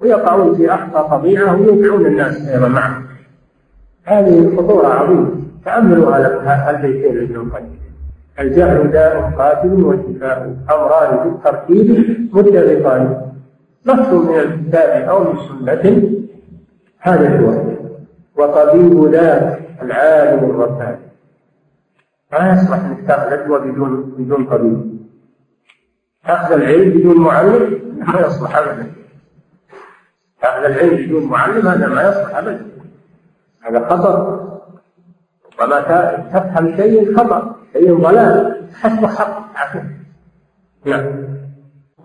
ويقعون 0.04 0.56
في 0.56 0.74
أخطاء 0.74 1.18
طبيعة 1.18 1.62
ويوقعون 1.62 2.06
الناس 2.06 2.48
أيضا 2.48 2.68
معهم 2.68 3.04
هذه 4.04 4.56
خطورة 4.58 4.88
عظيمة. 4.88 5.32
تأملوا 5.66 6.16
هذا 6.16 6.70
البيتين 6.70 7.16
لابن 7.16 7.36
القيم. 7.36 7.80
الجهل 8.40 8.92
داء 8.92 9.34
قاتل 9.38 9.84
وشفاء 9.84 10.56
أمران 10.72 11.30
بالتركيب 11.30 12.18
متفقان 12.34 13.22
نص 13.86 14.08
من 14.08 14.40
الكتاب 14.40 15.10
أو 15.10 15.24
من 15.24 15.40
سنة. 15.40 16.12
هذا 17.00 17.40
هو 17.40 17.54
وطبيب 18.38 19.14
ذاك 19.14 19.60
العالم 19.82 20.50
الرباني. 20.50 20.98
ما 22.34 22.54
يصلح 22.54 22.86
إنك 22.86 23.08
تأخذ 23.08 23.72
بدون 23.72 24.14
بدون 24.18 24.46
طبيب. 24.46 24.98
تأخذ 26.28 26.54
العلم 26.54 26.90
بدون 26.90 27.22
معلم؟ 27.22 27.80
ما 28.08 28.20
يصلح 28.20 28.58
ابدا. 28.58 28.92
تاخذ 30.44 30.64
العلم 30.64 30.96
بدون 30.96 31.24
معلم 31.24 31.68
هذا 31.68 31.88
ما 31.88 32.02
يصلح 32.02 32.38
ابدا. 32.38 32.66
هذا 33.62 33.80
خطر 33.90 34.16
ربما 35.62 35.80
تفهم 36.34 36.78
شيء 36.78 37.18
خطأ 37.18 37.56
شيء 37.74 38.02
ضلال. 38.02 38.62
حسب 38.82 39.06
حق 39.06 39.74
نعم. 40.86 41.06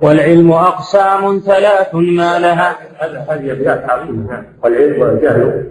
والعلم 0.02 0.52
أقسام 0.52 1.38
ثلاث 1.38 1.94
ما 1.94 2.38
لها. 2.38 2.76
هذه 3.28 3.52
أبيات 3.52 3.90
عظيمة. 3.90 4.30
نعم. 4.30 4.44
والعلم 4.62 5.02
والجهل. 5.02 5.66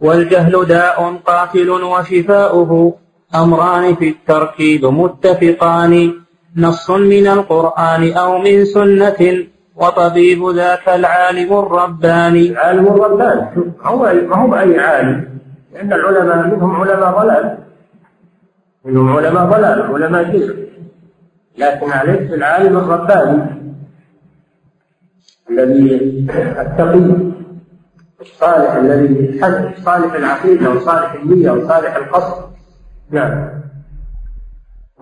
والجهل 0.00 0.64
داء 0.64 1.16
قاتل 1.26 1.70
وشفاؤه. 1.70 2.94
أمران 3.34 3.94
في 3.94 4.08
التركيب 4.08 4.84
متفقان. 4.86 6.12
نص 6.56 6.90
من 6.90 7.26
القرآن 7.26 8.12
أو 8.12 8.38
من 8.38 8.64
سنة. 8.64 9.20
وطبيب 9.78 10.48
ذاك 10.48 10.88
العالم 10.88 11.58
الرباني. 11.58 12.50
العالم 12.50 12.86
الرباني. 12.86 13.46
هو 13.82 14.12
ما 14.28 14.36
هو 14.36 14.46
بأي 14.50 14.80
عالم؟ 14.80 15.28
لأن 15.72 15.92
العلماء 15.92 16.46
منهم 16.46 16.76
علماء 16.76 17.20
ضلال. 17.20 17.58
منهم 18.84 19.16
علماء 19.16 19.44
ضلال 19.44 19.82
علماء 19.82 20.22
جزء 20.22 20.68
لكن 21.58 21.90
عليك 21.92 22.20
العالم 22.20 22.78
الرباني. 22.78 23.42
الذي 25.50 25.94
التقي 26.60 27.32
الصالح 28.20 28.74
الذي 28.74 29.40
صالح 29.84 30.14
العقيدة 30.14 30.70
وصالح 30.70 31.12
النية 31.12 31.50
وصالح 31.50 31.96
القصد. 31.96 32.44
نعم. 33.10 33.48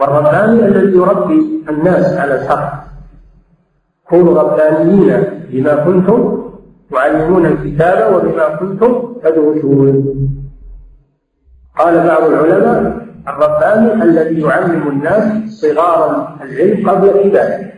والرباني 0.01 0.67
الذي 0.67 0.97
يربي 0.97 1.65
الناس 1.69 2.17
على 2.17 2.43
الحق. 2.43 2.86
كونوا 4.11 4.43
ربانيين 4.43 5.23
بما 5.51 5.75
كنتم 5.85 6.43
تعلمون 6.91 7.47
الكتاب 7.47 8.15
وبما 8.15 8.57
كنتم 8.57 9.13
تدرسون. 9.23 10.15
قال 11.79 11.95
بعض 12.07 12.23
العلماء 12.25 13.07
الرباني 13.29 14.03
الذي 14.03 14.41
يعلم 14.41 14.89
الناس 14.89 15.51
صغار 15.51 16.29
العلم 16.43 16.91
قبل 16.91 17.09
كباره 17.09 17.73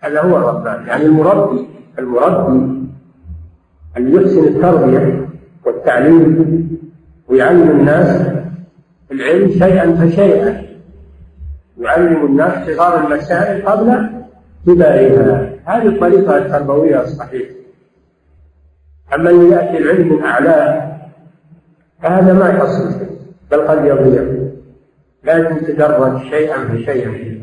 هذا 0.00 0.20
هو 0.20 0.36
الرباني 0.36 0.88
يعني 0.88 1.04
المربي 1.04 1.66
المربي 1.98 2.78
اللي 3.96 4.16
يحسن 4.16 4.44
التربية 4.44 5.28
والتعليم 5.66 6.78
ويعلم 7.28 7.70
الناس 7.70 8.26
العلم 9.12 9.50
شيئا 9.50 9.94
فشيئا. 9.94 10.62
يعلم 11.80 12.26
الناس 12.26 12.66
صغار 12.66 13.06
المسائل 13.06 13.66
قبل 13.68 14.10
كبارها 14.66 15.57
هذه 15.68 15.86
الطريقة 15.86 16.38
التربوية 16.38 17.02
الصحيحة 17.02 17.54
أما 19.14 19.30
اللي 19.30 19.50
يأتي 19.50 19.78
العلم 19.78 20.12
من 20.12 20.22
أعلاه 20.22 20.98
فهذا 22.02 22.32
ما 22.32 22.48
يحصل 22.48 22.90
بل 23.50 23.60
قد 23.60 23.84
يضيع. 23.84 24.22
لازم 25.24 25.56
تدرج 25.56 26.22
شيئا 26.22 26.56
فشيئا 26.58 27.38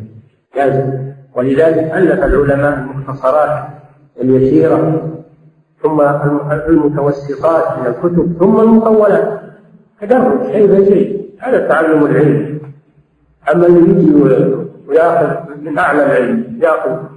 لازم. 0.55 1.13
ولذلك 1.35 1.91
ألف 1.93 2.23
العلماء 2.23 2.79
المختصرات 2.79 3.67
اليسيرة 4.21 5.11
ثم 5.83 6.01
المتوسطات 6.69 7.79
من 7.79 7.87
الكتب 7.87 8.35
ثم 8.39 8.59
المطولات 8.59 9.41
تدرج 10.01 10.51
شيء 10.51 10.67
فشيء 10.67 11.29
هذا 11.39 11.67
تعلم 11.67 12.05
العلم. 12.05 12.59
أما 13.53 13.67
اللي 13.67 13.91
يجي 13.91 14.13
ويأخذ 14.87 15.35
من 15.61 15.77
أعلى 15.77 16.05
العلم 16.05 16.59
يأخذ. 16.61 17.14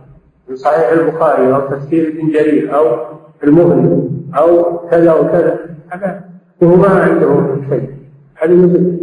من 0.48 0.56
صحيح 0.56 0.90
البخاري 0.90 1.54
أو 1.54 1.60
تفسير 1.60 2.08
ابن 2.08 2.28
جرير 2.28 2.76
أو 2.76 2.96
المغني 3.44 4.10
أو 4.38 4.78
كذا 4.90 5.12
وكذا. 5.12 5.58
هذا 5.90 6.24
وهو 6.60 6.76
ما 6.76 6.88
عنده 6.88 7.56
شيء. 7.70 7.90
هذه 8.34 8.54
مثل. 8.54 8.98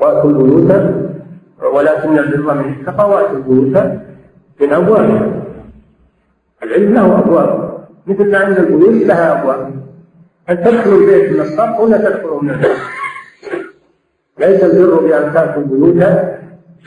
وأتوا 0.00 0.30
البيوت 0.30 0.72
ولكن 1.74 2.18
البر 2.18 2.54
من 2.54 2.74
اتقى 2.80 3.10
وأتوا 3.10 3.36
البيوت 3.36 3.76
من 4.60 4.72
أبوابها 4.72 5.42
العلم 6.62 6.94
له 6.94 7.18
أبواب. 7.18 7.78
مثل 8.06 8.30
ما 8.30 8.38
عند 8.38 8.58
البيوت 8.58 9.06
لها 9.06 9.42
أبواب. 9.42 9.86
أن 10.50 10.64
تدخلوا 10.64 11.00
البيت 11.00 11.32
من 11.32 11.40
الصف 11.40 11.80
ولا 11.80 11.98
تدخلوا 11.98 12.42
من 12.42 12.50
البيت؟ 12.50 12.76
ليس 14.38 14.64
البر 14.64 15.00
بأن 15.00 15.32
تأتوا 15.34 15.62
البيوت 15.62 15.94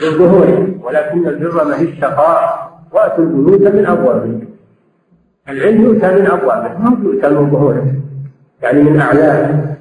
من 0.02 0.18
ظهورها 0.18 0.68
ولكن 0.84 1.28
البر 1.28 1.64
ما 1.64 1.80
هي 1.80 1.84
الشقاء. 1.84 2.59
وأتوا 2.92 3.24
البيوت 3.24 3.74
من 3.74 3.86
أبوابها 3.86 4.40
العلم 5.50 5.84
يؤتى 5.84 6.08
من 6.08 6.26
أبوابه 6.26 6.78
ما 6.78 6.98
يؤتى 7.04 7.30
من 7.30 7.52
ظهوره؟ 7.52 7.94
يعني 8.62 8.84
من 8.84 9.00
أعلاه. 9.00 9.76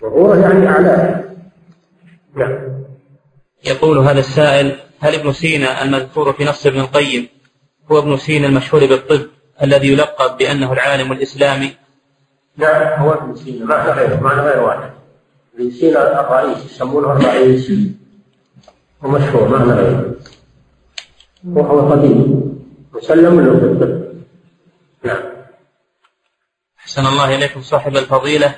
ظهوره 0.00 0.36
يعني 0.36 0.68
أعلاه. 0.68 1.24
نعم. 2.36 2.58
يقول 3.66 3.98
هذا 3.98 4.18
السائل 4.18 4.76
هل 5.00 5.14
ابن 5.14 5.32
سينا 5.32 5.82
المذكور 5.82 6.32
في 6.32 6.44
نص 6.44 6.66
ابن 6.66 6.80
القيم 6.80 7.28
هو 7.92 7.98
ابن 7.98 8.16
سينا 8.16 8.46
المشهور 8.46 8.86
بالطب 8.86 9.26
الذي 9.62 9.92
يلقب 9.92 10.38
بأنه 10.38 10.72
العالم 10.72 11.12
الإسلامي؟ 11.12 11.70
نعم 12.56 13.00
هو 13.00 13.12
ابن 13.12 13.34
سينا. 13.34 13.64
ما 13.64 13.74
غير 13.74 14.20
ما 14.20 14.30
غير 14.30 14.62
واحد. 14.62 14.90
ابن 15.58 15.70
سينا 15.70 16.20
الرئيس 16.20 16.64
يسمونه 16.64 17.12
الرئيس 17.12 17.72
ومشهور 19.02 19.48
ما 19.48 19.74
غيره 19.74 20.14
وهو 21.48 21.90
طبيب 21.94 22.42
مسلم 22.94 23.40
له 23.40 23.58
في 23.58 23.64
الطب 23.64 24.04
نعم. 25.04 25.22
أحسن 26.78 27.06
الله 27.06 27.34
إليكم 27.36 27.60
صاحب 27.62 27.96
الفضيلة. 27.96 28.54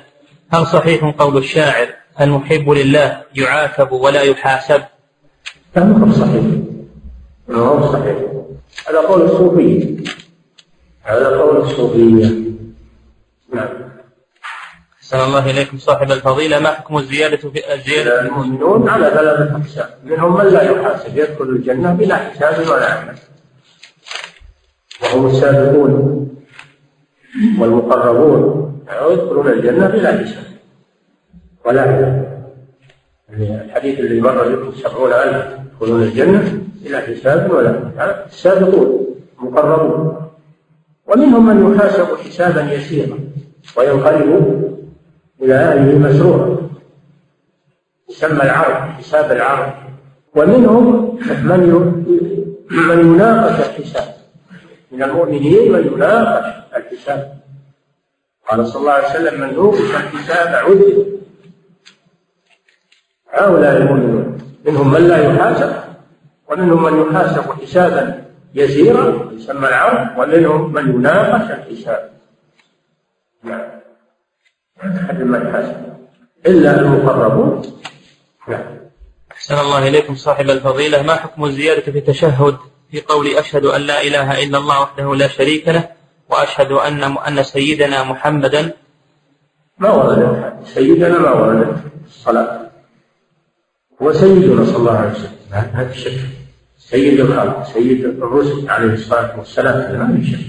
هل 0.49 0.67
صحيح 0.67 1.03
قول 1.19 1.37
الشاعر 1.37 1.87
المحب 2.21 2.69
لله 2.69 3.23
يعاتب 3.35 3.91
ولا 3.91 4.21
يحاسب؟ 4.21 4.81
لا 5.75 5.83
ما 5.83 6.07
هو 6.07 6.11
صحيح. 6.11 6.43
ما 7.47 7.57
هو 7.57 7.91
صحيح. 7.91 8.17
هذا 8.89 8.99
قول 9.01 9.21
الصوفية 9.21 9.97
هذا 11.03 11.37
قول 11.37 11.57
الصوفية 11.57 12.56
أحسن 15.07 15.19
الله 15.19 15.49
إليكم 15.51 15.77
صاحب 15.77 16.11
الفضيلة 16.11 16.59
ما 16.59 16.69
حكم 16.69 16.97
الزيادة 16.97 17.37
في 17.37 17.73
الزيادة 17.73 18.21
المؤمنون 18.21 18.89
على 18.89 19.09
ثلاثة 19.09 19.55
أقسام 19.55 19.89
منهم 20.03 20.37
من 20.37 20.45
لا 20.45 20.61
يحاسب 20.61 21.17
يدخل 21.17 21.43
الجنة 21.43 21.93
بلا 21.93 22.15
حساب 22.15 22.67
ولا 22.67 22.91
عمل. 22.93 23.15
وهم 25.03 25.27
السابقون 25.27 26.27
والمقربون 27.59 28.79
يدخلون 29.11 29.47
الجنة 29.47 29.87
بلا 29.87 30.11
حساب. 30.11 30.43
ولا 31.65 31.81
عمل. 31.81 32.25
يعني 33.29 33.65
الحديث 33.65 33.99
اللي 33.99 34.21
مر 34.21 34.55
بكم 34.55 34.71
سبعون 34.77 35.13
ألف 35.13 35.59
يدخلون 35.73 36.03
الجنة 36.03 36.61
بلا 36.83 36.99
حساب 37.01 37.51
ولا 37.51 37.69
عمل. 37.69 38.25
السابقون 38.25 39.15
المقربون. 39.41 40.31
ومنهم 41.07 41.45
من 41.45 41.75
يحاسب 41.75 42.07
حسابا 42.25 42.61
يسيرا 42.61 43.19
وينقلب 43.77 44.66
أهله 45.41 45.97
مسرورا 45.97 46.69
يسمى 48.09 48.43
العرض 48.43 48.89
حساب 48.89 49.31
العرض 49.31 49.73
ومنهم 50.35 51.15
من 51.43 51.59
من 52.69 52.99
يناقش 52.99 53.59
الحساب. 53.59 54.13
من 54.91 55.03
المؤمنين 55.03 55.71
من 55.71 55.87
يناقش 55.93 56.53
الحساب. 56.75 57.37
قال 58.49 58.67
صلى 58.67 58.79
الله 58.81 58.91
عليه 58.91 59.09
وسلم 59.09 59.41
من 59.41 59.53
نوقش 59.53 59.79
الحساب 59.79 60.47
عذب 60.47 61.19
هؤلاء 63.33 63.77
المؤمنون 63.77 64.37
منهم 64.65 64.91
من 64.91 65.07
لا 65.07 65.17
يحاسب 65.17 65.75
ومنهم 66.49 66.83
من 66.83 67.01
يحاسب 67.01 67.51
حسابا 67.61 68.25
يسيرا 68.53 69.29
يسمى 69.33 69.67
العرض 69.67 70.19
ومنهم 70.19 70.73
من 70.73 70.95
يناقش 70.95 71.51
الحساب. 71.51 72.11
نعم. 73.43 73.76
أحد 74.83 75.21
من 75.21 75.51
حاسب 75.51 75.75
إلا 76.47 76.79
المقربون. 76.79 77.61
نعم. 78.47 78.77
أحسن 79.31 79.55
الله 79.59 79.87
إليكم 79.87 80.15
صاحب 80.15 80.49
الفضيلة. 80.49 81.01
ما 81.01 81.15
حكم 81.15 81.45
الزيادة 81.45 81.91
في 81.91 81.97
التشهد 81.97 82.57
في 82.91 83.01
قول 83.01 83.27
أشهد 83.27 83.65
أن 83.65 83.81
لا 83.81 84.01
إله 84.01 84.43
إلا 84.43 84.57
الله 84.57 84.81
وحده 84.81 85.15
لا 85.15 85.27
شريك 85.27 85.67
له 85.67 85.89
وأشهد 86.29 86.71
أن 86.71 87.03
أن 87.03 87.43
سيدنا 87.43 88.03
محمدا؟ 88.03 88.73
ما 89.79 89.91
ورد. 89.91 90.53
سيدنا 90.65 91.19
ما 91.19 91.31
ورد. 91.31 91.77
الصلاة. 92.05 92.59
هو 94.01 94.13
سيدنا 94.13 94.65
صلى 94.65 94.77
الله 94.77 94.97
عليه 94.97 95.11
وسلم. 95.11 95.37
هذا 95.51 95.89
الشك 95.89 96.19
سيد 96.77 97.19
الخلق 97.19 97.63
سيد 97.73 98.05
الرسل 98.05 98.69
عليه 98.69 98.93
الصلاة 98.93 99.39
والسلام. 99.39 99.77
هذا 99.77 99.97
ما 99.97 100.17
في 100.17 100.31
شك. 100.31 100.39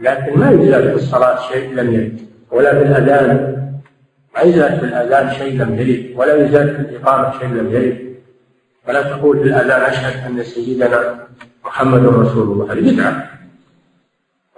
لكن 0.00 0.38
ما 0.38 0.50
يزال 0.50 0.90
في 0.90 0.96
الصلاة 1.04 1.48
شيء 1.52 1.74
لم 1.74 1.94
يرد. 1.94 2.25
ولا 2.50 2.70
في 2.78 2.82
الأذان. 2.82 3.56
ما 4.34 4.40
يزال 4.42 4.80
في 4.80 4.84
الأذان 4.86 5.30
شيء 5.30 5.62
لم 5.62 5.74
يرد 5.74 6.16
ولا 6.16 6.46
يزال 6.46 6.76
في 6.76 6.80
الإقامة 6.80 7.38
شيء 7.38 7.48
لم 7.48 7.70
يرد. 7.70 8.06
ولا 8.88 9.02
تقول 9.02 9.38
في 9.38 9.44
الأذان 9.44 9.80
أشهد 9.80 10.26
أن 10.26 10.42
سيدنا 10.42 11.26
محمد 11.64 12.06
رسول 12.06 12.52
الله 12.52 12.72
هذه 12.72 12.92
بدعة 12.92 13.30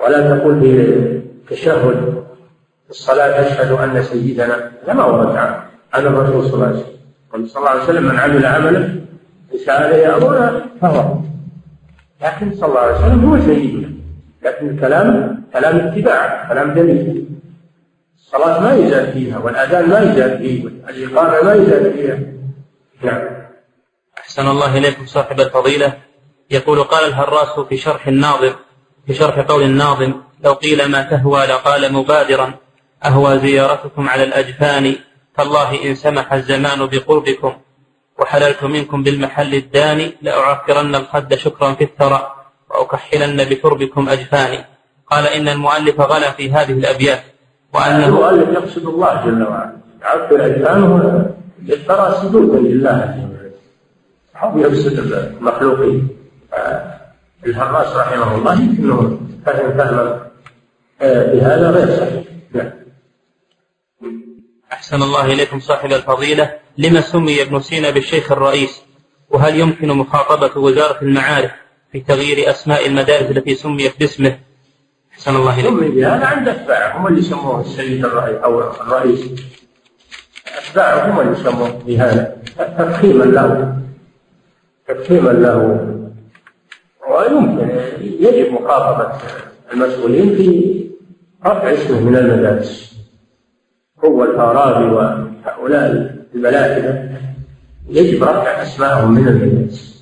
ولا 0.04 0.36
تقول 0.36 0.60
في 0.60 0.70
التشهد 0.70 2.24
في 2.84 2.90
الصلاة 2.90 3.46
أشهد 3.46 3.72
أن 3.72 4.02
سيدنا 4.02 4.70
لما 4.88 5.04
ورد 5.04 5.36
عن 5.92 6.06
الرسول 6.06 6.44
صلى 6.44 6.54
الله 6.54 6.66
عليه 6.66 6.76
وسلم. 6.76 7.46
صلى 7.46 7.60
الله 7.60 7.70
عليه 7.70 7.82
وسلم 7.82 8.04
من 8.04 8.18
عمل 8.18 8.46
عملا 8.46 8.88
ليس 9.52 9.68
عليه 9.68 10.16
أمرنا 10.16 10.62
فهو. 10.80 11.14
لكن 12.22 12.54
صلى 12.54 12.68
الله 12.68 12.80
عليه 12.80 12.96
وسلم 12.96 13.24
هو 13.24 13.40
سيدنا. 13.40 13.88
لكن 14.44 14.68
الكلام 14.68 15.42
كلام 15.52 15.76
اتباع 15.76 16.48
كلام 16.48 16.74
دليل 16.74 17.28
الصلاة 18.28 18.60
ما 18.60 18.76
يزال 18.76 19.12
فيها 19.12 19.38
والأذان 19.38 19.88
ما 19.88 19.98
يزال 20.00 20.38
فيه 20.38 20.64
والإقامة 20.64 21.42
ما 21.42 21.54
يزال 21.54 21.92
فيها. 21.92 22.18
نعم. 23.02 23.28
أحسن 24.18 24.48
الله 24.48 24.78
إليكم 24.78 25.06
صاحب 25.06 25.40
الفضيلة. 25.40 25.92
يقول 26.50 26.82
قال 26.82 27.04
الهراس 27.04 27.60
في 27.68 27.76
شرح 27.76 28.06
الناظم 28.06 28.52
في 29.06 29.14
شرح 29.14 29.38
قول 29.38 29.62
الناظم 29.62 30.14
لو 30.44 30.52
قيل 30.52 30.90
ما 30.90 31.02
تهوى 31.02 31.46
لقال 31.46 31.92
مبادرا. 31.92 32.54
أهوى 33.04 33.38
زيارتكم 33.38 34.08
على 34.08 34.22
الأجفان. 34.24 34.96
تالله 35.36 35.84
إن 35.84 35.94
سمح 35.94 36.32
الزمان 36.32 36.86
بقربكم. 36.86 37.52
وحللت 38.18 38.64
منكم 38.64 39.02
بالمحل 39.02 39.54
الداني. 39.54 40.16
لأعكرن 40.22 40.94
الخد 40.94 41.34
شكرا 41.34 41.72
في 41.74 41.84
الثرى. 41.84 42.34
وأكحلن 42.70 43.48
بتربكم 43.48 44.08
أجفاني. 44.08 44.64
قال 45.10 45.26
إن 45.26 45.48
المؤلف 45.48 46.00
غلا 46.00 46.30
في 46.30 46.52
هذه 46.52 46.72
الأبيات. 46.72 47.37
وأنه 47.74 48.06
المؤلف 48.06 48.48
يقصد 48.48 48.86
الله 48.86 49.26
جل 49.26 49.42
وعلا. 49.42 49.76
يعكر 50.02 50.46
أجفانه 50.46 51.26
للثرى 51.62 52.14
سجودا 52.22 52.58
لله 52.58 52.90
عز 52.90 53.24
وجل. 53.24 53.50
أو 54.42 54.58
يقصد 54.58 54.98
المخلوقين. 54.98 56.08
الهراس 57.46 57.96
رحمه 57.96 58.36
الله 58.36 58.60
يمكنه 58.62 59.20
فهم 59.46 59.78
فهما 59.78 60.28
آه، 61.00 61.32
بهذا 61.32 61.70
غير 61.70 61.96
صحيح. 61.96 62.24
نعم. 62.52 62.70
أحسن 64.72 65.02
الله 65.02 65.32
إليكم 65.32 65.60
صاحب 65.60 65.92
الفضيلة. 65.92 66.52
لما 66.78 67.00
سمي 67.00 67.42
ابن 67.42 67.60
سينا 67.60 67.90
بالشيخ 67.90 68.32
الرئيس؟ 68.32 68.82
وهل 69.30 69.60
يمكن 69.60 69.88
مخاطبة 69.88 70.60
وزارة 70.60 71.02
المعارف 71.02 71.50
في 71.92 72.00
تغيير 72.00 72.50
أسماء 72.50 72.86
المدارس 72.86 73.30
التي 73.30 73.54
سميت 73.54 73.98
باسمه؟ 74.00 74.38
أحسن 75.18 75.36
الله 75.36 75.60
إليكم 75.60 75.80
سمي 75.80 75.88
بهذا 75.88 76.26
عند 76.26 76.48
أتباعه 76.48 76.98
هم 76.98 77.06
اللي 77.06 77.22
سموه 77.22 77.60
السيد 77.60 78.04
الرئيس 78.04 78.36
أو 78.36 78.60
الرئيس. 78.60 79.20
أتباعه 80.58 81.10
هم 81.10 81.20
اللي 81.20 81.36
سموه 81.36 81.82
بهذا 81.86 82.36
تفخيما 82.78 83.24
له. 83.24 83.76
تفخيما 84.88 85.30
له. 85.30 85.88
ويمكن 87.10 87.70
يجب 88.00 88.52
مخاطبة 88.52 89.12
المسؤولين 89.72 90.36
في 90.36 90.84
رفع 91.46 91.72
اسمه 91.72 92.00
من 92.00 92.16
المدارس. 92.16 92.98
هو 94.04 94.24
الفارابي 94.24 94.84
وهؤلاء 94.84 96.16
الملاحدة 96.34 97.10
يجب 97.88 98.22
رفع 98.22 98.62
أسمائهم 98.62 99.14
من 99.14 99.28
المدارس. 99.28 99.97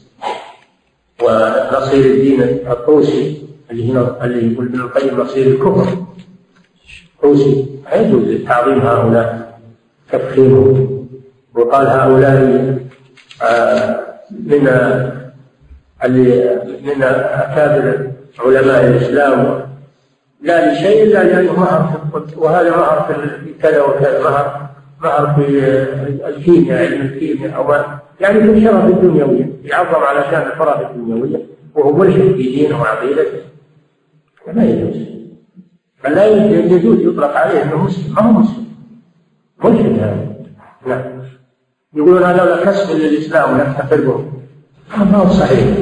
ونصير 1.26 2.04
الدين 2.04 2.42
الطوسي 2.42 3.42
اللي 3.70 3.92
هنا 3.92 4.24
اللي 4.24 4.52
يقول 4.52 4.66
ابن 4.66 4.80
القيم 4.80 5.20
نصير 5.20 5.46
الكفر. 5.46 5.86
طوسي 7.22 7.66
ما 7.84 7.92
يجوز 7.96 8.44
تعظيم 8.46 8.78
هؤلاء 8.78 9.58
تفخيمهم 10.12 11.06
وقال 11.54 11.86
هؤلاء 11.86 12.78
آه، 13.42 14.00
من 14.30 14.68
اللي 16.04 16.60
من 16.84 17.02
أكابر 17.02 18.10
علماء 18.38 18.84
الإسلام. 18.84 19.66
لا 20.42 20.72
لشيء 20.72 21.02
إلا 21.02 21.24
لأنه 21.24 21.52
مهر 21.52 22.00
وهذا 22.36 22.70
مهر 22.70 23.14
في 23.44 23.52
كذا 23.62 23.82
وكذا 23.82 24.22
مهر 24.22 24.66
مهر 25.02 25.34
في 25.34 25.48
الكيمياء 26.28 26.78
علم 26.78 27.00
الكيمياء 27.06 27.56
أو 27.56 27.72
يعني 28.20 28.40
في 28.40 28.50
الشرف 28.50 28.84
الدنيوية 28.84 29.52
يعظم 29.64 30.02
على 30.02 30.24
شأن 30.30 30.50
الفرائض 30.50 30.90
الدنيوية 30.90 31.46
وهو 31.74 31.96
ملحد 31.96 32.20
في 32.20 32.32
دينه 32.32 32.82
وعقيدته. 32.82 33.40
فلا 34.46 34.64
يجوز. 34.64 34.96
بل 36.04 36.14
لا 36.14 36.26
يجوز 36.60 37.00
يطلق 37.00 37.36
عليه 37.36 37.62
إنه 37.62 37.84
مسلم. 37.84 38.14
ما 38.14 38.22
هو 38.22 38.32
مسلم؟ 38.32 38.66
ملحد 39.64 39.98
هذا. 39.98 40.36
نعم. 40.86 41.22
يقولون 41.94 42.22
هذا 42.22 42.64
كسب 42.64 42.96
للإسلام 42.96 43.52
ونفتخر 43.52 44.00
به 44.00 44.32
ما 44.96 45.16
هو 45.16 45.28
صحيح. 45.28 45.76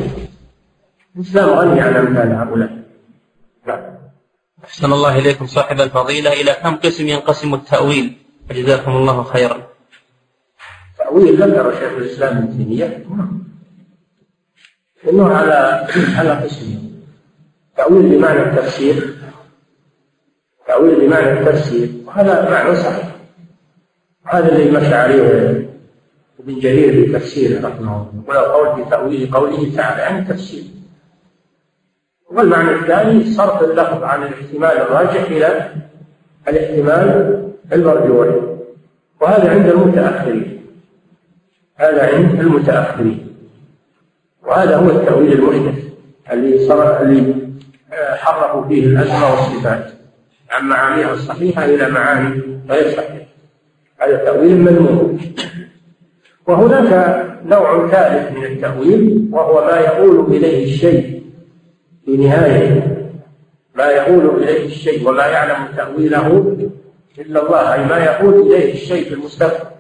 الإسلام 1.16 1.48
غني 1.50 1.80
عن 1.80 1.96
أمثال 1.96 2.32
هؤلاء. 2.32 2.78
نعم. 3.66 3.80
أحسن 4.64 4.92
الله 4.92 5.18
إليكم 5.18 5.46
صاحب 5.46 5.80
الفضيلة. 5.80 6.32
إلى 6.32 6.52
كم 6.62 6.76
قسم 6.76 7.08
ينقسم 7.08 7.54
التأويل؟ 7.54 8.23
جزاكم 8.51 8.97
الله 8.97 9.22
خيرا. 9.22 9.68
تأويل 10.99 11.42
ذكر 11.42 11.74
شيخ 11.74 11.92
الإسلام 11.92 12.36
ابن 12.36 12.57
تيمية. 12.57 13.05
إنه 15.11 15.34
على 15.34 15.86
على 16.18 16.30
قسمين 16.30 17.03
تأويل 17.76 18.03
بمعنى 18.03 18.42
التفسير. 18.42 19.14
تأويل 20.66 21.01
بمعنى 21.01 21.32
التفسير. 21.32 21.88
وهذا 22.07 22.51
معنى 22.51 22.76
صحيح. 22.76 23.09
هذا 24.24 24.57
اللي 24.57 24.70
مشى 24.70 24.95
عليه 24.95 25.24
ابن 26.40 26.59
جرير 26.59 26.92
في 26.92 27.12
تفسيره 27.12 27.68
رحمه 27.68 27.80
الله. 27.80 28.22
ولا 28.26 28.40
قول 28.40 28.84
في 28.84 28.90
تأويل 28.90 29.30
قوله 29.34 29.76
تعالى 29.76 30.03
عن 30.03 30.18
التفسير. 30.18 30.64
والمعنى 32.30 32.70
الثاني 32.70 33.32
صرف 33.32 33.62
اللفظ 33.62 34.03
عن 34.03 34.22
الاحتمال 34.22 34.70
الراجح 34.70 35.22
إلى 35.22 35.70
الاحتمال 36.49 37.53
المرجوح 37.72 38.28
وهذا 39.20 39.50
عند 39.50 39.66
المتأخرين. 39.66 40.60
هذا 41.76 42.14
عند 42.14 42.40
المتأخرين. 42.40 43.28
وهذا 44.46 44.76
هو 44.76 44.90
التأويل 44.90 45.32
المحدث 45.32 45.84
اللي 46.32 46.66
صار 46.68 47.02
اللي 47.02 47.34
آه، 47.92 48.14
حرفوا 48.14 48.68
فيه 48.68 48.86
الأسماء 48.86 49.30
والصفات. 49.30 49.90
عن 50.50 50.64
معانيها 50.64 51.12
الصحيحة 51.12 51.64
إلى 51.64 51.90
معاني 51.90 52.42
غير 52.68 52.96
صحيحة. 52.96 53.26
هذا 53.98 54.16
تأويل 54.16 54.60
مذموم. 54.60 55.18
وهناك 56.46 57.24
نوع 57.46 57.88
ثالث 57.88 58.38
من 58.38 58.44
التأويل 58.44 59.28
وهو 59.32 59.66
ما 59.66 59.80
يقول 59.80 60.34
إليه 60.34 60.64
الشيء 60.64 61.22
في 62.04 62.16
نهايته 62.16 62.82
ما 63.74 63.86
يقول 63.86 64.42
إليه 64.42 64.66
الشيء 64.66 65.08
وما 65.08 65.26
يعلم 65.26 65.76
تأويله 65.76 66.56
إلا 67.18 67.42
الله 67.42 67.74
أي 67.74 67.84
ما 67.84 68.04
يقول 68.04 68.34
إليه 68.34 68.72
الشيء 68.72 69.04
في 69.08 69.14
المستقبل. 69.14 69.70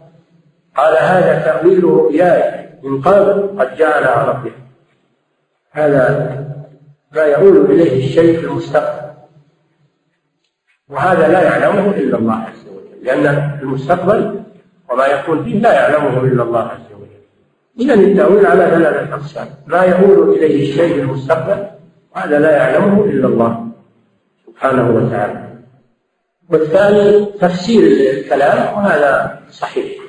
قال 0.76 0.96
هذا 1.00 1.38
تأويل 1.44 1.84
رؤياي 1.84 2.68
من 2.82 3.02
قبل 3.02 3.60
قد 3.60 3.82
على 3.82 4.28
ربه. 4.28 4.52
هذا 5.70 6.44
ما 7.12 7.22
يقول 7.22 7.70
إليه 7.70 8.06
الشيء 8.06 8.40
في 8.40 8.46
المستقبل. 8.46 9.04
وهذا 10.88 11.28
لا 11.28 11.42
يعلمه 11.42 11.90
إلا 11.90 12.18
الله 12.18 12.34
عز 12.34 12.68
وجل 12.68 13.04
لأن 13.04 13.58
المستقبل 13.62 14.42
وما 14.90 15.06
يكون 15.06 15.44
فيه 15.44 15.60
لا 15.60 15.72
يعلمه 15.72 16.20
إلا 16.20 16.42
الله 16.42 16.60
عز 16.60 16.92
وجل. 17.00 17.20
إذا 17.80 17.94
التأويل 17.94 18.46
على 18.46 18.66
ثلاثة 18.66 19.14
أقسام. 19.14 19.48
ما 19.66 19.84
يقول 19.84 20.34
إليه 20.34 20.70
الشيء 20.70 20.94
في 20.94 21.00
المستقبل 21.00 21.66
وهذا 22.16 22.38
لا 22.38 22.56
يعلمه 22.56 23.04
إلا 23.04 23.26
الله 23.28 23.66
سبحانه 24.46 24.90
وتعالى. 24.90 25.53
والثاني 26.50 27.26
تفسير 27.40 27.82
الكلام 28.12 28.74
وهذا 28.76 29.40
صحيح. 29.50 30.04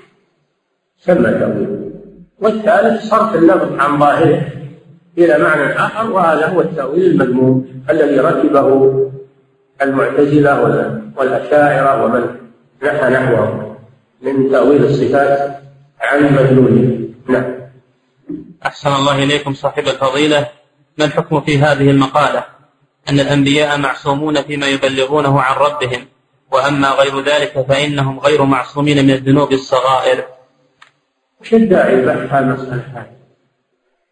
سمى 0.97 1.31
تأويل 1.31 1.91
والثالث 2.39 3.09
صرف 3.09 3.35
اللفظ 3.35 3.79
عن 3.79 3.99
ظاهره 3.99 4.51
إلى 5.17 5.37
معنى 5.37 5.73
آخر 5.73 6.11
وهذا 6.11 6.47
هو 6.47 6.61
التأويل 6.61 7.05
المذموم 7.05 7.83
الذي 7.89 8.19
ركبه 8.19 8.93
المعتزلة 9.81 10.61
والأشاعرة 11.17 12.03
ومن 12.03 12.25
نحى 12.83 13.09
نحوه 13.09 13.77
من 14.21 14.51
تأويل 14.51 14.85
الصفات 14.85 15.59
عن 16.01 16.33
مدلولها 16.33 16.97
نعم. 17.27 17.55
أحسن 18.65 18.89
الله 18.89 19.23
إليكم 19.23 19.53
صاحب 19.53 19.83
الفضيلة. 19.83 20.47
ما 20.97 21.05
الحكم 21.05 21.41
في 21.41 21.57
هذه 21.57 21.89
المقالة؟ 21.89 22.43
أن 23.09 23.19
الأنبياء 23.19 23.77
معصومون 23.77 24.41
فيما 24.41 24.67
يبلغونه 24.67 25.41
عن 25.41 25.55
ربهم. 25.55 26.05
وأما 26.55 26.89
غير 26.89 27.21
ذلك 27.21 27.65
فإنهم 27.69 28.19
غير 28.19 28.43
معصومين 28.45 29.05
من 29.05 29.11
الذنوب 29.11 29.51
الصغائر. 29.51 30.25
وش 31.41 31.53
الداعي 31.53 31.93
البحث 31.93 32.33
عن 32.33 32.43
المسألة؟ 32.43 32.83
هذه؟ 32.93 33.15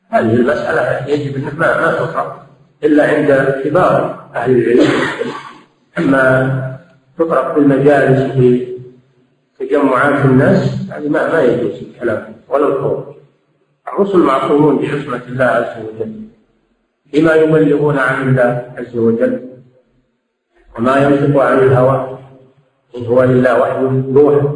هذه 0.10 0.34
المسألة 0.36 1.08
يجب 1.08 1.36
أن 1.36 1.58
ما 1.58 1.82
ما 1.82 1.92
تطرق 1.92 2.46
إلا 2.84 3.04
عند 3.08 3.62
كبار 3.64 4.30
أهل 4.36 4.52
العلم. 4.52 4.92
أما 5.98 6.24
تطرق 7.20 7.54
في 7.54 7.60
المجالس 7.60 8.32
في 8.32 8.74
تجمعات 9.60 10.26
الناس 10.26 10.90
هذه 10.92 11.10
ما 11.10 11.32
ما 11.34 11.42
يجوز 11.42 11.72
الكلام 11.82 12.36
ولا 12.50 12.68
القول 12.68 13.16
الرسل 13.88 14.18
معصومون 14.18 14.78
بعصمة 14.78 15.22
الله 15.28 15.46
عز 15.46 15.86
وجل 15.86 16.24
بما 17.14 17.34
يبلغون 17.34 17.98
عن 17.98 18.30
الله 18.30 18.74
عز 18.78 18.98
وجل 18.98 19.50
وما 20.78 20.98
ينطق 20.98 21.42
عن 21.42 21.60
الهوى. 21.60 22.20
إن 22.98 23.06
هو 23.06 23.24
إلا 23.24 23.54
وحي 23.62 23.82
يوحى. 24.12 24.48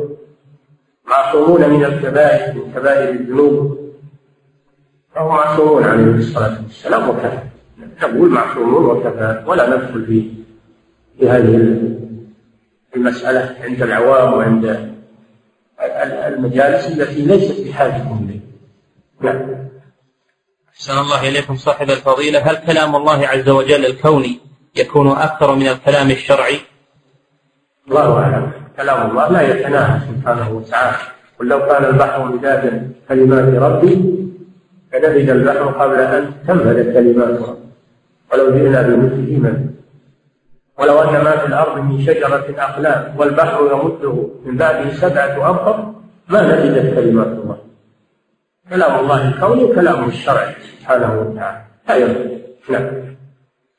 معصومون 1.08 1.70
من 1.70 1.86
الكبائر 1.86 2.54
من 2.54 2.72
كبائر 2.76 3.10
الذنوب. 3.10 3.78
فهم 5.16 5.28
معصومون 5.28 5.84
عليه 5.84 6.04
الصلاة 6.04 6.62
والسلام 6.64 7.10
وكفى. 7.10 7.40
نقول 8.04 8.30
معصومون 8.30 8.86
وكفى 8.86 9.44
ولا 9.48 9.70
ندخل 9.70 10.06
في 10.06 10.32
في 11.20 11.30
هذه 11.30 11.82
المسألة 12.96 13.56
عند 13.64 13.82
العوام 13.82 14.34
وعند 14.34 14.94
المجالس 16.28 16.88
التي 16.88 17.22
ليست 17.22 17.68
بحاجة 17.68 17.96
إليه 17.96 18.40
نعم. 19.22 19.68
أحسن 20.74 20.98
الله 20.98 21.30
إليكم 21.30 21.56
صاحب 21.56 21.90
الفضيلة. 21.90 22.40
هل 22.40 22.56
كلام 22.56 22.96
الله 22.96 23.28
عز 23.28 23.50
وجل 23.50 23.86
الكوني 23.86 24.40
يكون 24.76 25.08
أكثر 25.08 25.56
من 25.56 25.68
الكلام 25.68 26.12
الشرعي؟ 26.12 26.60
الله 27.88 28.20
أعلم. 28.20 28.52
كلام 28.78 29.10
الله 29.10 29.26
لا 29.32 29.42
يتناهى 29.42 30.00
سبحانه 30.10 30.50
وتعالى. 30.52 30.98
قل 31.40 31.48
لو 31.48 31.60
كان 31.60 31.86
البحر 31.86 32.24
مدادا 32.24 32.92
كلمات 33.10 33.62
ربي 33.64 33.96
فنفد 34.92 35.30
البحر 35.30 35.66
قبل 35.68 36.00
أن 36.00 36.34
تنفذ 36.48 36.94
كلمات 36.94 37.42
ربي. 37.42 37.68
ولو 38.34 38.52
جئنا 38.52 38.82
بمثله 38.82 39.32
من؟ 39.40 39.70
ولو 40.80 41.00
أن 41.00 41.24
ما 41.24 41.38
في 41.38 41.46
الأرض 41.48 41.78
من 41.80 42.02
شجرة 42.06 42.46
أقلام 42.58 43.16
والبحر 43.18 43.60
يمده 43.72 44.30
من 44.46 44.58
بعده 44.58 44.92
سبعة 44.92 45.50
أبحر 45.50 45.94
ما 46.30 46.42
نفدت 46.42 46.96
كلمات 46.96 47.28
الله 47.28 47.58
كلام 48.70 49.00
الله 49.00 49.28
الكوني 49.28 49.64
وكلامه 49.64 50.08
الشرعي 50.08 50.54
سبحانه 50.80 51.20
وتعالى. 51.20 51.62
لا 51.90 51.98
نعم. 52.70 52.86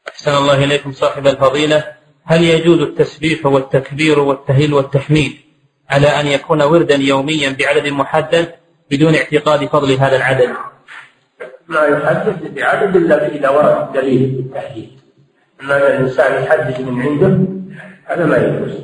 أحسن 0.09 0.31
الله 0.31 0.65
إليكم 0.65 0.93
صاحب 0.93 1.27
الفضيلة. 1.27 1.98
هل 2.31 2.45
يجوز 2.45 2.81
التسبيح 2.81 3.47
والتكبير 3.47 4.21
والتهليل 4.21 4.75
والتحميد 4.75 5.33
على 5.91 6.07
أن 6.07 6.27
يكون 6.27 6.63
وردا 6.63 6.95
يوميا 6.95 7.57
بعدد 7.59 7.89
محدد 7.89 8.55
بدون 8.91 9.15
اعتقاد 9.15 9.65
فضل 9.65 9.93
هذا 9.93 10.17
العدد؟ 10.17 10.49
ما 11.69 11.81
يحدد 11.81 12.55
بعدد 12.55 12.97
إلا 12.97 13.27
إذا 13.27 13.49
ورد 13.49 13.93
دليل 13.93 14.29
بالتحديد. 14.29 14.91
أما 15.61 15.77
أن 15.77 15.83
الإنسان 15.83 16.43
يحدد 16.43 16.81
من 16.81 17.03
عنده 17.03 17.39
هذا 18.05 18.27
ما 18.27 18.37
يجوز. 18.37 18.79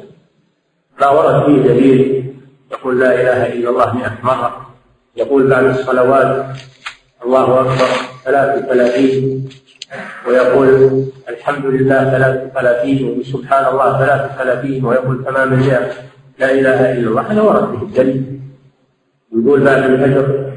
ما 1.01 1.09
ورد 1.09 1.47
فيه 1.47 1.69
دليل 1.69 2.25
يقول 2.73 3.01
لا 3.01 3.15
إله 3.21 3.53
إلا 3.53 3.71
الله 3.71 3.97
مئة 3.97 4.19
مرة 4.23 4.71
يقول 5.17 5.51
بعد 5.51 5.65
الصلوات 5.65 6.47
الله 7.25 7.61
أكبر 7.61 7.87
ثلاث 8.25 8.65
ثلاثين 8.69 9.49
ويقول 10.29 10.69
الحمد 11.29 11.67
لله 11.67 12.11
ثلاث 12.11 12.53
ثلاثين 12.55 13.19
وسبحان 13.19 13.65
الله 13.73 13.99
ثلاث 13.99 14.39
ثلاثين 14.39 14.85
ويقول 14.85 15.25
تمام 15.25 15.53
المئة 15.53 15.91
لا 16.39 16.51
إله 16.53 16.93
إلا 16.93 17.09
الله. 17.09 17.33
هذا 17.33 17.41
ورد 17.41 17.73
به 17.73 17.83
الدليل 17.83 18.41
يقول 19.33 19.61
بعد 19.61 19.83
الفجر 19.83 20.53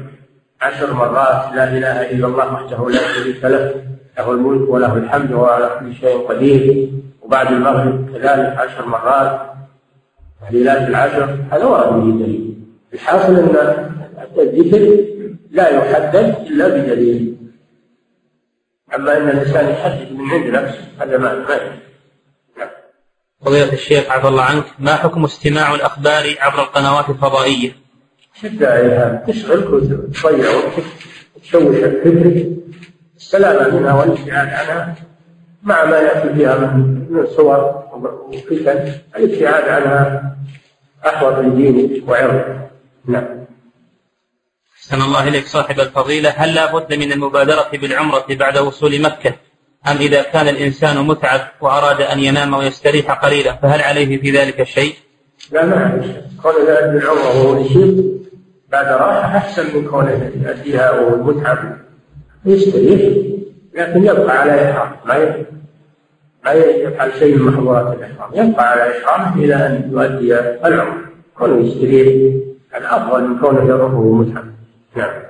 عشر 0.60 0.92
مرات 0.94 1.54
لا 1.54 1.64
إله 1.64 2.10
إلا 2.10 2.26
الله 2.26 2.54
وحده 2.54 2.90
لا 2.90 3.02
شريك 3.14 3.44
له 3.44 3.74
له 4.18 4.30
الملك 4.30 4.68
وله 4.68 4.96
الحمد 4.96 5.32
وهو 5.32 5.44
على 5.44 5.70
كل 5.80 5.94
شيء 5.94 6.28
قدير. 6.28 6.88
وبعد 7.22 7.52
المغرب 7.52 8.10
كذلك 8.12 8.56
عشر 8.56 8.86
مرات 8.86 9.40
ليلات 10.50 10.88
العشر 10.88 11.38
هذا 11.50 11.64
ورد 11.64 11.92
به 11.92 12.24
دليل 12.24 12.54
الحاصل 12.94 13.36
أن 13.36 13.56
الذكر 14.38 15.04
لا 15.50 15.68
يحدد 15.68 16.34
إلا 16.46 16.68
بدليل 16.68 17.36
أما 18.94 19.16
أن 19.16 19.28
الإنسان 19.28 19.68
يحدد 19.68 20.12
من 20.12 20.30
عند 20.30 20.46
نفسه 20.46 20.84
هذا 21.00 21.18
ما 21.18 21.34
ما 21.34 21.78
فضيلة 23.44 23.72
الشيخ 23.72 24.10
عفى 24.10 24.28
الله 24.28 24.42
عنك 24.42 24.64
ما 24.78 24.96
حكم 24.96 25.24
استماع 25.24 25.74
الأخبار 25.74 26.34
عبر 26.40 26.62
القنوات 26.62 27.08
الفضائية؟ 27.08 27.72
شد 28.42 28.64
عليها. 28.64 29.24
تشغلك 29.26 29.70
وتضيع 29.70 30.50
وقتك 30.50 30.84
تشوش 31.42 31.76
فكرك 31.76 32.46
السلامة 33.16 33.78
منها 33.78 33.94
والابتعاد 33.94 34.48
عنها 34.48 34.94
مع 35.62 35.84
ما 35.84 35.96
يأتي 35.98 36.34
فيها 36.34 36.58
من 36.58 37.26
صور 37.36 37.84
وفتن. 38.28 38.92
الابتعاد 39.16 39.68
عنها 39.68 40.36
أحوط 41.06 41.38
لدينك 41.38 42.08
وعرضك 42.08 42.70
نعم. 43.06 43.37
أحسن 44.88 45.02
الله 45.02 45.28
إليك 45.28 45.46
صاحب 45.46 45.80
الفضيلة 45.80 46.30
هل 46.30 46.54
لا 46.54 46.72
بد 46.72 46.94
من 46.94 47.12
المبادرة 47.12 47.68
بالعمرة 47.72 48.24
بعد 48.30 48.58
وصول 48.58 49.02
مكة؟ 49.02 49.34
أم 49.90 49.96
إذا 49.96 50.22
كان 50.22 50.48
الإنسان 50.48 51.06
متعب 51.06 51.40
وأراد 51.60 52.00
أن 52.00 52.18
ينام 52.18 52.54
ويستريح 52.54 53.12
قليلا 53.12 53.56
فهل 53.56 53.80
عليه 53.80 54.20
في 54.20 54.30
ذلك 54.30 54.62
شيء؟ 54.62 54.94
لا 55.52 55.66
ما 55.66 56.02
كون 56.42 56.52
ذلك 56.68 56.84
بالعمرة 56.84 57.28
وهو 57.28 57.64
بعد 58.72 58.86
راحة 58.86 59.36
أحسن 59.36 59.76
من 59.76 59.84
كونه 59.88 60.32
يأتيها 60.44 60.90
وهو 60.90 61.22
متعب 61.22 61.58
يستريح 62.46 63.16
لكن 63.74 64.04
يبقى 64.04 64.38
على 64.38 64.70
إحرام. 64.70 64.92
ما 65.04 65.44
ما 66.44 66.52
يفعل 66.52 67.12
شيء 67.18 67.36
من 67.36 67.42
محظورات 67.42 67.96
الإحرام. 67.96 68.30
يبقى 68.34 68.70
على 68.70 68.82
إحرامه 68.98 69.44
إلى 69.44 69.54
أن 69.54 69.90
يؤدي 69.92 70.38
العمرة 70.40 71.00
كونه 71.38 71.66
يستريح 71.66 72.34
الأفضل 72.76 73.28
من 73.28 73.38
كونه 73.38 73.64
يروح 73.68 73.92
وهو 73.92 74.12
متعب. 74.12 74.57
نعم. 74.96 75.22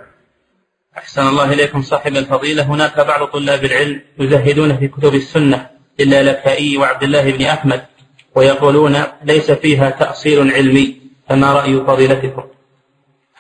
أحسن 0.99 1.29
الله 1.29 1.53
إليكم 1.53 1.83
صاحب 1.83 2.17
الفضيلة. 2.17 2.63
هناك 2.63 3.01
بعض 3.01 3.27
طلاب 3.27 3.65
العلم 3.65 4.01
يزهدون 4.19 4.77
في 4.77 4.89
كتب 4.89 5.15
السنة 5.15 5.67
للالكائي 5.99 6.77
وعبد 6.77 7.03
الله 7.03 7.33
بن 7.33 7.45
أحمد 7.45 7.83
ويقولون 8.35 8.97
ليس 9.25 9.51
فيها 9.51 9.91
تأصيل 9.91 10.51
علمي. 10.51 10.97
فما 11.29 11.53
رأي 11.53 11.81
فضيلتكم؟ 11.81 12.43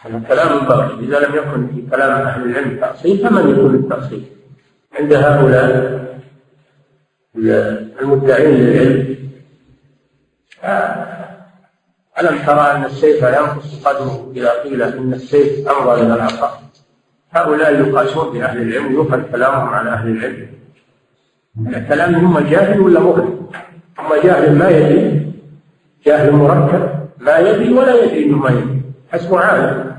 هذا 0.03 0.19
كلام 0.29 0.67
باطل 0.67 1.05
إذا 1.05 1.19
لم 1.27 1.35
يكن 1.35 1.67
في 1.75 1.91
كلام 1.91 2.27
أهل 2.27 2.51
العلم 2.51 2.81
تأصيل 2.81 3.19
فمن 3.19 3.51
يكون 3.51 3.75
التأصيل؟ 3.75 4.25
عند 4.99 5.13
هؤلاء 5.13 6.19
المدعين 8.01 8.55
للعلم 8.55 9.19
ألم 12.21 12.39
ترى 12.47 12.61
أن 12.61 12.85
السيف 12.85 13.23
ينقص 13.23 13.85
قدره 13.85 14.33
إذا 14.37 14.63
قيل 14.63 14.83
إن 14.83 15.13
السيف 15.13 15.69
أمضى 15.69 16.03
من 16.03 16.11
العصا 16.11 16.61
هؤلاء 17.31 17.89
يقاسون 17.89 18.33
بأهل 18.33 18.63
العلم 18.63 18.93
يؤخذ 18.93 19.23
كلامهم 19.33 19.69
على 19.69 19.91
أهل 19.91 20.09
العلم. 20.09 20.49
كلام 21.89 22.15
هم 22.15 22.39
جاهل 22.39 22.81
ولا 22.81 23.01
مغرب؟ 23.01 23.51
هم 23.99 24.23
جاهل 24.25 24.59
ما 24.59 24.69
يدري. 24.69 25.33
جاهل 26.07 26.33
مركب 26.33 27.09
ما 27.19 27.39
يدري 27.39 27.75
ولا 27.75 28.05
يدري 28.05 28.25
انه 28.25 28.37
ما 28.37 28.51
يدري. 28.51 28.83
حسبه 29.13 29.41
عالم. 29.41 29.99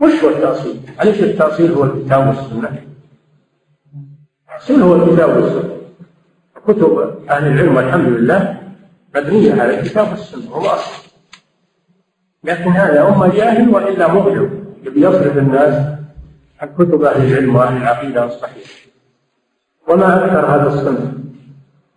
وش 0.00 0.24
هو 0.24 0.28
التأصيل؟ 0.28 0.80
أليس 1.02 1.20
التأصيل 1.22 1.72
هو 1.72 1.84
الكتاب 1.84 2.28
والسنة؟ 2.28 2.82
التأصيل 4.48 4.82
هو 4.82 4.96
الكتاب 4.96 5.36
والسنة. 5.36 5.78
كتب 6.66 7.14
أهل 7.30 7.46
العلم 7.46 7.76
والحمد 7.76 8.08
لله 8.08 8.60
مبنية 9.16 9.62
على 9.62 9.80
الكتاب 9.80 10.08
والسنة. 10.10 10.50
هو 10.50 10.66
أصل. 10.66 10.97
لكن 12.44 12.70
هذا 12.70 13.08
أما 13.08 13.28
جاهل 13.28 13.68
وإلا 13.68 14.06
يبي 14.82 15.00
يصرف 15.00 15.38
الناس 15.38 15.98
عن 16.60 16.68
كتب 16.78 17.02
أهل 17.02 17.32
العلم 17.32 17.56
وأهل 17.56 17.76
العقيدة 17.76 18.24
الصحيحة. 18.24 18.70
وما 19.88 20.24
أكثر 20.24 20.46
هذا 20.46 20.68
الصنف 20.68 21.14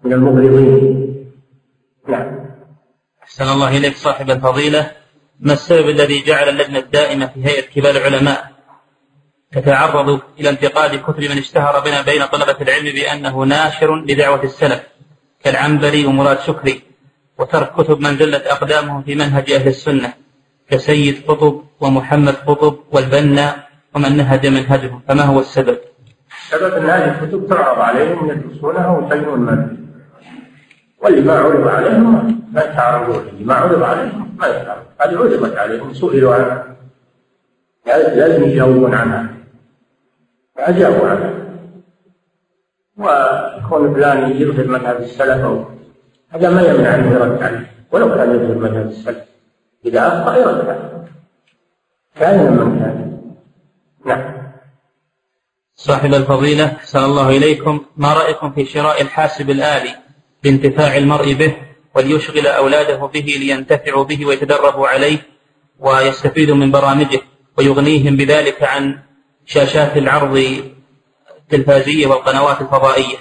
من 0.04 0.14
المغرضين 0.14 1.26
نعم. 2.08 2.40
أحسن 3.24 3.44
الله 3.44 3.78
إليك 3.78 3.96
صاحب 3.96 4.30
الفضيلة. 4.30 4.92
ما 5.40 5.54
السبب 5.54 5.90
الذي 5.90 6.22
جعل 6.22 6.50
اللجنة 6.50 6.80
الدائمة 6.80 7.28
في 7.28 7.46
هيئة 7.46 7.62
كبار 7.62 7.96
العلماء 7.96 8.52
تتعرض 9.52 10.22
إلى 10.40 10.50
انتقاد 10.50 11.02
كتب 11.02 11.20
من 11.20 11.38
اشتهر 11.38 11.80
بنا 11.80 12.02
بين 12.02 12.26
طلبة 12.26 12.58
العلم 12.62 12.86
بأنه 12.86 13.44
ناشر 13.44 13.96
لدعوة 13.96 14.44
السلف 14.44 14.82
كالعنبري 15.44 16.06
ومراد 16.06 16.40
شكري 16.40 16.82
وترك 17.38 17.74
كتب 17.74 18.00
من 18.00 18.18
زلت 18.18 18.44
أقدامهم 18.46 19.04
في 19.04 19.16
منهج 19.16 19.52
أهل 19.52 19.68
السنة. 19.68 20.14
كسيد 20.72 21.16
قطب 21.28 21.62
ومحمد 21.82 22.36
قطب 22.48 22.76
والبنا 22.92 23.56
ومن 23.96 24.18
نهج 24.18 24.48
منهجهم 24.48 25.02
فما 25.08 25.24
هو 25.24 25.40
السبب؟ 25.40 25.78
السبب 26.44 26.74
أن 26.74 26.86
هذه 26.86 27.22
الكتب 27.22 27.48
تعرض 27.50 27.80
عليهم 27.80 28.30
يدرسونها 28.30 28.90
ويبينون 28.98 29.40
ما 29.40 29.78
واللي 31.04 31.22
ما 31.22 31.34
عرض 31.34 31.68
عليهم 31.68 32.42
ما 32.54 32.62
يتعرضون 32.64 33.28
اللي 33.28 33.46
ما 33.46 33.54
عرض 33.54 33.84
عليهم 33.84 34.36
ما 34.40 34.48
يتعرضون 34.48 34.92
هذه 35.02 35.18
عرضت 35.18 35.58
عليهم 35.58 35.94
سئلوا 35.94 36.36
عنها 36.36 36.72
لازم 37.86 38.44
يجاوبون 38.44 38.94
عنها. 38.94 39.30
فأجابوا 40.56 41.08
عنها. 41.08 41.34
وكون 42.98 43.94
فلان 43.94 44.32
يظهر 44.32 44.68
مذهب 44.68 44.98
السلف 44.98 45.46
أو 45.46 45.66
هذا 46.30 46.50
ما 46.50 46.62
يمنع 46.62 46.96
أنه 46.96 47.12
يرد 47.12 47.44
عليه 47.44 47.72
ولو 47.92 48.16
كان 48.16 48.36
يظهر 48.36 48.58
مذهب 48.58 48.88
السلف. 48.88 49.31
إذا 49.86 50.08
أخطأ 50.08 50.38
يرد 50.38 50.70
عليه 50.70 51.08
كان 52.16 52.52
من 52.52 52.80
كان. 52.80 53.22
نعم. 54.06 54.42
صاحب 55.76 56.14
الفضيلة 56.14 56.66
أحسن 56.66 57.04
الله 57.04 57.30
إليكم. 57.30 57.86
ما 57.98 58.14
رأيكم 58.14 58.52
في 58.52 58.66
شراء 58.66 59.02
الحاسب 59.02 59.50
الآلي 59.50 59.96
لانتفاع 60.44 60.98
المرء 60.98 61.34
به 61.34 61.58
وليشغل 61.96 62.48
أولاده 62.48 63.06
به 63.06 63.36
لينتفعوا 63.40 64.04
به 64.04 64.26
ويتدربوا 64.26 64.88
عليه 64.88 65.18
ويستفيدوا 65.80 66.56
من 66.56 66.72
برامجه 66.72 67.22
ويغنيهم 67.58 68.16
بذلك 68.16 68.64
عن 68.64 69.00
شاشات 69.46 69.98
العرض 69.98 70.38
التلفازية 71.38 72.08
والقنوات 72.08 72.62
الفضائية؟ 72.62 73.18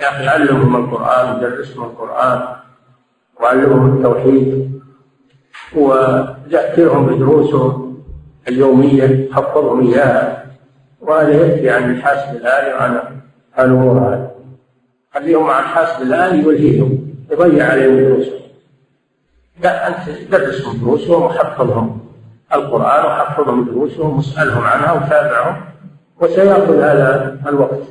يا 0.00 0.08
أخي 0.08 0.28
علمهم 0.28 0.76
القرآن 0.76 1.36
ودرسهم 1.36 1.84
القرآن 1.84 2.56
وعلمهم 3.40 3.96
التوحيد. 3.96 4.77
وذكرهم 5.76 7.06
بدروسهم 7.06 8.02
اليومية 8.48 9.28
حفظهم 9.32 9.88
إياها 9.88 10.44
وهذا 11.00 11.46
يكفي 11.46 11.70
عن 11.70 11.90
الحاسب 11.90 12.36
الآلي 12.36 12.74
وعن 12.74 13.00
الأمور 13.58 13.98
هذه 13.98 14.30
خليهم 15.14 15.46
مع 15.46 15.60
الحاسب 15.60 16.02
الآلي 16.02 16.38
يلهيهم 16.38 17.08
يضيع 17.30 17.66
عليهم 17.66 17.96
دروسهم. 17.96 18.40
لا 19.62 19.88
أنت 19.88 20.30
درسهم 20.30 20.76
دروسهم 20.80 21.22
وحفظهم 21.22 22.00
القرآن 22.54 23.06
وحفظهم 23.06 23.64
دروسهم 23.64 24.16
واسألهم 24.16 24.62
عنها 24.62 24.92
وتابعهم 24.92 25.60
وسيأخذ 26.20 26.80
هذا 26.80 27.40
الوقت. 27.46 27.82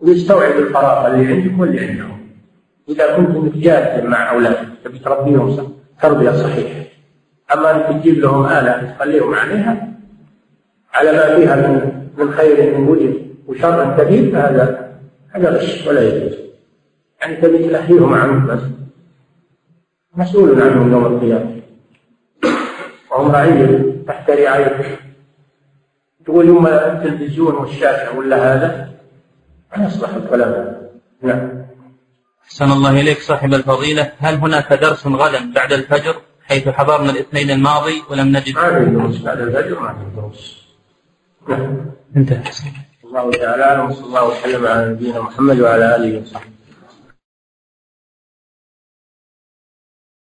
ويستوعب 0.00 0.52
الفراغ 0.52 1.06
اللي 1.06 1.32
عندك 1.32 1.60
واللي 1.60 1.80
عندهم. 1.80 2.19
إذا 2.90 3.16
كنت 3.16 3.56
جاد 3.56 4.04
مع 4.04 4.30
أولادك 4.30 4.68
تبي 4.84 4.98
تربيهم 4.98 5.74
تربية 6.02 6.30
صحيحة. 6.30 6.80
أما 7.54 7.70
أنك 7.70 8.00
تجيب 8.00 8.18
لهم 8.18 8.46
آلة 8.46 8.94
تخليهم 8.96 9.34
عليها 9.34 9.88
على 10.94 11.12
ما 11.12 11.36
فيها 11.36 11.56
من 11.56 12.02
من 12.18 12.32
خير 12.32 12.78
من 12.78 12.88
وجد 12.88 13.14
وشر 13.46 13.96
كبير 13.98 14.32
فهذا 14.32 14.90
هذا 15.30 15.50
غش 15.50 15.86
ولا 15.86 16.00
يجوز. 16.00 16.38
يعني 17.20 17.36
تبي 17.36 17.58
تلهيهم 17.58 18.14
عنك 18.14 18.50
بس. 18.50 18.62
مسؤول 20.16 20.62
عنهم 20.62 20.92
يوم 20.92 21.06
القيامة. 21.06 21.60
وهم 23.10 23.30
رعية 23.30 23.94
تحت 24.06 24.30
رعايتك. 24.30 24.98
تقول 26.24 26.46
يوم 26.46 26.66
التلفزيون 26.66 27.54
والشاشة 27.54 28.18
ولا 28.18 28.54
هذا؟ 28.54 28.90
ما 29.76 29.86
يصلح 29.86 30.14
الكلام. 30.14 30.76
نعم. 31.22 31.49
أحسن 32.50 32.72
الله 32.72 33.00
إليك 33.00 33.20
صاحب 33.20 33.54
الفضيلة. 33.54 34.12
هل 34.18 34.34
هناك 34.34 34.72
درس 34.72 35.06
غدا 35.06 35.52
بعد 35.52 35.72
الفجر 35.72 36.16
حيث 36.42 36.68
حضرنا 36.68 37.10
الاثنين 37.10 37.50
الماضي 37.50 38.02
ولم 38.10 38.28
نجد؟ 38.36 38.54
ما 38.54 38.84
في 38.84 38.90
دروس 38.90 39.18
بعد 39.18 39.40
الفجر 39.40 39.80
ما 39.80 39.92
في 39.92 40.16
دروس. 40.16 40.56
انتهى. 42.16 42.42
الله 43.04 43.30
تعالى 43.30 43.82
وصلى 43.82 44.06
الله 44.06 44.28
وسلم 44.28 44.66
على 44.66 44.88
نبينا 44.88 45.20
محمد 45.20 45.60
وعلى 45.60 45.96
آله 45.96 46.22
وصحبه. 46.22 46.59